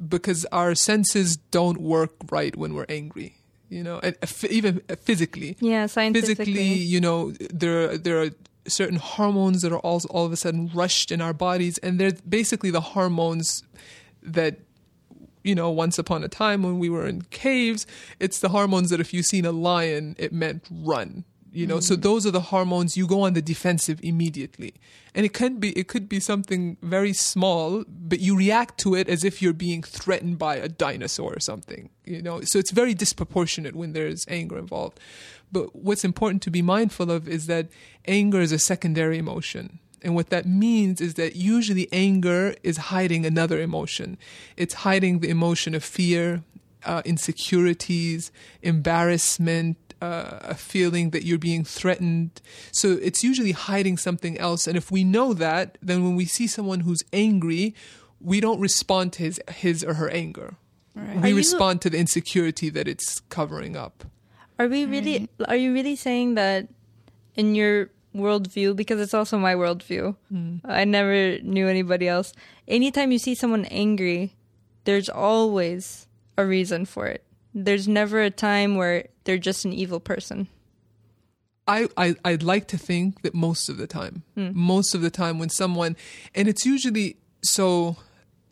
because 0.07 0.45
our 0.51 0.75
senses 0.75 1.37
don't 1.51 1.79
work 1.81 2.11
right 2.31 2.55
when 2.55 2.73
we're 2.73 2.85
angry. 2.89 3.35
You 3.69 3.83
know, 3.83 3.99
and 4.01 4.15
f- 4.21 4.45
even 4.45 4.79
physically. 5.01 5.57
Yeah, 5.59 5.87
scientifically. 5.87 6.45
Physically, 6.45 6.73
you 6.75 7.01
know, 7.01 7.31
there 7.31 7.97
there 7.97 8.21
are 8.21 8.29
certain 8.65 8.97
hormones 8.97 9.61
that 9.61 9.73
are 9.73 9.79
all 9.79 10.01
all 10.09 10.25
of 10.25 10.31
a 10.31 10.37
sudden 10.37 10.71
rushed 10.73 11.11
in 11.11 11.19
our 11.21 11.33
bodies, 11.33 11.77
and 11.79 11.99
they're 11.99 12.13
basically 12.27 12.71
the 12.71 12.79
hormones 12.95 13.63
that 14.23 14.59
you 15.47 15.55
know, 15.55 15.69
once 15.69 15.97
upon 15.97 16.23
a 16.23 16.27
time 16.27 16.61
when 16.61 16.77
we 16.77 16.89
were 16.89 17.07
in 17.07 17.21
caves, 17.23 17.87
it's 18.19 18.39
the 18.39 18.49
hormones 18.49 18.89
that 18.89 18.99
if 18.99 19.13
you've 19.13 19.25
seen 19.25 19.45
a 19.45 19.51
lion, 19.51 20.15
it 20.19 20.33
meant 20.33 20.65
run. 20.69 21.23
You 21.53 21.65
know, 21.65 21.79
so 21.79 21.95
mm. 21.95 22.01
those 22.03 22.27
are 22.27 22.31
the 22.31 22.41
hormones 22.41 22.97
you 22.97 23.07
go 23.07 23.21
on 23.21 23.33
the 23.33 23.41
defensive 23.41 23.99
immediately. 24.03 24.75
And 25.15 25.25
it 25.25 25.33
can 25.33 25.57
be 25.57 25.71
it 25.71 25.87
could 25.87 26.07
be 26.07 26.19
something 26.19 26.77
very 26.83 27.13
small, 27.13 27.83
but 27.87 28.19
you 28.19 28.37
react 28.37 28.77
to 28.81 28.93
it 28.93 29.09
as 29.09 29.23
if 29.23 29.41
you're 29.41 29.53
being 29.53 29.81
threatened 29.81 30.37
by 30.37 30.57
a 30.57 30.67
dinosaur 30.67 31.33
or 31.33 31.39
something. 31.39 31.89
You 32.05 32.21
know, 32.21 32.41
so 32.43 32.59
it's 32.59 32.71
very 32.71 32.93
disproportionate 32.93 33.75
when 33.75 33.93
there's 33.93 34.25
anger 34.27 34.59
involved. 34.59 34.99
But 35.51 35.75
what's 35.75 36.03
important 36.03 36.43
to 36.43 36.51
be 36.51 36.61
mindful 36.61 37.09
of 37.09 37.27
is 37.27 37.47
that 37.47 37.69
anger 38.05 38.41
is 38.41 38.51
a 38.51 38.59
secondary 38.59 39.17
emotion. 39.17 39.79
And 40.03 40.15
what 40.15 40.29
that 40.29 40.45
means 40.45 41.01
is 41.01 41.15
that 41.15 41.35
usually 41.35 41.87
anger 41.91 42.53
is 42.63 42.77
hiding 42.77 43.25
another 43.25 43.59
emotion. 43.59 44.17
It's 44.55 44.75
hiding 44.75 45.19
the 45.19 45.29
emotion 45.29 45.73
of 45.75 45.83
fear, 45.83 46.43
uh, 46.85 47.01
insecurities, 47.03 48.31
embarrassment, 48.61 49.77
uh, 50.01 50.39
a 50.41 50.53
feeling 50.55 51.09
that 51.09 51.23
you're 51.23 51.39
being 51.39 51.63
threatened. 51.63 52.41
So 52.71 52.91
it's 53.01 53.23
usually 53.23 53.51
hiding 53.53 53.97
something 53.97 54.37
else. 54.37 54.67
And 54.67 54.77
if 54.77 54.91
we 54.91 55.03
know 55.03 55.33
that, 55.33 55.77
then 55.81 56.03
when 56.03 56.15
we 56.15 56.25
see 56.25 56.47
someone 56.47 56.81
who's 56.81 57.03
angry, 57.11 57.73
we 58.21 58.39
don't 58.39 58.59
respond 58.59 59.13
to 59.13 59.23
his, 59.23 59.41
his 59.49 59.83
or 59.83 59.95
her 59.95 60.09
anger. 60.09 60.55
Right. 60.95 61.17
Are 61.17 61.21
We 61.21 61.29
you- 61.29 61.35
respond 61.37 61.81
to 61.81 61.89
the 61.89 61.97
insecurity 61.97 62.69
that 62.69 62.87
it's 62.87 63.19
covering 63.29 63.75
up. 63.75 64.03
Are 64.59 64.67
we 64.67 64.85
really? 64.85 65.29
Are 65.45 65.55
you 65.55 65.71
really 65.71 65.95
saying 65.95 66.33
that 66.33 66.67
in 67.35 67.53
your 67.53 67.91
worldview? 68.17 68.75
Because 68.75 68.99
it's 68.99 69.13
also 69.13 69.37
my 69.37 69.55
worldview. 69.55 70.15
Hmm. 70.29 70.57
I 70.65 70.85
never 70.85 71.39
knew 71.39 71.67
anybody 71.67 72.07
else. 72.07 72.33
Anytime 72.67 73.11
you 73.11 73.19
see 73.19 73.35
someone 73.35 73.65
angry, 73.65 74.35
there's 74.83 75.09
always 75.09 76.07
a 76.37 76.45
reason 76.45 76.85
for 76.85 77.07
it. 77.07 77.23
There's 77.53 77.87
never 77.87 78.21
a 78.21 78.29
time 78.29 78.75
where 78.75 79.07
they're 79.23 79.37
just 79.37 79.65
an 79.65 79.73
evil 79.73 79.99
person. 79.99 80.47
I, 81.67 81.89
I 81.97 82.15
I'd 82.23 82.43
like 82.43 82.67
to 82.69 82.77
think 82.77 83.23
that 83.23 83.33
most 83.33 83.67
of 83.67 83.77
the 83.77 83.87
time, 83.87 84.23
hmm. 84.35 84.49
most 84.53 84.95
of 84.95 85.01
the 85.01 85.09
time 85.09 85.39
when 85.39 85.49
someone, 85.49 85.97
and 86.33 86.47
it's 86.47 86.65
usually 86.65 87.17
so. 87.41 87.97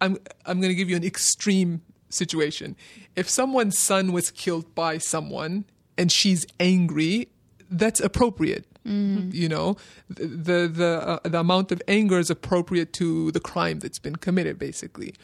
I'm 0.02 0.18
I'm 0.46 0.60
going 0.60 0.72
to 0.72 0.76
give 0.76 0.90
you 0.90 0.98
an 0.98 1.06
extreme 1.06 1.82
situation. 2.10 2.76
If 3.16 3.30
someone's 3.30 3.78
son 3.78 4.12
was 4.12 4.32
killed 4.32 4.76
by 4.76 4.98
someone 4.98 5.66
and 5.98 6.12
she's 6.12 6.46
angry, 6.60 7.30
that's 7.70 8.00
appropriate. 8.00 8.66
You 8.86 9.50
know, 9.50 9.78
the 10.08 10.68
the 10.68 11.20
uh, 11.26 11.28
the 11.28 11.40
amount 11.40 11.72
of 11.72 11.82
anger 11.88 12.20
is 12.20 12.30
appropriate 12.30 12.94
to 12.94 13.32
the 13.32 13.40
crime 13.40 13.80
that's 13.80 14.00
been 14.00 14.16
committed, 14.16 14.60
basically. 14.60 15.16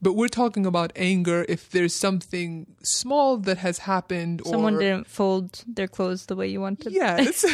But 0.00 0.14
we're 0.14 0.28
talking 0.28 0.66
about 0.66 0.92
anger 0.96 1.46
if 1.48 1.70
there's 1.70 1.94
something 1.94 2.66
small 2.82 3.36
that 3.38 3.58
has 3.58 3.78
happened, 3.78 4.42
Someone 4.44 4.74
or 4.74 4.80
didn't 4.80 5.06
fold 5.06 5.62
their 5.66 5.86
clothes 5.86 6.26
the 6.26 6.34
way 6.34 6.48
you 6.48 6.60
wanted. 6.60 6.92
Yes. 6.92 7.44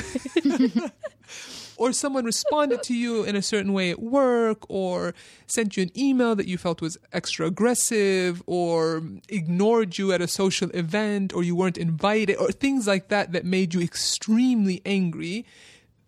or 1.78 1.92
someone 1.92 2.24
responded 2.24 2.82
to 2.82 2.94
you 2.94 3.24
in 3.24 3.36
a 3.36 3.42
certain 3.42 3.72
way 3.72 3.90
at 3.90 4.00
work, 4.00 4.68
or 4.68 5.14
sent 5.46 5.76
you 5.76 5.82
an 5.84 5.90
email 5.96 6.34
that 6.34 6.46
you 6.46 6.58
felt 6.58 6.82
was 6.82 6.98
extra 7.12 7.46
aggressive, 7.46 8.42
or 8.46 9.02
ignored 9.28 9.98
you 9.98 10.12
at 10.12 10.20
a 10.20 10.28
social 10.28 10.70
event, 10.70 11.32
or 11.32 11.42
you 11.42 11.54
weren't 11.54 11.78
invited, 11.78 12.36
or 12.36 12.50
things 12.52 12.86
like 12.86 13.08
that 13.08 13.32
that 13.32 13.44
made 13.44 13.74
you 13.74 13.80
extremely 13.80 14.82
angry. 14.84 15.46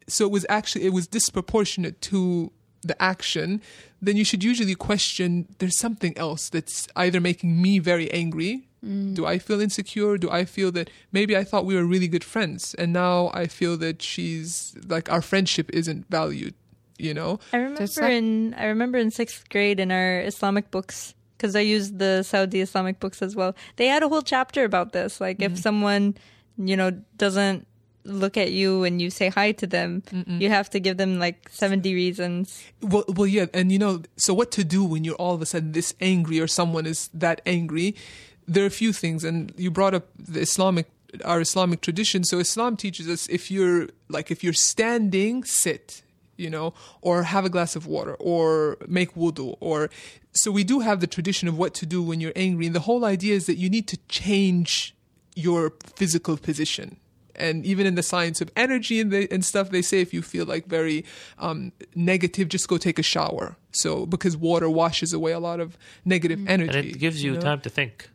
So 0.08 0.24
it 0.24 0.32
was 0.32 0.44
actually 0.48 0.84
it 0.84 0.92
was 0.92 1.06
disproportionate 1.06 2.00
to 2.02 2.52
the 2.82 3.00
action. 3.00 3.62
Then 4.02 4.16
you 4.16 4.24
should 4.24 4.42
usually 4.42 4.74
question 4.74 5.46
there's 5.58 5.78
something 5.78 6.16
else 6.16 6.48
that's 6.48 6.88
either 6.96 7.20
making 7.20 7.60
me 7.60 7.78
very 7.78 8.10
angry 8.10 8.69
Mm. 8.84 9.14
do 9.14 9.26
I 9.26 9.38
feel 9.38 9.60
insecure? 9.60 10.16
Do 10.16 10.30
I 10.30 10.44
feel 10.44 10.72
that 10.72 10.88
maybe 11.12 11.36
I 11.36 11.44
thought 11.44 11.66
we 11.66 11.74
were 11.74 11.84
really 11.84 12.08
good 12.08 12.24
friends 12.24 12.74
and 12.74 12.92
now 12.92 13.30
I 13.34 13.46
feel 13.46 13.76
that 13.76 14.00
she's 14.00 14.74
like 14.86 15.10
our 15.12 15.20
friendship 15.20 15.70
isn't 15.72 16.06
valued, 16.08 16.54
you 16.98 17.12
know? 17.12 17.40
I 17.52 17.58
remember 17.58 17.82
like- 17.82 18.10
in 18.10 18.54
I 18.54 18.66
remember 18.66 18.98
in 18.98 19.10
sixth 19.10 19.48
grade 19.50 19.80
in 19.80 19.92
our 19.92 20.20
Islamic 20.20 20.70
books 20.70 21.14
because 21.36 21.54
I 21.56 21.60
used 21.60 21.98
the 21.98 22.22
Saudi 22.22 22.60
Islamic 22.60 23.00
books 23.00 23.22
as 23.22 23.36
well. 23.36 23.54
They 23.76 23.86
had 23.86 24.02
a 24.02 24.08
whole 24.08 24.22
chapter 24.22 24.64
about 24.64 24.92
this. 24.92 25.20
Like 25.20 25.42
if 25.42 25.52
mm-hmm. 25.52 25.60
someone 25.60 26.16
you 26.56 26.76
know 26.76 26.90
doesn't 27.16 27.66
look 28.04 28.36
at 28.36 28.52
you 28.52 28.84
and 28.84 29.00
you 29.00 29.10
say 29.10 29.28
hi 29.28 29.52
to 29.52 29.66
them, 29.66 30.02
you 30.26 30.48
have 30.48 30.70
to 30.70 30.80
give 30.80 30.96
them 30.96 31.18
like 31.18 31.48
seventy 31.50 31.94
reasons. 31.94 32.62
Well, 32.80 33.04
well, 33.08 33.26
yeah, 33.26 33.46
and 33.52 33.70
you 33.70 33.78
know, 33.78 34.02
so 34.16 34.32
what 34.34 34.50
to 34.52 34.64
do 34.64 34.84
when 34.84 35.04
you're 35.04 35.16
all 35.16 35.34
of 35.34 35.42
a 35.42 35.46
sudden 35.46 35.72
this 35.72 35.94
angry 36.00 36.40
or 36.40 36.46
someone 36.46 36.86
is 36.86 37.08
that 37.12 37.40
angry? 37.44 37.94
There 38.50 38.64
are 38.64 38.66
a 38.66 38.78
few 38.84 38.92
things, 38.92 39.22
and 39.22 39.52
you 39.56 39.70
brought 39.70 39.94
up 39.94 40.08
the 40.18 40.40
Islamic, 40.40 40.86
our 41.24 41.40
Islamic 41.40 41.80
tradition. 41.82 42.24
So 42.24 42.38
Islam 42.38 42.76
teaches 42.76 43.08
us 43.08 43.28
if 43.28 43.50
you're 43.50 43.88
like 44.08 44.32
if 44.32 44.42
you're 44.42 44.60
standing, 44.72 45.44
sit, 45.44 46.02
you 46.36 46.50
know, 46.50 46.74
or 47.00 47.22
have 47.22 47.44
a 47.44 47.48
glass 47.48 47.76
of 47.76 47.86
water, 47.86 48.14
or 48.14 48.76
make 48.88 49.14
wudu, 49.14 49.56
or 49.60 49.88
so 50.32 50.50
we 50.50 50.64
do 50.64 50.80
have 50.80 50.98
the 50.98 51.06
tradition 51.06 51.46
of 51.46 51.56
what 51.56 51.74
to 51.74 51.86
do 51.86 52.02
when 52.02 52.20
you're 52.20 52.32
angry, 52.34 52.66
and 52.66 52.74
the 52.74 52.86
whole 52.88 53.04
idea 53.04 53.34
is 53.34 53.46
that 53.46 53.56
you 53.56 53.70
need 53.70 53.86
to 53.86 53.98
change 54.08 54.96
your 55.36 55.72
physical 55.94 56.36
position 56.36 56.96
and 57.36 57.64
even 57.64 57.86
in 57.86 57.94
the 57.94 58.02
science 58.02 58.40
of 58.40 58.50
energy 58.56 59.00
and, 59.00 59.10
the, 59.10 59.32
and 59.32 59.44
stuff 59.44 59.70
they 59.70 59.80
say 59.82 60.00
if 60.00 60.12
you 60.12 60.22
feel 60.22 60.44
like 60.44 60.66
very 60.66 61.04
um, 61.38 61.72
negative 61.94 62.48
just 62.48 62.68
go 62.68 62.76
take 62.76 62.98
a 62.98 63.02
shower 63.02 63.56
so 63.72 64.06
because 64.06 64.36
water 64.36 64.68
washes 64.68 65.12
away 65.12 65.32
a 65.32 65.38
lot 65.38 65.60
of 65.60 65.78
negative 66.04 66.40
energy 66.48 66.78
and 66.78 66.88
it 66.88 66.98
gives 66.98 67.22
you 67.22 67.34
know? 67.34 67.40
time 67.40 67.60
to 67.60 67.70
think. 67.70 68.10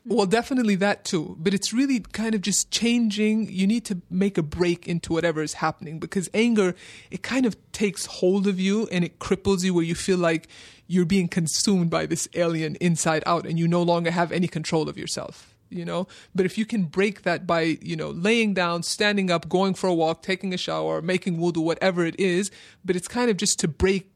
Mm-hmm. 0.00 0.16
well 0.16 0.26
definitely 0.26 0.76
that 0.76 1.04
too 1.04 1.36
but 1.38 1.52
it's 1.52 1.72
really 1.72 2.00
kind 2.00 2.34
of 2.34 2.40
just 2.40 2.70
changing. 2.70 3.50
You 3.50 3.66
need 3.66 3.84
to 3.86 4.00
make 4.10 4.38
a 4.38 4.42
break 4.42 4.88
into 4.88 5.12
whatever 5.12 5.42
is 5.42 5.54
happening 5.54 5.98
because 5.98 6.28
anger 6.32 6.74
it 7.10 7.22
kind 7.22 7.44
of 7.46 7.56
takes 7.72 8.06
hold 8.06 8.46
of 8.46 8.58
you 8.58 8.88
and 8.90 9.04
it 9.04 9.18
cripples 9.18 9.62
you 9.62 9.74
where 9.74 9.84
you 9.84 9.94
feel 9.94 10.18
like 10.18 10.48
you're 10.86 11.04
being 11.04 11.28
consumed 11.28 11.90
by 11.90 12.06
this 12.06 12.28
alien 12.34 12.76
inside 12.76 13.22
out 13.26 13.46
and 13.46 13.58
you 13.58 13.68
no 13.68 13.82
longer 13.82 14.10
have 14.10 14.32
any 14.32 14.48
control 14.48 14.88
of 14.88 14.96
yourself 14.96 15.54
you 15.72 15.84
know? 15.84 16.08
But 16.34 16.46
if 16.46 16.58
you 16.58 16.66
can 16.66 16.82
break 16.84 17.22
that 17.22 17.46
by 17.46 17.78
you 17.80 17.96
know 17.96 18.10
laying 18.10 18.54
down 18.54 18.82
standing 18.82 19.30
up 19.30 19.48
going 19.48 19.74
for 19.74 19.86
a 19.86 19.94
walk 19.94 20.22
taking 20.22 20.52
a 20.52 20.56
shower 20.56 21.00
making 21.00 21.38
wudu 21.38 21.58
whatever 21.58 22.04
it 22.04 22.18
is 22.18 22.50
but 22.84 22.96
it's 22.96 23.08
kind 23.08 23.30
of 23.30 23.36
just 23.36 23.58
to 23.60 23.68
break 23.68 24.10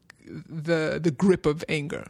the 0.66 1.00
the 1.02 1.10
grip 1.10 1.44
of 1.46 1.64
anger 1.68 2.04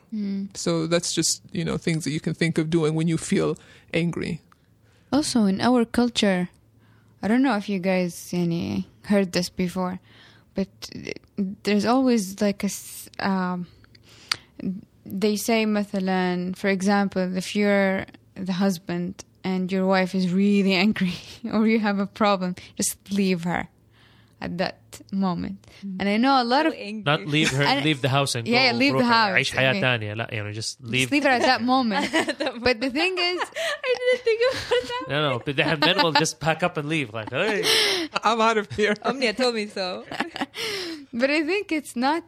so 0.55 0.87
that's 0.87 1.11
just 1.15 1.41
you 1.53 1.65
know 1.65 1.77
things 1.79 2.05
that 2.05 2.11
you 2.17 2.21
can 2.21 2.35
think 2.35 2.59
of 2.59 2.69
doing 2.69 2.93
when 2.95 3.09
you 3.09 3.17
feel 3.17 3.57
angry 3.95 4.41
Also, 5.13 5.39
in 5.53 5.59
our 5.61 5.85
culture, 6.01 6.43
I 7.23 7.27
don't 7.29 7.43
know 7.43 7.57
if 7.57 7.67
you 7.73 7.81
guys 7.93 8.13
yani, 8.33 8.85
heard 9.11 9.29
this 9.33 9.49
before, 9.65 9.99
but 10.55 10.69
there's 11.65 11.85
always 11.95 12.23
like 12.47 12.61
a. 12.63 12.71
s- 12.79 13.09
Um, 13.19 13.67
they 15.05 15.37
say, 15.37 15.65
مثلا, 15.67 16.55
for 16.57 16.69
example, 16.69 17.37
if 17.37 17.57
you're 17.57 18.07
the 18.35 18.53
husband 18.53 19.25
and 19.43 19.73
your 19.73 19.87
wife 19.87 20.15
is 20.15 20.33
really 20.33 20.75
angry 20.87 21.15
or 21.53 21.67
you 21.67 21.81
have 21.81 21.99
a 21.99 22.07
problem, 22.07 22.55
just 22.77 22.97
leave 23.11 23.45
her 23.45 23.69
at 24.43 24.57
that 24.57 24.79
moment. 25.13 25.59
And 25.99 26.09
I 26.09 26.17
know 26.17 26.41
a 26.41 26.45
lot 26.45 26.65
of. 26.67 26.73
Not 27.05 27.27
leave 27.27 27.51
her, 27.51 27.63
And- 27.63 27.85
leave 27.85 28.01
the 28.01 28.09
house 28.09 28.35
and 28.35 28.49
Yeah, 28.49 28.73
go 28.73 28.79
leave 28.79 28.93
the 28.95 29.05
روح 29.05 29.09
house. 29.09 29.35
عيش 29.37 29.51
حياة 29.53 29.73
Okay. 29.73 29.81
تانية 29.81 30.15
لا 30.15 30.29
يعني 30.33 30.55
just 30.55 30.81
leave 30.83 31.09
Just 31.09 31.13
leave 31.13 31.25
her 31.25 31.29
at 31.31 31.43
that 31.43 31.63
moment. 31.63 32.11
but 32.67 32.81
the 32.81 32.91
thing 32.91 33.15
is, 33.19 33.41
I 33.89 33.91
didn't 33.99 34.23
think 34.25 34.41
about 34.51 34.83
that. 34.91 35.05
no 35.11 35.19
no 35.31 35.39
but 35.45 35.57
the 35.57 35.77
men 35.87 35.97
will 36.03 36.13
just 36.13 36.41
pack 36.41 36.63
up 36.63 36.77
and 36.79 36.89
leave 36.89 37.13
like 37.13 37.31
hey 37.31 37.63
i'm 38.25 38.41
out 38.41 38.57
of 38.63 38.67
here 38.81 38.95
Omnia 39.05 39.33
told 39.35 39.55
me 39.61 39.67
so. 39.67 40.05
But 41.21 41.29
I 41.39 41.41
think 41.51 41.65
it's 41.79 41.95
not 42.07 42.25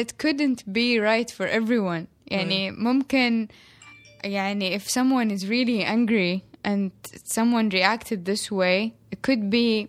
it 0.00 0.08
couldn't 0.22 0.60
be 0.72 0.88
right 1.00 1.28
for 1.30 1.46
everyone 1.46 2.06
يعني 2.30 2.70
ممكن 2.78 3.48
يعني 4.24 4.74
if 4.76 4.88
someone 4.88 5.30
is 5.30 5.46
really 5.48 5.82
angry 5.84 6.44
and 6.64 6.90
someone 7.24 7.68
reacted 7.70 8.24
this 8.24 8.50
way 8.50 8.94
it 9.10 9.22
could 9.22 9.48
be 9.50 9.88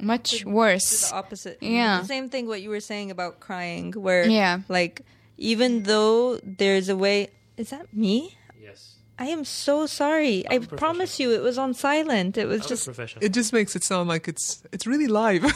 much 0.00 0.40
To 0.40 0.48
worse 0.48 1.10
the 1.10 1.16
opposite. 1.16 1.58
Yeah. 1.60 2.00
The 2.00 2.06
same 2.06 2.28
thing 2.28 2.46
what 2.46 2.62
you 2.62 2.70
were 2.70 2.80
saying 2.80 3.10
about 3.10 3.40
crying, 3.40 3.92
where 3.92 4.26
Yeah. 4.26 4.60
like 4.68 5.02
even 5.38 5.82
though 5.84 6.38
there's 6.42 6.88
a 6.88 6.96
way 6.96 7.28
is 7.56 7.70
that 7.70 7.92
me? 7.94 8.36
yes 8.60 8.90
I 9.16 9.26
am 9.26 9.44
so 9.44 9.86
sorry. 9.86 10.42
I 10.46 10.58
professional. 10.58 10.78
promise 10.78 11.20
you, 11.20 11.30
it 11.30 11.40
was 11.40 11.56
on 11.56 11.72
silent. 11.72 12.36
It 12.36 12.46
was 12.48 12.62
I'm 12.62 12.68
just 12.68 12.84
professional. 12.84 13.24
It 13.24 13.32
just 13.32 13.52
makes 13.52 13.76
it 13.76 13.84
sound 13.84 14.08
like 14.08 14.26
it's 14.26 14.62
it's 14.72 14.88
really 14.88 15.06
live. 15.06 15.44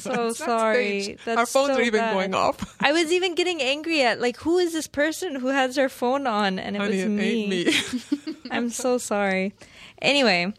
so 0.00 0.26
It's 0.34 0.38
sorry. 0.38 1.02
staged. 1.02 1.20
That's 1.24 1.38
Our 1.38 1.46
phones 1.46 1.74
so 1.76 1.78
are 1.78 1.82
even 1.82 2.00
bad. 2.00 2.14
going 2.14 2.34
off. 2.34 2.58
I 2.80 2.90
was 2.90 3.12
even 3.12 3.36
getting 3.36 3.62
angry 3.62 4.02
at 4.02 4.20
like 4.20 4.38
who 4.38 4.58
is 4.58 4.72
this 4.72 4.88
person 4.88 5.36
who 5.36 5.48
has 5.54 5.76
their 5.76 5.88
phone 5.88 6.26
on, 6.26 6.58
and 6.58 6.74
it 6.74 6.80
Honey, 6.80 6.96
was 6.96 7.04
it 7.04 7.08
me. 7.10 7.30
ain't 7.30 7.48
me. 8.34 8.34
I'm 8.50 8.70
so 8.70 8.98
sorry. 8.98 9.54
Anyway, 10.02 10.52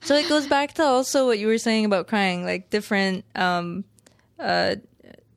so 0.00 0.14
it 0.14 0.28
goes 0.28 0.46
back 0.46 0.74
to 0.74 0.82
also 0.82 1.26
what 1.26 1.38
you 1.38 1.46
were 1.46 1.58
saying 1.58 1.84
about 1.84 2.06
crying, 2.06 2.44
like 2.44 2.70
different, 2.70 3.24
um, 3.34 3.84
uh, 4.38 4.76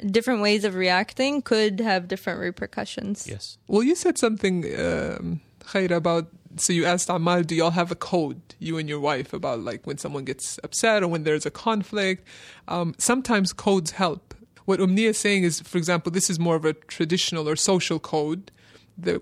different 0.05 0.41
ways 0.41 0.63
of 0.63 0.75
reacting 0.75 1.41
could 1.41 1.79
have 1.79 2.07
different 2.07 2.39
repercussions. 2.39 3.27
yes. 3.27 3.57
Well, 3.67 3.83
you 3.83 3.95
said 3.95 4.17
something, 4.17 4.65
um, 4.79 5.41
Khaira, 5.61 5.97
about. 5.97 6.27
So 6.57 6.73
you 6.73 6.85
asked 6.85 7.09
Amal, 7.09 7.43
do 7.43 7.55
y'all 7.55 7.71
have 7.71 7.91
a 7.91 7.95
code, 7.95 8.41
you 8.59 8.77
and 8.77 8.89
your 8.89 8.99
wife, 8.99 9.31
about 9.31 9.61
like 9.61 9.87
when 9.87 9.97
someone 9.97 10.25
gets 10.25 10.59
upset 10.65 11.01
or 11.01 11.07
when 11.07 11.23
there's 11.23 11.45
a 11.45 11.51
conflict? 11.51 12.27
Um, 12.67 12.93
sometimes 12.97 13.53
codes 13.53 13.91
help. 13.91 14.33
What 14.65 14.81
Omnia 14.81 15.11
is 15.11 15.17
saying 15.17 15.43
is, 15.43 15.61
for 15.61 15.77
example, 15.77 16.11
this 16.11 16.29
is 16.29 16.39
more 16.39 16.57
of 16.57 16.65
a 16.65 16.73
traditional 16.73 17.47
or 17.47 17.55
social 17.55 17.99
code 17.99 18.51
that 18.97 19.21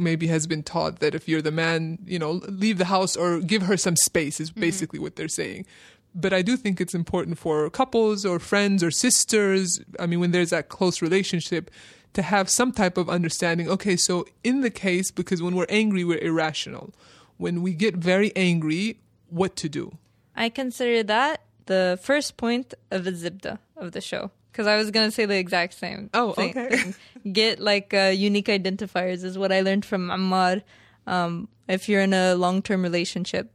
maybe 0.00 0.26
has 0.28 0.46
been 0.46 0.62
taught 0.62 1.00
that 1.00 1.14
if 1.14 1.28
you're 1.28 1.42
the 1.42 1.50
man, 1.50 1.98
you 2.04 2.18
know, 2.18 2.32
leave 2.32 2.78
the 2.78 2.86
house 2.86 3.16
or 3.16 3.40
give 3.40 3.62
her 3.62 3.76
some 3.76 3.96
space 3.96 4.40
is 4.40 4.50
mm-hmm. 4.50 4.60
basically 4.60 4.98
what 4.98 5.16
they're 5.16 5.28
saying. 5.28 5.66
But 6.14 6.32
I 6.32 6.42
do 6.42 6.56
think 6.56 6.80
it's 6.80 6.94
important 6.94 7.38
for 7.38 7.70
couples 7.70 8.26
or 8.26 8.38
friends 8.38 8.82
or 8.82 8.90
sisters. 8.90 9.80
I 10.00 10.06
mean, 10.06 10.18
when 10.18 10.32
there's 10.32 10.50
that 10.50 10.68
close 10.68 11.00
relationship, 11.00 11.70
to 12.12 12.22
have 12.22 12.50
some 12.50 12.72
type 12.72 12.96
of 12.96 13.08
understanding. 13.08 13.68
Okay, 13.68 13.96
so 13.96 14.26
in 14.42 14.62
the 14.62 14.70
case, 14.70 15.10
because 15.10 15.42
when 15.42 15.54
we're 15.54 15.66
angry, 15.68 16.04
we're 16.04 16.18
irrational. 16.18 16.92
When 17.36 17.62
we 17.62 17.72
get 17.72 17.96
very 17.96 18.34
angry, 18.36 18.98
what 19.28 19.56
to 19.56 19.68
do? 19.68 19.96
I 20.34 20.48
consider 20.48 21.02
that 21.04 21.42
the 21.66 21.98
first 22.02 22.36
point 22.36 22.74
of 22.90 23.04
the 23.04 23.12
zibda 23.12 23.58
of 23.76 23.92
the 23.92 24.00
show 24.00 24.30
because 24.50 24.66
I 24.66 24.76
was 24.76 24.90
gonna 24.90 25.10
say 25.10 25.26
the 25.26 25.36
exact 25.36 25.74
same. 25.74 26.10
Oh, 26.14 26.30
okay. 26.30 26.94
Get 27.32 27.60
like 27.60 27.92
uh, 27.94 28.12
unique 28.14 28.46
identifiers 28.46 29.24
is 29.24 29.36
what 29.38 29.52
I 29.52 29.60
learned 29.60 29.84
from 29.84 30.08
Ammar. 30.08 30.62
Um, 31.06 31.48
if 31.68 31.88
you're 31.88 32.02
in 32.02 32.14
a 32.14 32.34
long 32.34 32.62
term 32.62 32.82
relationship, 32.82 33.52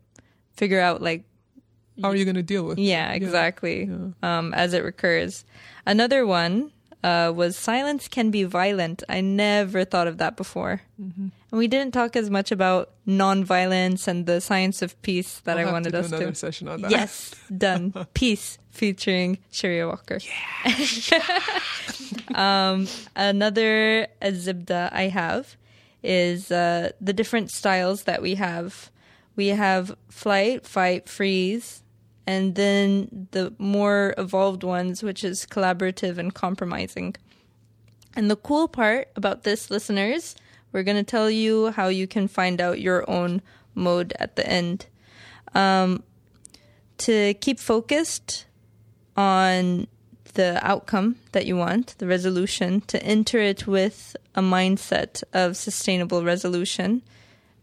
figure 0.54 0.80
out 0.80 1.02
like 1.02 1.24
How 2.02 2.10
are 2.10 2.16
you 2.16 2.26
going 2.26 2.36
to 2.36 2.44
deal 2.44 2.64
with? 2.64 2.78
Yeah, 2.78 3.14
exactly. 3.14 3.90
Um, 4.22 4.54
as 4.54 4.74
it 4.74 4.84
recurs. 4.84 5.46
Another 5.86 6.26
one 6.26 6.72
uh, 7.06 7.32
was 7.32 7.56
silence 7.56 8.08
can 8.08 8.32
be 8.32 8.44
violent. 8.44 9.04
I 9.08 9.22
never 9.22 9.86
thought 9.86 10.08
of 10.08 10.18
that 10.18 10.36
before. 10.36 10.82
Mm-hmm. 11.00 11.28
And 11.52 11.60
we 11.60 11.68
didn't 11.68 11.94
talk 11.94 12.16
as 12.16 12.32
much 12.32 12.52
about 12.52 12.90
nonviolence 13.08 14.08
and 14.08 14.26
the 14.26 14.42
science 14.42 14.82
of 14.82 15.00
peace 15.04 15.40
that 15.42 15.60
I'll 15.60 15.70
I 15.70 15.72
wanted 15.72 15.92
to 15.92 15.92
do 15.92 15.98
us 16.00 16.08
another 16.08 16.30
to. 16.32 16.36
session 16.36 16.68
on 16.68 16.82
that. 16.82 16.90
Yes, 16.90 17.36
done. 17.56 17.94
Peace 18.16 18.58
featuring 18.72 19.38
Sharia 19.52 19.88
Walker. 19.88 20.18
Yeah. 20.18 21.22
um, 22.34 22.88
another 23.16 24.08
zibda 24.24 24.92
I 24.92 25.04
have 25.04 25.58
is 26.02 26.50
uh, 26.50 26.90
the 27.00 27.14
different 27.14 27.52
styles 27.52 28.04
that 28.04 28.24
we 28.24 28.34
have. 28.34 28.90
We 29.36 29.50
have 29.50 29.96
flight, 30.10 30.66
fight, 30.66 31.08
freeze, 31.08 31.84
and 32.28 32.56
then 32.56 33.28
the 33.32 33.54
more 33.58 34.14
evolved 34.18 34.64
ones, 34.64 35.04
which 35.04 35.24
is 35.24 35.46
collaborative 35.46 36.18
and 36.18 36.34
compromising. 36.34 37.16
And 38.16 38.32
the 38.32 38.36
cool 38.36 38.68
part 38.68 39.10
about 39.16 39.44
this, 39.44 39.70
listeners, 39.70 40.36
we're 40.72 40.84
going 40.84 40.98
to 40.98 41.04
tell 41.04 41.30
you 41.30 41.72
how 41.72 41.88
you 41.88 42.08
can 42.08 42.28
find 42.28 42.60
out 42.60 42.82
your 42.82 43.10
own 43.10 43.42
mode 43.76 44.14
at 44.20 44.36
the 44.36 44.48
end. 44.48 44.88
Um, 45.54 46.04
to 47.00 47.34
keep 47.36 47.60
focused 47.60 48.46
on 49.16 49.88
the 50.34 50.60
outcome 50.66 51.18
that 51.32 51.46
you 51.46 51.56
want, 51.56 51.96
the 51.98 52.08
resolution, 52.08 52.82
to 52.82 53.02
enter 53.04 53.40
it 53.40 53.68
with 53.68 54.16
a 54.34 54.42
mindset 54.42 55.24
of 55.34 55.56
sustainable 55.56 56.24
resolution, 56.24 57.02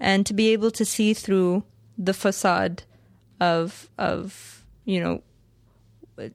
and 0.00 0.24
to 0.26 0.34
be 0.34 0.52
able 0.52 0.70
to 0.70 0.84
see 0.84 1.14
through 1.14 1.64
the 1.98 2.14
facade 2.14 2.82
of 3.42 3.90
of 3.98 4.64
you 4.84 5.00
know 5.00 5.20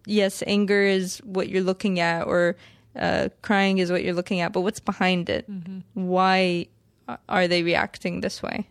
yes 0.05 0.43
anger 0.45 0.82
is 0.82 1.20
what 1.20 1.47
you're 1.47 1.64
looking 1.64 1.99
at 1.99 2.28
or 2.28 2.58
uh, 2.97 3.30
crying 3.41 3.78
is 3.78 3.91
what 3.91 4.03
you're 4.03 4.14
looking 4.14 4.41
at 4.41 4.51
but 4.51 4.62
what's 4.62 4.80
behind 4.80 5.30
it? 5.30 5.45
Why 5.93 6.68
are 7.30 7.47
they 7.47 7.64
reacting 7.64 8.22
this 8.22 8.43
way? 8.43 8.68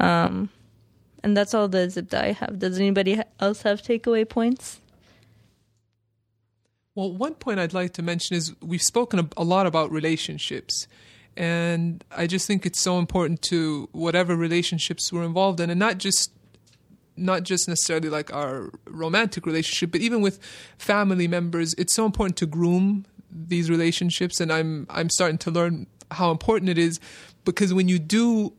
Um 0.00 0.50
and 1.22 1.36
that's 1.36 1.54
all 1.54 1.68
the 1.68 1.88
zip 1.90 2.10
that 2.10 2.24
i 2.24 2.32
have. 2.32 2.58
Does 2.58 2.78
anybody 2.78 3.20
else 3.40 3.62
have 3.62 3.82
takeaway 3.82 4.28
points? 4.28 4.80
Well, 6.94 7.12
one 7.12 7.34
point 7.34 7.60
I'd 7.60 7.74
like 7.74 7.92
to 7.94 8.02
mention 8.02 8.36
is 8.36 8.54
we've 8.62 8.82
spoken 8.82 9.18
a, 9.18 9.28
a 9.36 9.44
lot 9.44 9.66
about 9.66 9.90
relationships. 9.90 10.88
And 11.36 12.02
I 12.10 12.26
just 12.26 12.46
think 12.46 12.64
it's 12.64 12.80
so 12.80 12.98
important 12.98 13.42
to 13.50 13.88
whatever 13.92 14.34
relationships 14.34 15.12
we're 15.12 15.24
involved 15.24 15.60
in, 15.60 15.68
and 15.68 15.78
not 15.78 15.98
just 15.98 16.30
not 17.16 17.42
just 17.42 17.68
necessarily 17.68 18.08
like 18.08 18.32
our 18.32 18.70
romantic 18.86 19.46
relationship, 19.46 19.92
but 19.92 20.00
even 20.00 20.20
with 20.20 20.38
family 20.78 21.28
members, 21.28 21.74
it's 21.74 21.94
so 21.94 22.04
important 22.04 22.36
to 22.38 22.46
groom 22.46 23.06
these 23.30 23.70
relationships. 23.70 24.40
And 24.40 24.52
I'm 24.52 24.86
I'm 24.90 25.10
starting 25.10 25.38
to 25.38 25.50
learn 25.50 25.86
how 26.10 26.30
important 26.30 26.68
it 26.68 26.78
is 26.78 27.00
because 27.44 27.74
when 27.74 27.88
you 27.88 27.98
do 27.98 28.52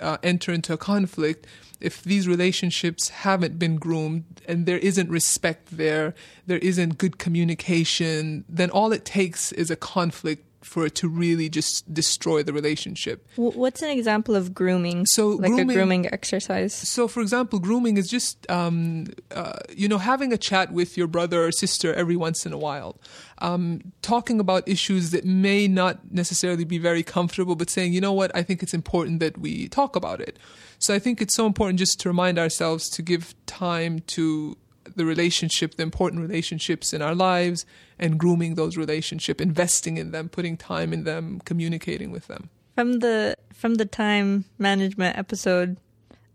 uh, 0.00 0.18
enter 0.22 0.52
into 0.52 0.72
a 0.72 0.76
conflict, 0.76 1.46
if 1.80 2.02
these 2.02 2.26
relationships 2.26 3.08
haven't 3.08 3.58
been 3.58 3.76
groomed 3.76 4.42
and 4.46 4.66
there 4.66 4.78
isn't 4.78 5.10
respect 5.10 5.76
there, 5.76 6.14
there 6.46 6.58
isn't 6.58 6.98
good 6.98 7.18
communication, 7.18 8.44
then 8.48 8.70
all 8.70 8.92
it 8.92 9.04
takes 9.04 9.52
is 9.52 9.70
a 9.70 9.76
conflict 9.76 10.44
for 10.62 10.86
it 10.86 10.94
to 10.96 11.08
really 11.08 11.48
just 11.48 11.92
destroy 11.92 12.42
the 12.42 12.52
relationship. 12.52 13.26
What's 13.36 13.82
an 13.82 13.90
example 13.90 14.34
of 14.34 14.52
grooming 14.54 15.06
So 15.06 15.28
like 15.30 15.50
a 15.52 15.54
grooming- 15.54 15.76
grooming 15.76 16.12
exercise 16.12 16.74
So, 16.74 17.06
for 17.08 17.20
example, 17.20 17.58
grooming 17.58 17.96
is 17.96 18.08
just, 18.08 18.48
um, 18.50 19.06
uh, 19.30 19.58
you 19.74 19.88
know, 19.88 19.98
having 19.98 20.32
a 20.32 20.38
chat 20.38 20.72
with 20.72 20.96
your 20.96 21.06
brother 21.06 21.44
or 21.44 21.52
sister 21.52 21.94
every 21.94 22.16
once 22.16 22.44
in 22.44 22.52
a 22.52 22.58
while, 22.58 23.00
um, 23.38 23.80
talking 24.02 24.40
about 24.40 24.68
issues 24.68 25.10
that 25.10 25.24
may 25.24 25.68
not 25.68 26.00
necessarily 26.12 26.64
be 26.64 26.78
very 26.78 27.02
comfortable, 27.02 27.54
but 27.54 27.70
saying, 27.70 27.92
you 27.92 28.00
know 28.00 28.12
what, 28.12 28.30
I 28.34 28.42
think 28.42 28.62
it's 28.62 28.74
important 28.74 29.20
that 29.20 29.38
we 29.38 29.68
talk 29.68 29.94
about 29.96 30.20
it. 30.20 30.38
So, 30.78 30.94
I 30.94 30.98
think 30.98 31.20
it's 31.22 31.34
so 31.34 31.46
important 31.46 31.78
just 31.78 32.00
to 32.00 32.08
remind 32.08 32.38
ourselves 32.38 32.88
to 32.90 33.02
give 33.02 33.34
time 33.46 34.00
to 34.08 34.56
the 34.96 35.04
relationship, 35.04 35.76
the 35.76 35.82
important 35.82 36.22
relationships 36.22 36.92
in 36.92 37.02
our 37.02 37.14
lives, 37.14 37.66
and 37.98 38.18
grooming 38.18 38.54
those 38.54 38.76
relationships, 38.76 39.42
investing 39.42 39.96
in 39.96 40.10
them, 40.10 40.28
putting 40.28 40.56
time 40.56 40.92
in 40.92 41.04
them, 41.04 41.40
communicating 41.44 42.10
with 42.10 42.26
them. 42.26 42.50
from 42.74 43.00
the 43.00 43.34
from 43.52 43.74
the 43.74 43.84
time 43.84 44.44
management 44.56 45.18
episode 45.18 45.76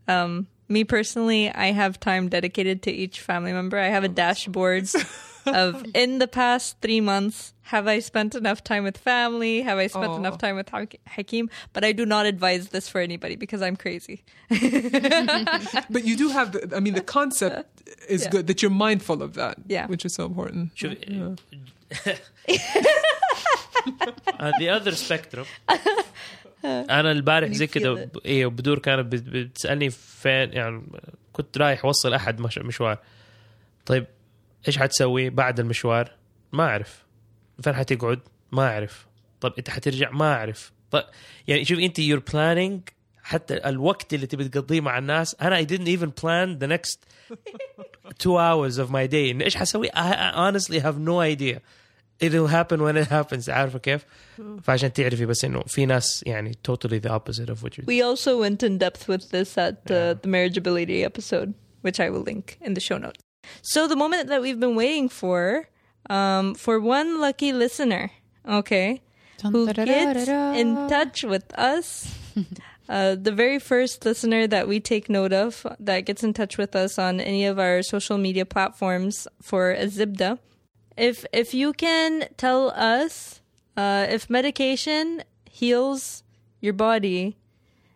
um 0.09 0.45
me 0.67 0.83
personally 0.83 1.49
i 1.51 1.71
have 1.71 1.97
time 2.01 2.27
dedicated 2.27 2.81
to 2.81 2.91
each 2.91 3.21
family 3.21 3.53
member. 3.53 3.77
I 3.79 3.87
have 3.87 4.03
a 4.03 4.09
dashboard 4.09 4.89
of 5.46 5.72
in 6.02 6.10
the 6.22 6.28
past 6.40 6.66
three 6.84 7.00
months 7.12 7.38
have 7.72 7.86
i 7.94 7.98
spent 8.10 8.34
enough 8.42 8.60
time 8.70 8.82
with 8.88 8.98
family 9.12 9.54
have 9.68 9.78
i 9.84 9.86
spent 9.96 10.12
Aw. 10.14 10.22
enough 10.22 10.38
time 10.44 10.56
with 10.60 10.68
Ha- 10.74 10.98
hakeem 11.16 11.46
but 11.74 11.82
i 11.88 11.92
do 12.00 12.04
not 12.14 12.24
advise 12.32 12.64
this 12.74 12.86
for 12.92 13.00
anybody 13.08 13.36
because 13.44 13.60
i'm 13.66 13.76
crazy 13.84 14.18
But 15.94 16.02
you 16.10 16.14
do 16.22 16.28
have, 16.36 16.48
the, 16.54 16.60
I 16.78 16.80
mean, 16.84 16.94
the 17.02 17.08
concept 17.18 17.66
is 18.16 18.20
Yeah. 18.22 18.30
good 18.34 18.44
that 18.48 18.58
you're 18.62 18.78
mindful 18.86 19.18
of 19.26 19.30
that, 19.40 19.54
Yeah. 19.76 19.86
which 19.92 20.04
is 20.08 20.12
so 20.18 20.22
important. 20.30 20.64
شوف 20.80 20.92
on 24.44 24.52
the 24.60 24.68
other 24.76 24.92
spectrum 24.94 25.46
انا 26.64 27.12
البارح 27.12 27.50
زي 27.52 27.66
You 27.66 27.70
كده 27.70 27.94
feel 27.94 27.98
ب- 28.08 28.18
ايه 28.26 28.46
بدور 28.46 28.78
كانت 28.78 29.12
بت- 29.12 29.22
بتسالني 29.28 29.90
فين 29.90 30.52
يعني 30.52 30.82
كنت 31.32 31.58
رايح 31.58 31.84
اوصل 31.84 32.14
احد 32.14 32.40
مش- 32.40 32.58
مشوار 32.58 32.98
طيب 33.86 34.06
إيش 34.67 34.77
حتسوي 34.77 35.29
بعد 35.29 35.59
المشوار؟ 35.59 36.11
ما 36.51 36.63
اعرف 36.63 37.05
فين 37.63 37.73
حتقعد؟ 37.73 38.19
ما 38.51 38.67
اعرف 38.67 39.07
طب 39.41 39.53
انت 39.57 39.69
حترجع؟ 39.69 40.11
ما 40.11 40.33
اعرف 40.33 40.71
طيب 40.91 41.03
يعني 41.47 41.65
شوف 41.65 41.79
انت 41.79 42.01
you're 42.01 42.31
planning 42.33 42.93
حتى 43.23 43.69
الوقت 43.69 44.13
اللي 44.13 44.27
تبي 44.27 44.49
تقضيه 44.49 44.81
مع 44.81 44.97
الناس 44.97 45.35
أنا 45.41 45.61
I 45.63 45.65
didn't 45.65 45.87
even 45.87 46.09
plan 46.09 46.59
the 46.59 46.67
next 46.67 46.97
two 48.23 48.37
hours 48.37 48.77
of 48.77 48.89
my 48.91 49.07
day 49.07 49.41
إيش 49.43 49.55
حسوي 49.55 49.89
I 49.89 49.91
I 49.91 50.33
honestly 50.35 50.79
have 50.79 50.97
no 50.97 51.19
idea 51.19 51.59
it'll 52.23 52.47
happen 52.47 52.79
when 52.81 52.97
it 52.97 53.07
happens 53.07 53.49
عارفه 53.49 53.79
كيف؟ 53.79 54.05
فعشان 54.63 54.93
تعرفي 54.93 55.25
بس 55.25 55.45
انه 55.45 55.63
في 55.67 55.85
ناس 55.85 56.23
يعني 56.25 56.51
totally 56.67 56.99
the 56.99 57.11
opposite 57.11 57.49
of 57.49 57.63
what 57.63 57.77
you're 57.77 57.85
we 57.85 58.01
also 58.01 58.37
went 58.39 58.63
in 58.63 58.77
depth 58.77 59.07
with 59.07 59.31
this 59.31 59.57
at 59.57 59.91
uh, 59.91 60.13
the 60.21 60.27
marriageability 60.27 61.03
episode 61.11 61.53
which 61.85 61.99
i 61.99 62.09
will 62.09 62.25
link 62.31 62.57
in 62.61 62.73
the 62.73 62.83
show 62.89 62.97
notes 62.97 63.22
so 63.61 63.87
the 63.87 63.95
moment 63.95 64.27
that 64.27 64.41
we've 64.41 64.59
been 64.59 64.75
waiting 64.75 65.09
for 65.09 65.67
um, 66.09 66.53
for 66.55 66.79
one 66.79 67.19
lucky 67.19 67.51
listener 67.53 68.11
okay 68.47 69.01
who 69.51 69.65
gets 69.73 70.27
in 70.55 70.75
touch 70.89 71.23
with 71.23 71.53
us 71.57 72.17
Uh, 72.89 73.15
the 73.15 73.31
very 73.31 73.59
first 73.59 74.03
listener 74.03 74.45
that 74.45 74.67
we 74.67 74.79
take 74.79 75.09
note 75.09 75.31
of 75.31 75.65
that 75.79 76.01
gets 76.01 76.23
in 76.23 76.33
touch 76.33 76.57
with 76.57 76.75
us 76.75 76.99
on 76.99 77.19
any 77.19 77.45
of 77.45 77.57
our 77.57 77.81
social 77.81 78.17
media 78.17 78.45
platforms 78.45 79.25
for 79.41 79.71
a 79.71 79.85
Zibda. 79.85 80.37
If 80.97 81.25
if 81.31 81.53
you 81.53 81.71
can 81.73 82.27
tell 82.35 82.71
us 82.71 83.41
uh, 83.77 84.05
if 84.09 84.29
medication 84.29 85.23
heals 85.49 86.23
your 86.59 86.73
body 86.73 87.37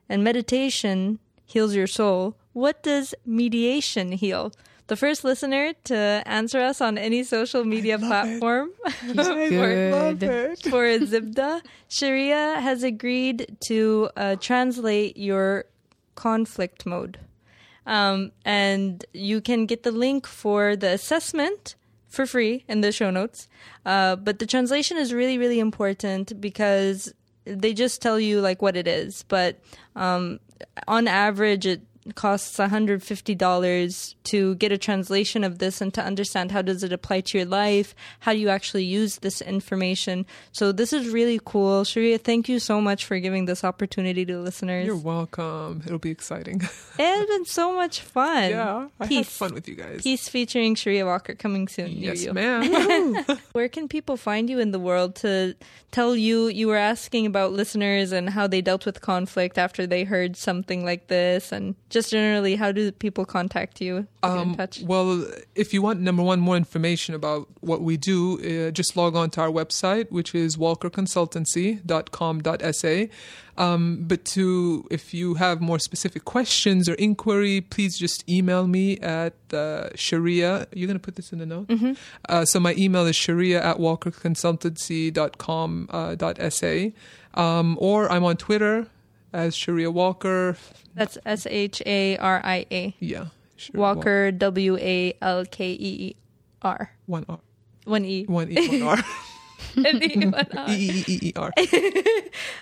and 0.07 0.23
meditation 0.23 1.19
heals 1.45 1.75
your 1.75 1.87
soul, 1.87 2.37
what 2.53 2.81
does 2.81 3.13
mediation 3.25 4.13
heal? 4.13 4.53
The 4.87 4.95
first 4.95 5.23
listener 5.23 5.73
to 5.85 6.23
answer 6.25 6.59
us 6.59 6.79
on 6.79 6.97
any 6.97 7.23
social 7.23 7.65
media 7.65 7.99
platform 7.99 8.71
Good. 9.05 10.59
for 10.63 10.83
Zibda, 10.99 11.61
Sharia 11.89 12.59
has 12.61 12.83
agreed 12.83 13.57
to 13.67 14.09
uh, 14.15 14.35
translate 14.37 15.17
your 15.17 15.65
conflict 16.15 16.85
mode. 16.85 17.19
Um, 17.85 18.31
and 18.45 19.03
you 19.13 19.41
can 19.41 19.65
get 19.65 19.83
the 19.83 19.91
link 19.91 20.25
for 20.25 20.75
the 20.75 20.91
assessment 20.91 21.75
for 22.07 22.25
free 22.25 22.63
in 22.67 22.81
the 22.81 22.91
show 22.91 23.11
notes. 23.11 23.47
Uh, 23.85 24.15
but 24.15 24.39
the 24.39 24.45
translation 24.45 24.97
is 24.97 25.13
really, 25.13 25.37
really 25.37 25.59
important 25.59 26.39
because 26.41 27.13
they 27.45 27.73
just 27.73 28.01
tell 28.01 28.19
you 28.19 28.41
like 28.41 28.61
what 28.61 28.75
it 28.75 28.87
is. 28.87 29.23
But 29.27 29.59
um, 29.95 30.39
on 30.87 31.07
average, 31.07 31.65
it 31.65 31.81
costs 32.15 32.57
$150 32.57 34.15
to 34.23 34.55
get 34.55 34.71
a 34.71 34.77
translation 34.77 35.43
of 35.43 35.59
this 35.59 35.81
and 35.81 35.93
to 35.93 36.01
understand 36.03 36.51
how 36.51 36.61
does 36.61 36.83
it 36.83 36.91
apply 36.93 37.21
to 37.21 37.37
your 37.37 37.47
life 37.47 37.95
how 38.21 38.33
do 38.33 38.39
you 38.39 38.49
actually 38.49 38.83
use 38.83 39.17
this 39.19 39.41
information 39.41 40.25
so 40.51 40.71
this 40.71 40.93
is 40.93 41.09
really 41.09 41.39
cool 41.45 41.83
sharia 41.83 42.17
thank 42.17 42.47
you 42.49 42.59
so 42.59 42.79
much 42.81 43.05
for 43.05 43.19
giving 43.19 43.45
this 43.45 43.63
opportunity 43.63 44.25
to 44.25 44.39
listeners 44.39 44.85
You're 44.85 44.95
welcome. 44.95 45.81
It'll 45.85 45.97
be 45.99 46.11
exciting. 46.11 46.61
it 46.61 46.69
has 46.99 47.27
been 47.27 47.45
so 47.45 47.73
much 47.75 48.01
fun 48.01 48.49
yeah, 48.51 48.87
I 48.99 49.05
had 49.05 49.27
fun 49.27 49.53
with 49.53 49.67
you 49.67 49.75
guys. 49.75 50.01
peace 50.01 50.27
featuring 50.29 50.75
sharia 50.75 51.05
walker 51.05 51.35
coming 51.35 51.67
soon 51.67 51.91
Yes, 51.91 52.23
you. 52.23 52.33
ma'am. 52.33 53.25
where 53.53 53.69
can 53.69 53.87
people 53.87 54.17
find 54.17 54.49
you 54.49 54.59
in 54.59 54.71
the 54.71 54.79
world 54.79 55.15
to 55.17 55.55
tell 55.91 56.15
you 56.15 56.47
you 56.47 56.67
were 56.67 56.75
asking 56.77 57.25
about 57.25 57.53
listeners 57.53 58.11
and 58.11 58.29
how 58.29 58.45
they 58.47 58.61
dealt 58.61 58.85
with 58.85 59.01
conflict 59.01 59.57
after 59.57 59.87
they 59.87 60.03
heard 60.03 60.35
something 60.35 60.83
like 60.85 61.07
this 61.07 61.51
and 61.51 61.75
just 61.89 61.96
generally 62.09 62.55
how 62.55 62.71
do 62.71 62.91
people 62.91 63.25
contact 63.25 63.81
you 63.81 64.07
to 64.23 64.29
get 64.29 64.37
in 64.47 64.55
touch 64.55 64.81
Um, 64.81 64.87
Well, 64.87 65.25
if 65.55 65.73
you 65.73 65.81
want 65.81 65.99
number 66.01 66.21
one 66.23 66.39
more 66.39 66.55
information 66.57 67.15
about 67.15 67.47
what 67.61 67.81
we 67.81 67.97
do, 67.97 68.37
uh, 68.39 68.69
just 68.71 68.95
log 68.95 69.15
on 69.15 69.29
to 69.31 69.41
our 69.41 69.49
website, 69.49 70.11
which 70.11 70.35
is 70.35 70.55
walkerconsultancy.com.sa. 70.57 73.05
Um, 73.59 74.03
but 74.07 74.23
to 74.25 74.85
if 74.91 75.15
you 75.15 75.33
have 75.35 75.61
more 75.61 75.79
specific 75.79 76.25
questions 76.25 76.87
or 76.87 76.93
inquiry, 76.93 77.59
please 77.61 77.97
just 77.97 78.23
email 78.29 78.67
me 78.67 78.99
at 78.99 79.33
uh, 79.51 79.89
Sharia. 79.95 80.67
You're 80.73 80.85
going 80.87 80.99
to 80.99 81.03
put 81.03 81.15
this 81.15 81.31
in 81.33 81.39
the 81.39 81.45
note. 81.47 81.67
Uh, 82.29 82.45
so 82.45 82.59
my 82.59 82.75
email 82.77 83.07
is 83.07 83.15
Sharia 83.15 83.59
at 83.63 83.77
walkerconsultancy.com 83.77 85.87
uh, 85.89 86.13
dot 86.15 86.37
sa. 86.53 86.89
Um, 87.33 87.77
or 87.79 88.11
I'm 88.11 88.23
on 88.23 88.37
Twitter 88.37 88.87
as 89.37 89.55
Sharia 89.55 89.91
Walker. 89.91 90.57
that's 90.97 91.17
s-h-a-r-i-a 91.25 92.95
Yeah. 92.99 93.25
Sharia 93.55 93.79
walker 93.81 94.31
w-a-l-k-e-e-r 95.57 96.91
One 97.05 97.25
R. 97.29 97.39
one 97.85 98.05
e 98.05 98.25
One 98.25 98.51
E. 98.51 98.67
One 98.67 98.81
R. 98.83 98.97
An 99.77 100.01
E, 100.03 100.25
one 100.25 100.47
R. 100.57 100.69
E 100.69 100.73
E 100.73 101.03
E 101.07 101.19
E 101.29 101.33
R. 101.35 101.51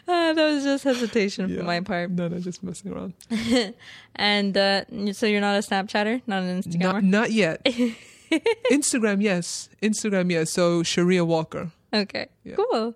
Ah, 0.08 0.32
that 0.34 0.46
was 0.54 0.64
just 0.64 0.84
hesitation 0.84 1.50
Yeah. 1.50 1.58
from 1.58 1.66
my 1.68 1.80
part 1.82 2.12
No, 2.12 2.28
no, 2.28 2.40
just 2.40 2.64
messing 2.64 2.92
around. 2.94 3.14
and 4.16 4.56
uh, 4.58 4.84
so 5.14 5.26
you're 5.26 5.42
not 5.42 5.56
a 5.56 5.64
snapchatter 5.64 6.22
not 6.28 6.44
an 6.44 6.62
instagrammer 6.62 7.02
Not, 7.02 7.04
not 7.04 7.32
yet. 7.32 7.64
Instagram, 8.72 9.22
yes. 9.22 9.70
Instagram, 9.82 10.32
yes. 10.32 10.52
So 10.52 10.84
Sharia 10.84 11.24
Walker. 11.26 11.72
okay 11.94 12.28
Yeah. 12.44 12.56
cool 12.56 12.94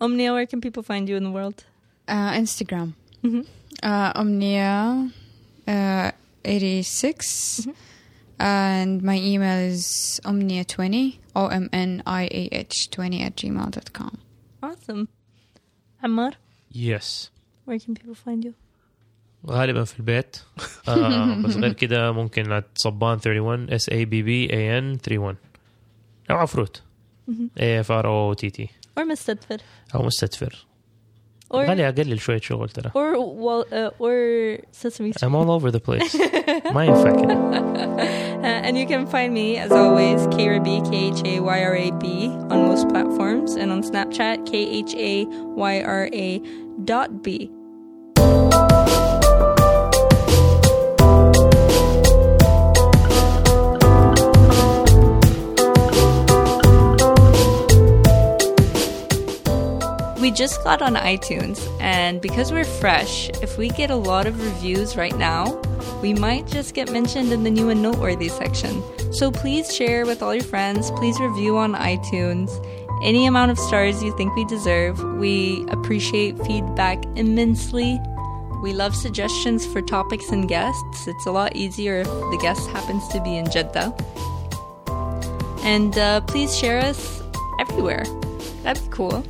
omnia 0.00 0.32
where 0.32 0.46
can 0.46 0.60
people 0.60 0.82
find 0.82 1.08
you 1.08 1.16
in 1.16 1.24
the 1.24 1.30
world 1.30 1.64
Uh, 2.08 2.32
Instagram. 2.34 2.94
Mhm. 3.23 3.43
Uh, 3.83 4.11
Omnia 4.21 5.09
uh, 5.67 6.11
86. 6.43 7.65
Mhm. 7.65 7.73
And 8.39 9.01
my 9.09 9.17
email 9.31 9.59
is 9.73 9.85
omnia20, 10.29 10.95
O 11.35 11.47
M 11.47 11.65
N 11.73 11.91
I 12.05 12.23
A 12.39 12.43
H 12.51 12.89
20 12.91 13.21
at 13.27 13.33
gmail.com. 13.35 14.11
awesome 14.63 15.07
Ammar 16.05 16.33
يس 16.75 17.31
where 17.67 17.79
can 17.79 17.93
people 17.95 18.15
find 18.15 18.43
you 18.45 18.51
غالبا 19.45 19.83
في 19.83 19.99
البيت 19.99 20.37
آه 20.87 21.41
بس 21.41 21.55
غير 21.55 21.73
كده 21.73 22.11
ممكن 22.11 22.51
على 22.51 22.63
صبان 22.75 23.17
31 23.19 23.69
اس 23.69 23.89
اي 23.89 24.05
بي 24.05 24.21
بي 24.23 24.53
اي 24.53 24.77
ان 24.79 24.97
31 24.97 25.35
او 26.31 26.35
عفروت 26.37 26.83
اي 27.59 27.79
اف 27.79 27.91
ار 27.91 28.07
او 28.07 28.33
تي 28.33 28.49
تي 28.49 28.69
or 28.99 29.03
مستدفر 29.11 29.57
او 29.95 30.03
مستدفر 30.03 30.53
or 30.53 30.70
غالي 31.53 31.87
اقلل 31.89 32.19
شويه 32.19 32.39
شغل 32.39 32.69
ترى 32.69 32.89
or 32.91 33.15
wal- 33.17 33.67
uh, 33.71 34.03
or 34.03 34.59
sesame 34.71 35.11
street 35.13 35.23
I'm 35.29 35.35
all 35.35 35.49
over 35.51 35.71
the 35.71 35.79
place 35.79 36.15
ما 36.73 36.85
ينفع 36.85 37.11
كده 37.21 37.67
Uh, 38.37 38.65
and 38.67 38.77
you 38.77 38.85
can 38.93 39.03
find 39.15 39.31
me, 39.33 39.47
as 39.65 39.71
always, 39.83 40.19
KRB, 40.35 40.69
K 40.89 40.91
H 41.17 41.21
A 41.33 41.35
Y 41.55 41.59
R 41.73 41.75
A 41.85 41.89
B, 42.01 42.05
on 42.51 42.59
most 42.71 42.85
platforms, 42.93 43.51
and 43.61 43.67
on 43.75 43.81
Snapchat, 43.89 44.37
K 44.49 44.51
H 44.87 44.93
A 45.11 45.13
Y 45.71 45.75
R 45.81 46.03
A 46.27 46.29
dot 46.91 47.09
B. 47.23 47.27
We 60.22 60.30
just 60.30 60.62
got 60.62 60.82
on 60.82 60.94
iTunes, 60.94 61.58
and 61.80 62.20
because 62.20 62.52
we're 62.52 62.64
fresh, 62.64 63.28
if 63.42 63.58
we 63.58 63.70
get 63.70 63.90
a 63.90 63.96
lot 63.96 64.28
of 64.28 64.40
reviews 64.40 64.96
right 64.96 65.18
now, 65.18 65.60
we 66.00 66.14
might 66.14 66.46
just 66.46 66.74
get 66.74 66.92
mentioned 66.92 67.32
in 67.32 67.42
the 67.42 67.50
new 67.50 67.70
and 67.70 67.82
noteworthy 67.82 68.28
section. 68.28 68.84
So 69.12 69.32
please 69.32 69.74
share 69.74 70.06
with 70.06 70.22
all 70.22 70.32
your 70.32 70.44
friends, 70.44 70.92
please 70.92 71.18
review 71.18 71.56
on 71.56 71.74
iTunes. 71.74 72.50
Any 73.02 73.26
amount 73.26 73.50
of 73.50 73.58
stars 73.58 74.00
you 74.00 74.16
think 74.16 74.36
we 74.36 74.44
deserve. 74.44 75.02
We 75.18 75.66
appreciate 75.70 76.38
feedback 76.46 77.04
immensely. 77.16 78.00
We 78.62 78.74
love 78.74 78.94
suggestions 78.94 79.66
for 79.66 79.82
topics 79.82 80.30
and 80.30 80.48
guests. 80.48 81.08
It's 81.08 81.26
a 81.26 81.32
lot 81.32 81.56
easier 81.56 82.02
if 82.02 82.06
the 82.06 82.38
guest 82.40 82.70
happens 82.70 83.08
to 83.08 83.20
be 83.22 83.38
in 83.38 83.50
Jeddah. 83.50 83.92
And 85.64 85.98
uh, 85.98 86.20
please 86.20 86.56
share 86.56 86.78
us 86.78 87.20
everywhere. 87.58 88.04
That'd 88.62 88.84
be 88.84 88.90
cool. 88.96 89.24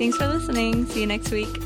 Thanks 0.00 0.16
for 0.16 0.28
listening. 0.28 0.86
See 0.86 1.02
you 1.02 1.06
next 1.06 1.30
week. 1.30 1.60